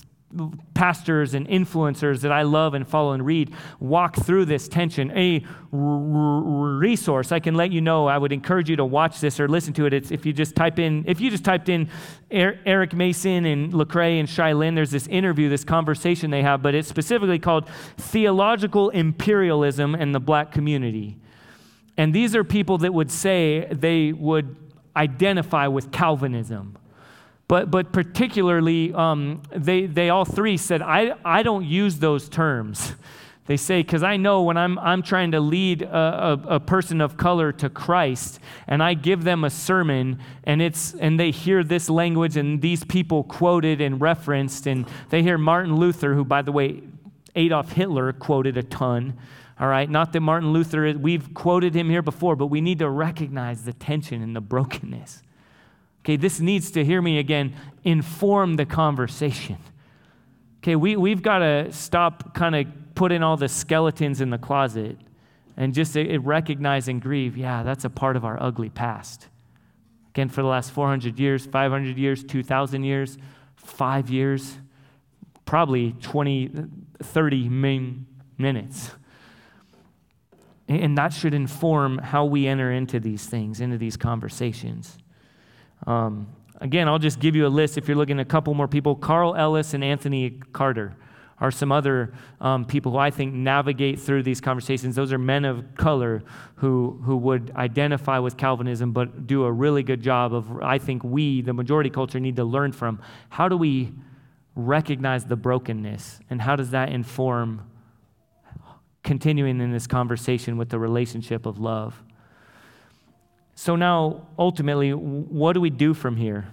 pastors 0.73 1.33
and 1.33 1.47
influencers 1.47 2.21
that 2.21 2.31
I 2.31 2.41
love 2.41 2.73
and 2.73 2.87
follow 2.87 3.13
and 3.13 3.25
read 3.25 3.53
walk 3.79 4.15
through 4.17 4.45
this 4.45 4.67
tension. 4.67 5.11
A 5.11 5.45
resource 5.71 7.31
I 7.31 7.39
can 7.39 7.55
let 7.55 7.71
you 7.71 7.81
know. 7.81 8.07
I 8.07 8.17
would 8.17 8.31
encourage 8.31 8.69
you 8.69 8.75
to 8.75 8.85
watch 8.85 9.19
this 9.19 9.39
or 9.39 9.47
listen 9.47 9.73
to 9.73 9.85
it. 9.85 9.93
It's 9.93 10.11
if 10.11 10.25
you 10.25 10.33
just 10.33 10.55
type 10.55 10.79
in 10.79 11.05
if 11.07 11.21
you 11.21 11.29
just 11.29 11.45
typed 11.45 11.69
in 11.69 11.89
Eric 12.31 12.93
Mason 12.93 13.45
and 13.45 13.71
Lecrae 13.71 14.19
and 14.19 14.29
Shai 14.29 14.53
Linne. 14.53 14.75
There's 14.75 14.91
this 14.91 15.07
interview, 15.07 15.47
this 15.49 15.63
conversation 15.63 16.31
they 16.31 16.41
have, 16.41 16.61
but 16.61 16.75
it's 16.75 16.87
specifically 16.87 17.39
called 17.39 17.69
theological 17.97 18.89
imperialism 18.89 19.95
and 19.95 20.13
the 20.13 20.19
black 20.19 20.51
community. 20.51 21.17
And 21.97 22.13
these 22.13 22.35
are 22.35 22.43
people 22.43 22.77
that 22.79 22.93
would 22.93 23.09
say 23.09 23.67
they 23.71 24.11
would 24.11 24.57
identify 24.95 25.67
with 25.67 25.91
Calvinism. 25.91 26.77
But, 27.47 27.69
but 27.69 27.91
particularly, 27.91 28.93
um, 28.93 29.43
they, 29.55 29.85
they 29.85 30.09
all 30.09 30.25
three 30.25 30.57
said, 30.57 30.81
I, 30.81 31.13
I 31.23 31.43
don't 31.43 31.65
use 31.65 31.97
those 31.99 32.29
terms. 32.29 32.93
They 33.47 33.57
say, 33.57 33.83
because 33.83 34.01
I 34.01 34.17
know 34.17 34.41
when 34.41 34.57
I'm, 34.57 34.79
I'm 34.79 35.03
trying 35.03 35.33
to 35.33 35.39
lead 35.39 35.83
a, 35.83 35.95
a, 35.95 36.55
a, 36.55 36.59
person 36.59 36.99
of 36.99 37.15
color 37.15 37.51
to 37.51 37.69
Christ 37.69 38.39
and 38.67 38.81
I 38.81 38.95
give 38.95 39.23
them 39.23 39.43
a 39.43 39.51
sermon 39.51 40.19
and, 40.45 40.63
it's, 40.63 40.95
and 40.95 41.19
they 41.19 41.29
hear 41.29 41.63
this 41.63 41.87
language 41.87 42.37
and 42.37 42.59
these 42.59 42.83
people 42.83 43.23
quoted 43.23 43.81
and 43.81 44.01
referenced, 44.01 44.65
and 44.65 44.87
they 45.09 45.21
hear 45.21 45.37
Martin 45.37 45.75
Luther, 45.75 46.15
who, 46.15 46.25
by 46.25 46.41
the 46.41 46.51
way, 46.51 46.81
Adolf 47.35 47.73
Hitler 47.73 48.13
quoted 48.13 48.57
a 48.57 48.63
ton. 48.63 49.15
All 49.59 49.67
right, 49.67 49.89
not 49.89 50.11
that 50.13 50.19
Martin 50.19 50.51
Luther, 50.51 50.93
we've 50.93 51.33
quoted 51.33 51.73
him 51.75 51.89
here 51.89 52.01
before, 52.01 52.35
but 52.35 52.47
we 52.47 52.59
need 52.59 52.79
to 52.79 52.89
recognize 52.89 53.63
the 53.63 53.71
tension 53.73 54.21
and 54.21 54.35
the 54.35 54.41
brokenness. 54.41 55.23
Okay, 56.03 56.17
this 56.17 56.39
needs 56.39 56.71
to 56.71 56.83
hear 56.83 57.01
me 57.01 57.17
again, 57.19 57.55
inform 57.83 58.57
the 58.57 58.65
conversation. 58.65 59.57
Okay, 60.59 60.75
we, 60.75 60.95
we've 60.95 61.21
got 61.21 61.39
to 61.39 61.71
stop 61.71 62.33
kind 62.33 62.55
of 62.55 62.67
putting 62.95 63.23
all 63.23 63.37
the 63.37 63.47
skeletons 63.47 64.19
in 64.19 64.29
the 64.29 64.37
closet 64.37 64.97
and 65.57 65.73
just 65.73 65.95
recognize 65.95 66.87
and 66.87 67.01
grieve, 67.01 67.37
yeah, 67.37 67.63
that's 67.63 67.85
a 67.85 67.89
part 67.89 68.15
of 68.15 68.25
our 68.25 68.41
ugly 68.41 68.69
past. 68.69 69.29
Again, 70.09 70.29
for 70.29 70.41
the 70.41 70.47
last 70.47 70.71
400 70.71 71.19
years, 71.19 71.45
500 71.45 71.97
years, 71.97 72.23
2,000 72.23 72.83
years, 72.83 73.17
five 73.55 74.09
years, 74.09 74.57
probably 75.45 75.93
20, 76.01 76.51
30 77.01 77.49
minutes. 78.37 78.91
And 80.67 80.97
that 80.97 81.13
should 81.13 81.33
inform 81.33 81.99
how 81.99 82.25
we 82.25 82.47
enter 82.47 82.71
into 82.71 82.99
these 82.99 83.25
things, 83.25 83.61
into 83.61 83.77
these 83.77 83.97
conversations. 83.97 84.97
Um, 85.85 86.27
again, 86.59 86.87
I'll 86.87 86.99
just 86.99 87.19
give 87.19 87.35
you 87.35 87.45
a 87.45 87.49
list 87.49 87.77
if 87.77 87.87
you're 87.87 87.97
looking 87.97 88.19
at 88.19 88.25
a 88.25 88.29
couple 88.29 88.53
more 88.55 88.67
people. 88.67 88.95
Carl 88.95 89.35
Ellis 89.35 89.75
and 89.75 89.83
Anthony 89.83 90.39
Carter 90.53 90.95
are 91.39 91.51
some 91.51 91.71
other 91.71 92.13
um, 92.39 92.65
people 92.65 92.93
who 92.93 92.97
I 92.97 93.11
think 93.11 93.33
navigate 93.33 93.99
through 93.99 94.23
these 94.23 94.41
conversations. 94.41 94.95
Those 94.95 95.11
are 95.11 95.17
men 95.17 95.45
of 95.45 95.75
color 95.75 96.23
who, 96.55 96.99
who 97.03 97.17
would 97.17 97.51
identify 97.55 98.19
with 98.19 98.37
Calvinism, 98.37 98.93
but 98.93 99.27
do 99.27 99.43
a 99.43 99.51
really 99.51 99.83
good 99.83 100.01
job 100.01 100.33
of, 100.33 100.61
I 100.61 100.77
think 100.77 101.03
we, 101.03 101.41
the 101.41 101.53
majority 101.53 101.89
culture, 101.89 102.19
need 102.19 102.37
to 102.37 102.45
learn 102.45 102.71
from. 102.71 103.01
How 103.29 103.49
do 103.49 103.57
we 103.57 103.91
recognize 104.55 105.25
the 105.25 105.35
brokenness, 105.35 106.21
and 106.29 106.41
how 106.41 106.55
does 106.55 106.71
that 106.71 106.89
inform 106.89 107.69
continuing 109.05 109.61
in 109.61 109.71
this 109.71 109.87
conversation 109.87 110.57
with 110.57 110.69
the 110.69 110.79
relationship 110.79 111.45
of 111.45 111.57
love. 111.57 112.03
So, 113.53 113.77
now 113.77 114.27
ultimately, 114.37 114.91
what 114.91 115.53
do 115.53 115.61
we 115.61 115.69
do 115.69 115.93
from 115.93 116.17
here? 116.17 116.47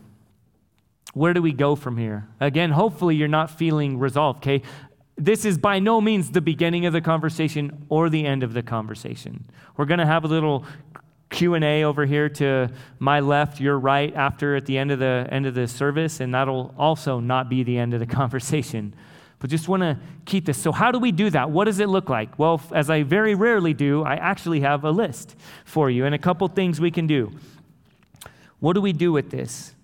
Where 1.15 1.35
do 1.35 1.43
we 1.43 1.53
go 1.53 1.75
from 1.75 1.97
here? 1.97 2.29
Again, 2.39 2.71
hopefully, 2.71 3.17
you're 3.17 3.27
not 3.27 3.51
feeling 3.51 3.99
resolved, 3.99 4.39
okay? 4.39 4.63
This 5.17 5.45
is 5.45 5.59
by 5.59 5.81
no 5.81 6.01
means 6.01 6.31
the 6.31 6.41
beginning 6.41 6.87
of 6.87 6.93
the 6.93 7.01
conversation 7.01 7.87
or 7.89 8.09
the 8.09 8.25
end 8.25 8.45
of 8.45 8.55
the 8.55 8.63
conversation. 8.63 9.45
We're 9.77 9.85
going 9.85 9.99
to 9.99 10.07
have 10.07 10.25
a 10.25 10.29
little 10.29 10.65
Q&A 11.31 11.83
over 11.83 12.07
here 12.07 12.29
to 12.29 12.71
my 12.99 13.21
left, 13.21 13.61
your 13.61 13.79
right 13.79 14.15
after 14.15 14.55
at 14.55 14.67
the 14.67 14.79
end 14.79 14.91
of 14.91 14.99
the 14.99 15.27
end 15.31 15.47
of 15.47 15.55
the 15.55 15.67
service 15.67 16.21
and 16.21 16.35
that'll 16.35 16.75
also 16.79 17.21
not 17.21 17.49
be 17.49 17.63
the 17.63 17.79
end 17.79 17.95
of 17.95 18.01
the 18.01 18.07
conversation 18.21 18.95
but 19.43 19.51
just 19.51 19.67
want 19.67 19.83
to 19.83 19.99
keep 20.25 20.47
this. 20.47 20.57
So, 20.57 20.71
how 20.71 20.93
do 20.93 21.01
we 21.01 21.11
do 21.11 21.29
that? 21.31 21.51
What 21.51 21.65
does 21.65 21.81
it 21.81 21.89
look 21.89 22.09
like? 22.09 22.39
Well, 22.39 22.63
as 22.73 22.89
I 22.89 23.03
very 23.03 23.35
rarely 23.35 23.75
do, 23.75 24.05
I 24.05 24.15
actually 24.15 24.61
have 24.61 24.85
a 24.85 24.93
list 24.93 25.35
for 25.65 25.91
you 25.91 26.07
and 26.07 26.15
a 26.15 26.19
couple 26.19 26.47
things 26.47 26.81
we 26.81 26.93
can 26.93 27.09
do. 27.09 27.33
What 28.61 28.75
do 28.75 28.81
we 28.81 28.93
do 28.93 29.11
with 29.11 29.33
this? 29.33 29.75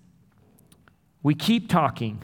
We 1.23 1.35
keep 1.35 1.67
talking. 1.67 2.23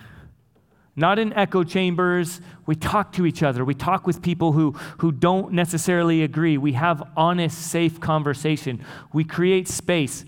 Not 0.96 1.20
in 1.20 1.34
echo 1.34 1.66
chambers. 1.66 2.40
We 2.68 2.76
talk 2.76 3.12
to 3.14 3.26
each 3.26 3.44
other. 3.44 3.66
We 3.66 3.74
talk 3.74 4.08
with 4.08 4.22
people 4.22 4.54
who, 4.54 4.72
who 5.00 5.12
don't 5.12 5.52
necessarily 5.52 6.24
agree. 6.24 6.58
We 6.58 6.72
have 6.72 7.04
honest, 7.18 7.70
safe 7.70 8.00
conversation. 8.00 8.82
We 9.12 9.26
create 9.26 9.68
space. 9.68 10.24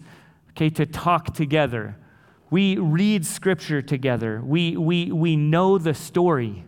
okay, 0.49 0.70
to 0.72 0.86
talk 0.86 1.34
together. 1.34 1.95
We 2.49 2.76
read 2.76 3.26
scripture 3.26 3.82
together. 3.82 4.41
We, 4.43 4.76
we, 4.76 5.10
we 5.14 5.38
know 5.38 5.78
the 5.78 5.93
story. 5.93 6.66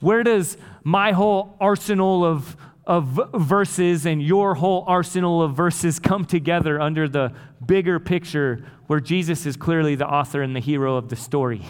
Where 0.00 0.22
does 0.22 0.56
my 0.84 1.12
whole 1.12 1.56
arsenal 1.60 2.24
of, 2.24 2.56
of 2.86 3.30
verses 3.34 4.06
and 4.06 4.22
your 4.22 4.54
whole 4.54 4.84
arsenal 4.86 5.42
of 5.42 5.54
verses 5.54 5.98
come 6.00 6.24
together 6.24 6.80
under 6.80 7.08
the 7.08 7.32
bigger 7.64 7.98
picture 7.98 8.64
where 8.86 9.00
Jesus 9.00 9.44
is 9.46 9.56
clearly 9.56 9.94
the 9.94 10.06
author 10.06 10.42
and 10.42 10.54
the 10.54 10.60
hero 10.60 10.96
of 10.96 11.08
the 11.08 11.16
story? 11.16 11.62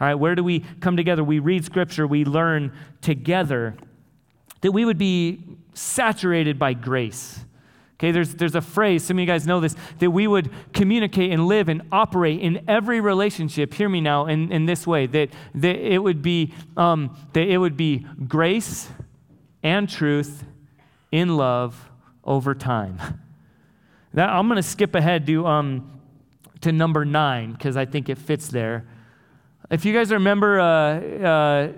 All 0.00 0.06
right, 0.08 0.14
where 0.14 0.34
do 0.34 0.44
we 0.44 0.60
come 0.80 0.96
together? 0.96 1.22
We 1.22 1.38
read 1.38 1.64
scripture, 1.64 2.06
we 2.06 2.24
learn 2.24 2.72
together 3.00 3.74
that 4.60 4.72
we 4.72 4.84
would 4.84 4.98
be 4.98 5.44
saturated 5.74 6.58
by 6.58 6.72
grace. 6.74 7.44
Okay, 8.02 8.10
there's, 8.10 8.34
there's 8.34 8.56
a 8.56 8.60
phrase, 8.60 9.04
some 9.04 9.16
of 9.16 9.20
you 9.20 9.28
guys 9.28 9.46
know 9.46 9.60
this, 9.60 9.76
that 10.00 10.10
we 10.10 10.26
would 10.26 10.50
communicate 10.72 11.30
and 11.30 11.46
live 11.46 11.68
and 11.68 11.82
operate 11.92 12.40
in 12.40 12.64
every 12.66 13.00
relationship, 13.00 13.72
hear 13.72 13.88
me 13.88 14.00
now, 14.00 14.26
in, 14.26 14.50
in 14.50 14.66
this 14.66 14.88
way, 14.88 15.06
that, 15.06 15.28
that, 15.54 15.76
it 15.76 15.98
would 15.98 16.20
be, 16.20 16.52
um, 16.76 17.16
that 17.32 17.46
it 17.46 17.58
would 17.58 17.76
be 17.76 18.04
grace 18.26 18.88
and 19.62 19.88
truth 19.88 20.42
in 21.12 21.36
love 21.36 21.90
over 22.24 22.54
time. 22.56 22.98
Now, 24.14 24.38
I'm 24.38 24.46
going 24.46 24.56
to 24.56 24.62
skip 24.62 24.94
ahead 24.94 25.26
to, 25.28 25.46
um, 25.46 26.02
to 26.60 26.70
number 26.70 27.02
nine 27.02 27.52
because 27.52 27.78
I 27.78 27.86
think 27.86 28.10
it 28.10 28.18
fits 28.18 28.48
there. 28.48 28.86
If 29.70 29.86
you 29.86 29.94
guys 29.94 30.10
remember, 30.10 30.60
uh, 30.60 31.00
uh, 31.00 31.72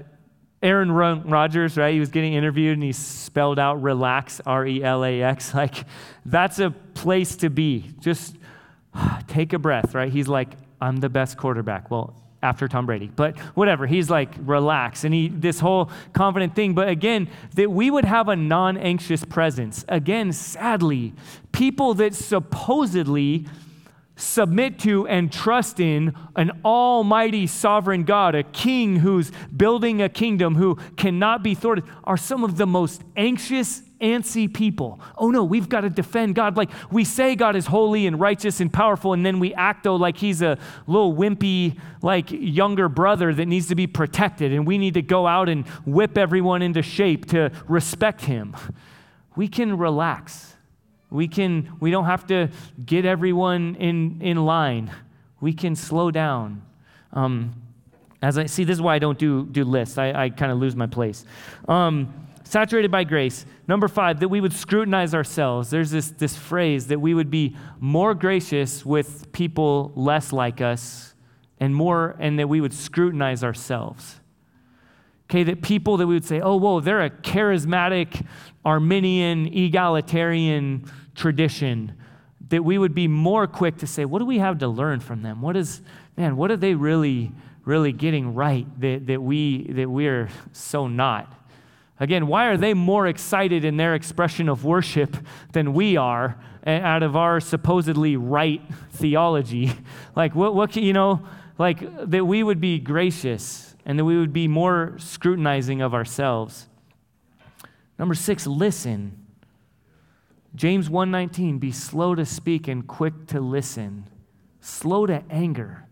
Aaron 0.65 0.91
Rodgers, 0.91 1.77
right? 1.77 1.93
He 1.93 2.01
was 2.01 2.09
getting 2.09 2.33
interviewed 2.33 2.73
and 2.73 2.83
he 2.83 2.93
spelled 2.93 3.59
out 3.59 3.83
relax, 3.83 4.41
R 4.47 4.67
E 4.67 4.83
L 4.83 5.05
A 5.05 5.23
X. 5.23 5.55
Like, 5.65 5.85
that's 6.25 6.59
a 6.59 6.71
place 6.71 7.37
to 7.37 7.51
be. 7.51 7.93
Just 8.01 8.37
take 9.29 9.53
a 9.53 9.59
breath, 9.59 9.95
right? 9.95 10.11
He's 10.11 10.27
like, 10.27 10.49
I'm 10.81 10.97
the 10.97 11.09
best 11.09 11.37
quarterback. 11.37 11.91
Well, 11.91 12.21
after 12.43 12.69
Tom 12.69 12.85
Brady, 12.85 13.11
but 13.15 13.39
whatever. 13.57 13.87
He's 13.87 14.11
like, 14.11 14.29
relax. 14.39 15.05
And 15.05 15.15
he, 15.15 15.29
this 15.29 15.61
whole 15.61 15.91
confident 16.13 16.55
thing. 16.55 16.75
But 16.75 16.89
again, 16.89 17.29
that 17.55 17.71
we 17.71 17.91
would 17.91 18.05
have 18.05 18.29
a 18.29 18.37
non 18.37 18.77
anxious 18.77 19.25
presence. 19.25 19.85
Again, 19.89 20.33
sadly, 20.33 21.15
people 21.53 21.95
that 21.95 22.15
supposedly 22.15 23.47
submit 24.17 24.79
to 24.81 25.07
and 25.09 25.33
trust 25.33 25.81
in 25.81 26.15
an 26.37 26.53
almighty 26.65 27.47
sovereign 27.47 28.05
God, 28.05 28.35
a 28.35 28.43
king 28.43 28.97
who's 28.97 29.33
building 29.57 30.01
a 30.01 30.09
kingdom 30.09 30.55
who 30.55 30.77
cannot 30.97 31.43
be 31.43 31.55
thwarted, 31.55 31.85
are 32.05 32.17
some 32.17 32.45
of 32.45 32.57
the 32.57 32.67
most 32.67 33.03
anxious, 33.17 33.83
antsy 34.01 34.53
people. 34.53 35.01
Oh 35.17 35.31
no, 35.31 35.43
we've 35.43 35.69
got 35.69 35.81
to 35.81 35.91
defend 35.91 36.35
God. 36.35 36.57
Like 36.57 36.71
we 36.91 37.05
say 37.05 37.35
God 37.35 37.57
is 37.57 37.67
holy 37.67 38.07
and 38.07 38.21
righteous 38.21 38.61
and 38.61 38.73
powerful, 38.73 39.15
and 39.15 39.25
then 39.25 39.41
we 39.41 39.53
act 39.55 39.85
though 39.85 39.97
like 39.97 40.17
he's 40.17 40.43
a 40.43 40.59
little 40.87 41.15
wimpy, 41.15 41.79
like 42.03 42.27
younger 42.31 42.89
brother 42.89 43.35
that 43.35 43.47
needs 43.47 43.69
to 43.69 43.75
be 43.75 43.87
protected, 43.87 44.53
and 44.53 44.67
we 44.67 44.79
need 44.79 44.95
to 44.95 45.03
go 45.03 45.27
out 45.27 45.49
and 45.49 45.67
whip 45.87 46.17
everyone 46.17 46.63
into 46.63 46.83
shape 46.83 47.27
to 47.27 47.51
respect 47.67 48.23
him. 48.23 48.55
We 49.35 49.49
can 49.49 49.77
relax 49.77 50.54
we 51.15 51.29
can 51.29 51.77
we 51.79 51.93
don't 51.93 52.07
have 52.07 52.27
to 52.27 52.51
get 52.85 53.05
everyone 53.05 53.77
in 53.77 54.21
in 54.21 54.45
line. 54.45 54.91
We 55.41 55.53
can 55.53 55.77
slow 55.77 56.11
down. 56.11 56.63
Um, 57.13 57.55
as 58.21 58.37
I 58.37 58.47
see, 58.47 58.65
this 58.65 58.75
is 58.75 58.83
why 58.83 58.97
I 58.97 58.99
don't 58.99 59.19
do 59.19 59.47
do 59.47 59.65
lists. 59.65 59.97
I, 59.97 60.25
I 60.25 60.31
kind 60.31 60.51
of 60.51 60.59
lose 60.59 60.75
my 60.75 60.89
place. 60.89 61.25
Um, 61.69 62.13
saturated 62.43 62.91
by 62.91 63.05
grace. 63.05 63.47
Number 63.69 63.87
five, 63.87 64.19
that 64.21 64.29
we 64.29 64.41
would 64.41 64.53
scrutinize 64.53 65.15
ourselves. 65.15 65.71
There's 65.71 65.91
this, 65.91 66.11
this 66.11 66.37
phrase 66.37 66.89
that 66.89 67.01
we 67.01 67.15
would 67.15 67.31
be 67.31 67.57
more 67.81 68.15
gracious 68.15 68.85
with 68.85 69.33
people 69.33 69.93
less 69.95 70.33
like 70.33 70.61
us 70.61 71.15
and 71.61 71.75
more, 71.75 72.17
and 72.19 72.39
that 72.39 72.49
we 72.49 72.61
would 72.61 72.75
scrutinize 72.75 73.43
ourselves. 73.45 74.21
Okay, 75.31 75.43
that 75.45 75.63
people 75.63 75.97
that 75.97 76.07
we 76.07 76.15
would 76.15 76.25
say, 76.25 76.41
oh, 76.41 76.57
whoa, 76.57 76.81
they're 76.81 77.01
a 77.01 77.11
charismatic, 77.11 78.27
Arminian, 78.65 79.47
egalitarian 79.47 80.85
tradition, 81.15 81.95
that 82.49 82.65
we 82.65 82.79
would 82.79 82.95
be 82.95 83.09
more 83.09 83.47
quick 83.47 83.79
to 83.79 83.87
say, 83.87 84.05
what 84.05 84.19
do 84.19 84.27
we 84.27 84.39
have 84.39 84.59
to 84.59 84.69
learn 84.69 85.01
from 85.01 85.23
them? 85.23 85.41
What 85.41 85.57
is, 85.57 85.83
man, 86.17 86.37
what 86.37 86.51
are 86.51 86.57
they 86.57 86.75
really, 86.75 87.33
really 87.65 87.93
getting 87.93 88.35
right 88.35 88.67
that, 88.81 89.07
that, 89.07 89.23
we, 89.23 89.73
that 89.73 89.89
we're 89.89 90.29
so 90.53 90.87
not? 90.87 91.33
Again, 92.01 92.27
why 92.27 92.47
are 92.47 92.57
they 92.57 92.75
more 92.75 93.07
excited 93.07 93.65
in 93.65 93.77
their 93.77 93.95
expression 93.95 94.49
of 94.49 94.65
worship 94.65 95.17
than 95.53 95.75
we 95.75 95.97
are 95.97 96.37
out 96.67 97.03
of 97.03 97.17
our 97.17 97.41
supposedly 97.41 98.17
right 98.17 98.63
theology? 98.93 99.73
Like, 100.17 100.37
what, 100.37 100.55
what 100.55 100.71
can, 100.71 100.85
you 100.85 100.93
know, 100.93 101.27
like 101.59 101.81
that 102.09 102.25
we 102.25 102.45
would 102.45 102.61
be 102.61 102.79
gracious 102.79 103.75
and 103.85 103.99
that 103.99 104.05
we 104.05 104.17
would 104.17 104.33
be 104.33 104.47
more 104.47 104.95
scrutinizing 104.99 105.83
of 105.83 105.93
ourselves. 105.93 106.69
Number 107.99 108.15
six, 108.15 108.47
listen. 108.47 109.24
James 110.55 110.89
1:19 110.89 111.59
be 111.59 111.73
slow 111.73 112.15
to 112.15 112.25
speak 112.25 112.69
and 112.69 112.87
quick 112.87 113.27
to 113.29 113.41
listen. 113.41 114.09
Slow 114.61 115.07
to 115.07 115.23
anger. 115.31 115.87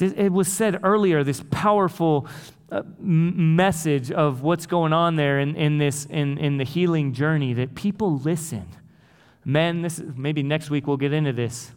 It 0.00 0.32
was 0.32 0.48
said 0.48 0.80
earlier 0.82 1.24
this 1.24 1.42
powerful 1.50 2.28
uh, 2.70 2.82
message 2.98 4.12
of 4.12 4.42
what's 4.42 4.66
going 4.66 4.92
on 4.92 5.16
there 5.16 5.40
in, 5.40 5.56
in 5.56 5.78
this 5.78 6.04
in, 6.06 6.38
in 6.38 6.56
the 6.56 6.64
healing 6.64 7.12
journey 7.12 7.52
that 7.54 7.74
people 7.74 8.18
listen. 8.18 8.66
Men 9.44 9.82
this 9.82 10.00
maybe 10.16 10.42
next 10.42 10.70
week 10.70 10.86
we'll 10.86 10.96
get 10.96 11.12
into 11.12 11.32
this. 11.32 11.72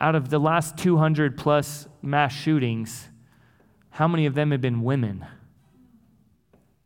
Out 0.00 0.14
of 0.14 0.30
the 0.30 0.38
last 0.38 0.76
200 0.78 1.36
plus 1.36 1.86
mass 2.02 2.32
shootings 2.32 3.10
how 3.90 4.08
many 4.08 4.26
of 4.26 4.34
them 4.34 4.50
have 4.50 4.60
been 4.60 4.82
women 4.82 5.26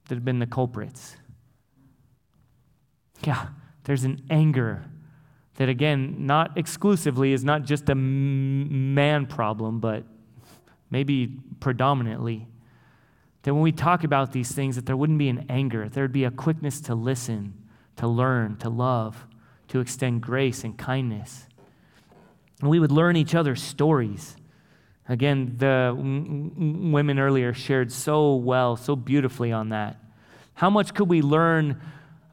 that 0.09 0.14
have 0.14 0.24
been 0.24 0.38
the 0.38 0.47
culprits 0.47 1.16
yeah, 3.27 3.49
there's 3.85 4.05
an 4.05 4.22
anger 4.31 4.85
that, 5.57 5.68
again, 5.68 6.27
not 6.27 6.57
exclusively 6.59 7.33
is 7.33 7.45
not 7.45 7.62
just 7.62 7.89
a 7.89 7.95
man 7.95 9.27
problem, 9.27 9.81
but 9.81 10.05
maybe 10.91 11.39
predominantly. 11.61 12.47
That 13.43 13.55
when 13.55 13.62
we 13.62 13.72
talk 13.72 14.05
about 14.05 14.33
these 14.33 14.53
things, 14.53 14.77
that 14.77 14.87
there 14.87 14.97
wouldn't 14.97 15.18
be 15.18 15.29
an 15.29 15.47
anger, 15.49 15.89
there 15.89 16.05
would 16.05 16.12
be 16.12 16.25
a 16.25 16.31
quickness 16.31 16.81
to 16.83 16.95
listen, 16.95 17.55
to 17.97 18.09
learn, 18.09 18.57
to 18.57 18.68
love, 18.68 19.27
to 19.68 19.81
extend 19.81 20.22
grace 20.22 20.64
and 20.64 20.77
kindness. 20.77 21.47
And 22.61 22.70
we 22.70 22.81
would 22.81 22.93
learn 22.93 23.16
each 23.16 23.35
other's 23.35 23.62
stories. 23.62 24.37
Again, 25.09 25.57
the 25.59 25.95
women 25.95 27.18
earlier 27.18 27.53
shared 27.53 27.93
so 27.93 28.37
well, 28.37 28.77
so 28.77 28.97
beautifully 28.97 29.53
on 29.53 29.68
that. 29.68 29.99
How 30.55 30.70
much 30.70 30.95
could 30.95 31.09
we 31.09 31.20
learn 31.20 31.81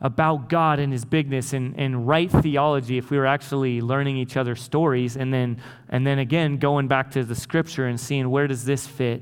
about 0.02 0.50
God 0.50 0.80
and 0.80 0.92
his 0.92 1.06
bigness 1.06 1.54
and, 1.54 1.80
and 1.80 2.08
right 2.08 2.30
theology 2.30 2.98
if 2.98 3.12
we 3.12 3.18
were 3.18 3.28
actually 3.28 3.82
learning 3.82 4.18
each 4.18 4.36
other's 4.36 4.62
stories 4.62 5.16
and 5.16 5.32
then 5.32 5.62
and 5.90 6.06
then 6.06 6.18
again 6.18 6.58
going 6.58 6.88
back 6.88 7.12
to 7.12 7.24
the 7.24 7.36
scripture 7.36 7.86
and 7.86 8.00
seeing 8.00 8.30
where 8.30 8.48
does 8.48 8.66
this 8.66 8.88
fit 8.88 9.22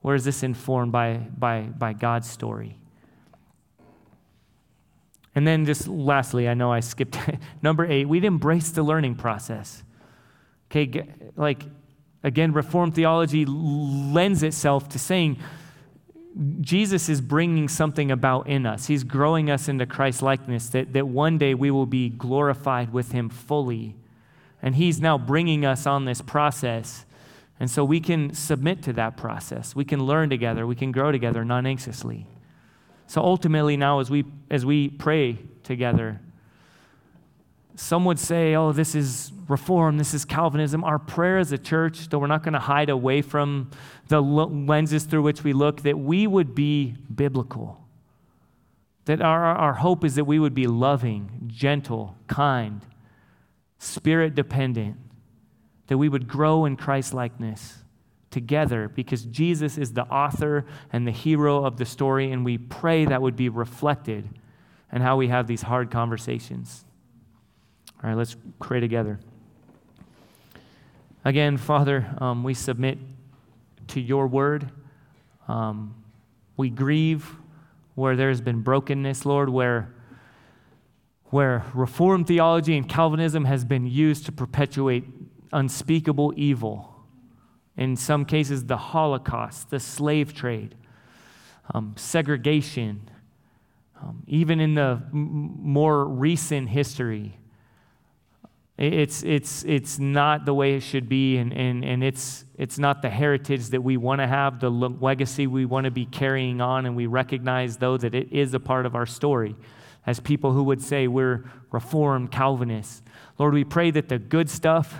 where 0.00 0.16
is 0.16 0.24
this 0.24 0.42
informed 0.42 0.90
by 0.90 1.18
by 1.38 1.62
by 1.62 1.92
God's 1.92 2.28
story. 2.28 2.76
And 5.36 5.46
then 5.46 5.64
just 5.64 5.86
lastly 5.86 6.48
I 6.48 6.54
know 6.54 6.72
I 6.72 6.80
skipped 6.80 7.16
number 7.62 7.86
8 7.86 8.06
we'd 8.06 8.24
embrace 8.24 8.70
the 8.70 8.82
learning 8.82 9.14
process. 9.14 9.84
Okay 10.68 11.08
like 11.36 11.62
again 12.24 12.52
reformed 12.52 12.96
theology 12.96 13.44
lends 13.46 14.42
itself 14.42 14.88
to 14.88 14.98
saying 14.98 15.38
Jesus 16.60 17.08
is 17.08 17.20
bringing 17.20 17.68
something 17.68 18.10
about 18.10 18.46
in 18.46 18.64
us. 18.64 18.86
He's 18.86 19.02
growing 19.02 19.50
us 19.50 19.68
into 19.68 19.86
Christ 19.86 20.22
likeness, 20.22 20.68
that, 20.68 20.92
that 20.92 21.08
one 21.08 21.36
day 21.36 21.54
we 21.54 21.70
will 21.70 21.86
be 21.86 22.10
glorified 22.10 22.92
with 22.92 23.12
Him 23.12 23.28
fully. 23.28 23.96
And 24.62 24.76
He's 24.76 25.00
now 25.00 25.18
bringing 25.18 25.64
us 25.64 25.86
on 25.86 26.04
this 26.04 26.22
process. 26.22 27.04
And 27.58 27.68
so 27.68 27.84
we 27.84 27.98
can 27.98 28.34
submit 28.34 28.82
to 28.84 28.92
that 28.92 29.16
process. 29.16 29.74
We 29.74 29.84
can 29.84 30.04
learn 30.04 30.30
together. 30.30 30.66
We 30.66 30.76
can 30.76 30.92
grow 30.92 31.10
together 31.10 31.44
non 31.44 31.66
anxiously. 31.66 32.26
So 33.08 33.20
ultimately, 33.22 33.76
now 33.76 33.98
as 33.98 34.10
we, 34.10 34.24
as 34.50 34.64
we 34.64 34.88
pray 34.90 35.38
together, 35.64 36.20
some 37.78 38.04
would 38.06 38.18
say, 38.18 38.56
oh, 38.56 38.72
this 38.72 38.96
is 38.96 39.30
reform, 39.46 39.98
this 39.98 40.12
is 40.12 40.24
Calvinism. 40.24 40.82
Our 40.82 40.98
prayer 40.98 41.38
as 41.38 41.52
a 41.52 41.58
church, 41.58 42.08
though 42.08 42.18
we're 42.18 42.26
not 42.26 42.42
going 42.42 42.54
to 42.54 42.58
hide 42.58 42.90
away 42.90 43.22
from 43.22 43.70
the 44.08 44.20
lenses 44.20 45.04
through 45.04 45.22
which 45.22 45.44
we 45.44 45.52
look, 45.52 45.82
that 45.82 45.96
we 45.96 46.26
would 46.26 46.56
be 46.56 46.96
biblical. 47.14 47.80
That 49.04 49.20
our, 49.20 49.44
our 49.44 49.74
hope 49.74 50.04
is 50.04 50.16
that 50.16 50.24
we 50.24 50.40
would 50.40 50.54
be 50.54 50.66
loving, 50.66 51.44
gentle, 51.46 52.16
kind, 52.26 52.84
spirit 53.78 54.34
dependent, 54.34 54.96
that 55.86 55.98
we 55.98 56.08
would 56.08 56.26
grow 56.26 56.64
in 56.64 56.76
Christ 56.76 57.14
likeness 57.14 57.84
together 58.32 58.88
because 58.88 59.22
Jesus 59.22 59.78
is 59.78 59.92
the 59.92 60.02
author 60.06 60.66
and 60.92 61.06
the 61.06 61.12
hero 61.12 61.64
of 61.64 61.76
the 61.76 61.86
story, 61.86 62.32
and 62.32 62.44
we 62.44 62.58
pray 62.58 63.04
that 63.04 63.22
would 63.22 63.36
be 63.36 63.48
reflected 63.48 64.28
in 64.92 65.00
how 65.00 65.16
we 65.16 65.28
have 65.28 65.46
these 65.46 65.62
hard 65.62 65.92
conversations. 65.92 66.84
All 68.00 68.08
right, 68.08 68.16
let's 68.16 68.36
pray 68.60 68.78
together. 68.78 69.18
Again, 71.24 71.56
Father, 71.56 72.14
um, 72.18 72.44
we 72.44 72.54
submit 72.54 72.98
to 73.88 74.00
your 74.00 74.28
word. 74.28 74.70
Um, 75.48 75.96
we 76.56 76.70
grieve 76.70 77.28
where 77.96 78.14
there's 78.14 78.40
been 78.40 78.60
brokenness, 78.60 79.26
Lord, 79.26 79.48
where, 79.48 79.92
where 81.26 81.64
Reformed 81.74 82.28
theology 82.28 82.76
and 82.76 82.88
Calvinism 82.88 83.46
has 83.46 83.64
been 83.64 83.86
used 83.86 84.26
to 84.26 84.32
perpetuate 84.32 85.04
unspeakable 85.52 86.32
evil. 86.36 86.94
In 87.76 87.96
some 87.96 88.24
cases, 88.24 88.66
the 88.66 88.76
Holocaust, 88.76 89.70
the 89.70 89.80
slave 89.80 90.34
trade, 90.34 90.76
um, 91.74 91.94
segregation, 91.96 93.10
um, 94.00 94.22
even 94.28 94.60
in 94.60 94.74
the 94.74 95.02
m- 95.12 95.58
more 95.60 96.04
recent 96.04 96.68
history, 96.68 97.37
it's, 98.78 99.24
it's, 99.24 99.64
it's 99.64 99.98
not 99.98 100.44
the 100.44 100.54
way 100.54 100.74
it 100.74 100.80
should 100.80 101.08
be, 101.08 101.36
and, 101.38 101.52
and, 101.52 101.84
and 101.84 102.04
it's, 102.04 102.44
it's 102.56 102.78
not 102.78 103.02
the 103.02 103.10
heritage 103.10 103.66
that 103.70 103.82
we 103.82 103.96
want 103.96 104.20
to 104.20 104.26
have, 104.26 104.60
the 104.60 104.70
legacy 104.70 105.48
we 105.48 105.64
want 105.64 105.84
to 105.84 105.90
be 105.90 106.06
carrying 106.06 106.60
on, 106.60 106.86
and 106.86 106.94
we 106.94 107.06
recognize, 107.06 107.78
though, 107.78 107.96
that 107.96 108.14
it 108.14 108.32
is 108.32 108.54
a 108.54 108.60
part 108.60 108.86
of 108.86 108.94
our 108.94 109.06
story 109.06 109.56
as 110.06 110.20
people 110.20 110.52
who 110.52 110.62
would 110.62 110.80
say 110.80 111.08
we're 111.08 111.50
Reformed 111.72 112.30
Calvinists. 112.30 113.02
Lord, 113.36 113.52
we 113.52 113.64
pray 113.64 113.90
that 113.90 114.08
the 114.08 114.18
good 114.18 114.48
stuff, 114.48 114.94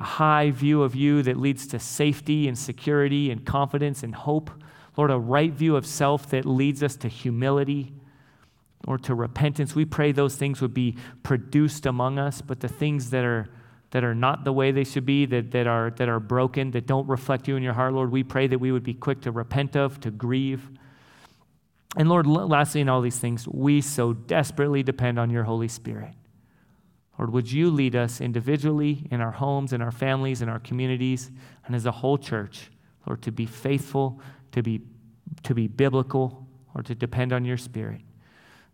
a 0.00 0.04
high 0.04 0.50
view 0.50 0.82
of 0.82 0.96
you 0.96 1.22
that 1.22 1.36
leads 1.36 1.68
to 1.68 1.78
safety 1.78 2.48
and 2.48 2.58
security 2.58 3.30
and 3.30 3.46
confidence 3.46 4.02
and 4.02 4.14
hope, 4.14 4.50
Lord, 4.96 5.12
a 5.12 5.18
right 5.18 5.52
view 5.52 5.76
of 5.76 5.86
self 5.86 6.28
that 6.30 6.44
leads 6.44 6.82
us 6.82 6.96
to 6.96 7.08
humility 7.08 7.92
or 8.86 8.98
to 8.98 9.14
repentance. 9.14 9.74
We 9.74 9.84
pray 9.84 10.12
those 10.12 10.36
things 10.36 10.60
would 10.60 10.74
be 10.74 10.96
produced 11.22 11.86
among 11.86 12.18
us, 12.18 12.40
but 12.40 12.60
the 12.60 12.68
things 12.68 13.10
that 13.10 13.24
are 13.24 13.48
that 13.90 14.04
are 14.04 14.14
not 14.14 14.44
the 14.44 14.52
way 14.52 14.70
they 14.70 14.84
should 14.84 15.04
be, 15.04 15.26
that, 15.26 15.50
that, 15.50 15.66
are, 15.66 15.90
that 15.90 16.08
are 16.08 16.20
broken, 16.20 16.70
that 16.72 16.86
don't 16.86 17.08
reflect 17.08 17.48
you 17.48 17.56
in 17.56 17.62
your 17.62 17.72
heart, 17.72 17.92
Lord, 17.92 18.12
we 18.12 18.22
pray 18.22 18.46
that 18.46 18.58
we 18.58 18.70
would 18.70 18.84
be 18.84 18.94
quick 18.94 19.20
to 19.22 19.32
repent 19.32 19.76
of, 19.76 20.00
to 20.00 20.10
grieve. 20.10 20.70
And 21.96 22.08
Lord, 22.08 22.26
lastly, 22.26 22.80
in 22.80 22.88
all 22.88 23.00
these 23.00 23.18
things, 23.18 23.48
we 23.48 23.80
so 23.80 24.12
desperately 24.12 24.82
depend 24.82 25.18
on 25.18 25.30
your 25.30 25.42
Holy 25.42 25.66
Spirit. 25.66 26.14
Lord, 27.18 27.32
would 27.32 27.50
you 27.50 27.68
lead 27.68 27.96
us 27.96 28.20
individually 28.20 29.06
in 29.10 29.20
our 29.20 29.32
homes, 29.32 29.72
in 29.72 29.82
our 29.82 29.90
families, 29.90 30.40
in 30.40 30.48
our 30.48 30.60
communities, 30.60 31.30
and 31.66 31.74
as 31.74 31.84
a 31.84 31.90
whole 31.90 32.16
church, 32.16 32.70
Lord, 33.06 33.22
to 33.22 33.32
be 33.32 33.44
faithful, 33.44 34.20
to 34.52 34.62
be, 34.62 34.82
to 35.42 35.52
be 35.52 35.66
biblical, 35.66 36.46
or 36.76 36.82
to 36.84 36.94
depend 36.94 37.32
on 37.32 37.44
your 37.44 37.56
Spirit. 37.56 38.02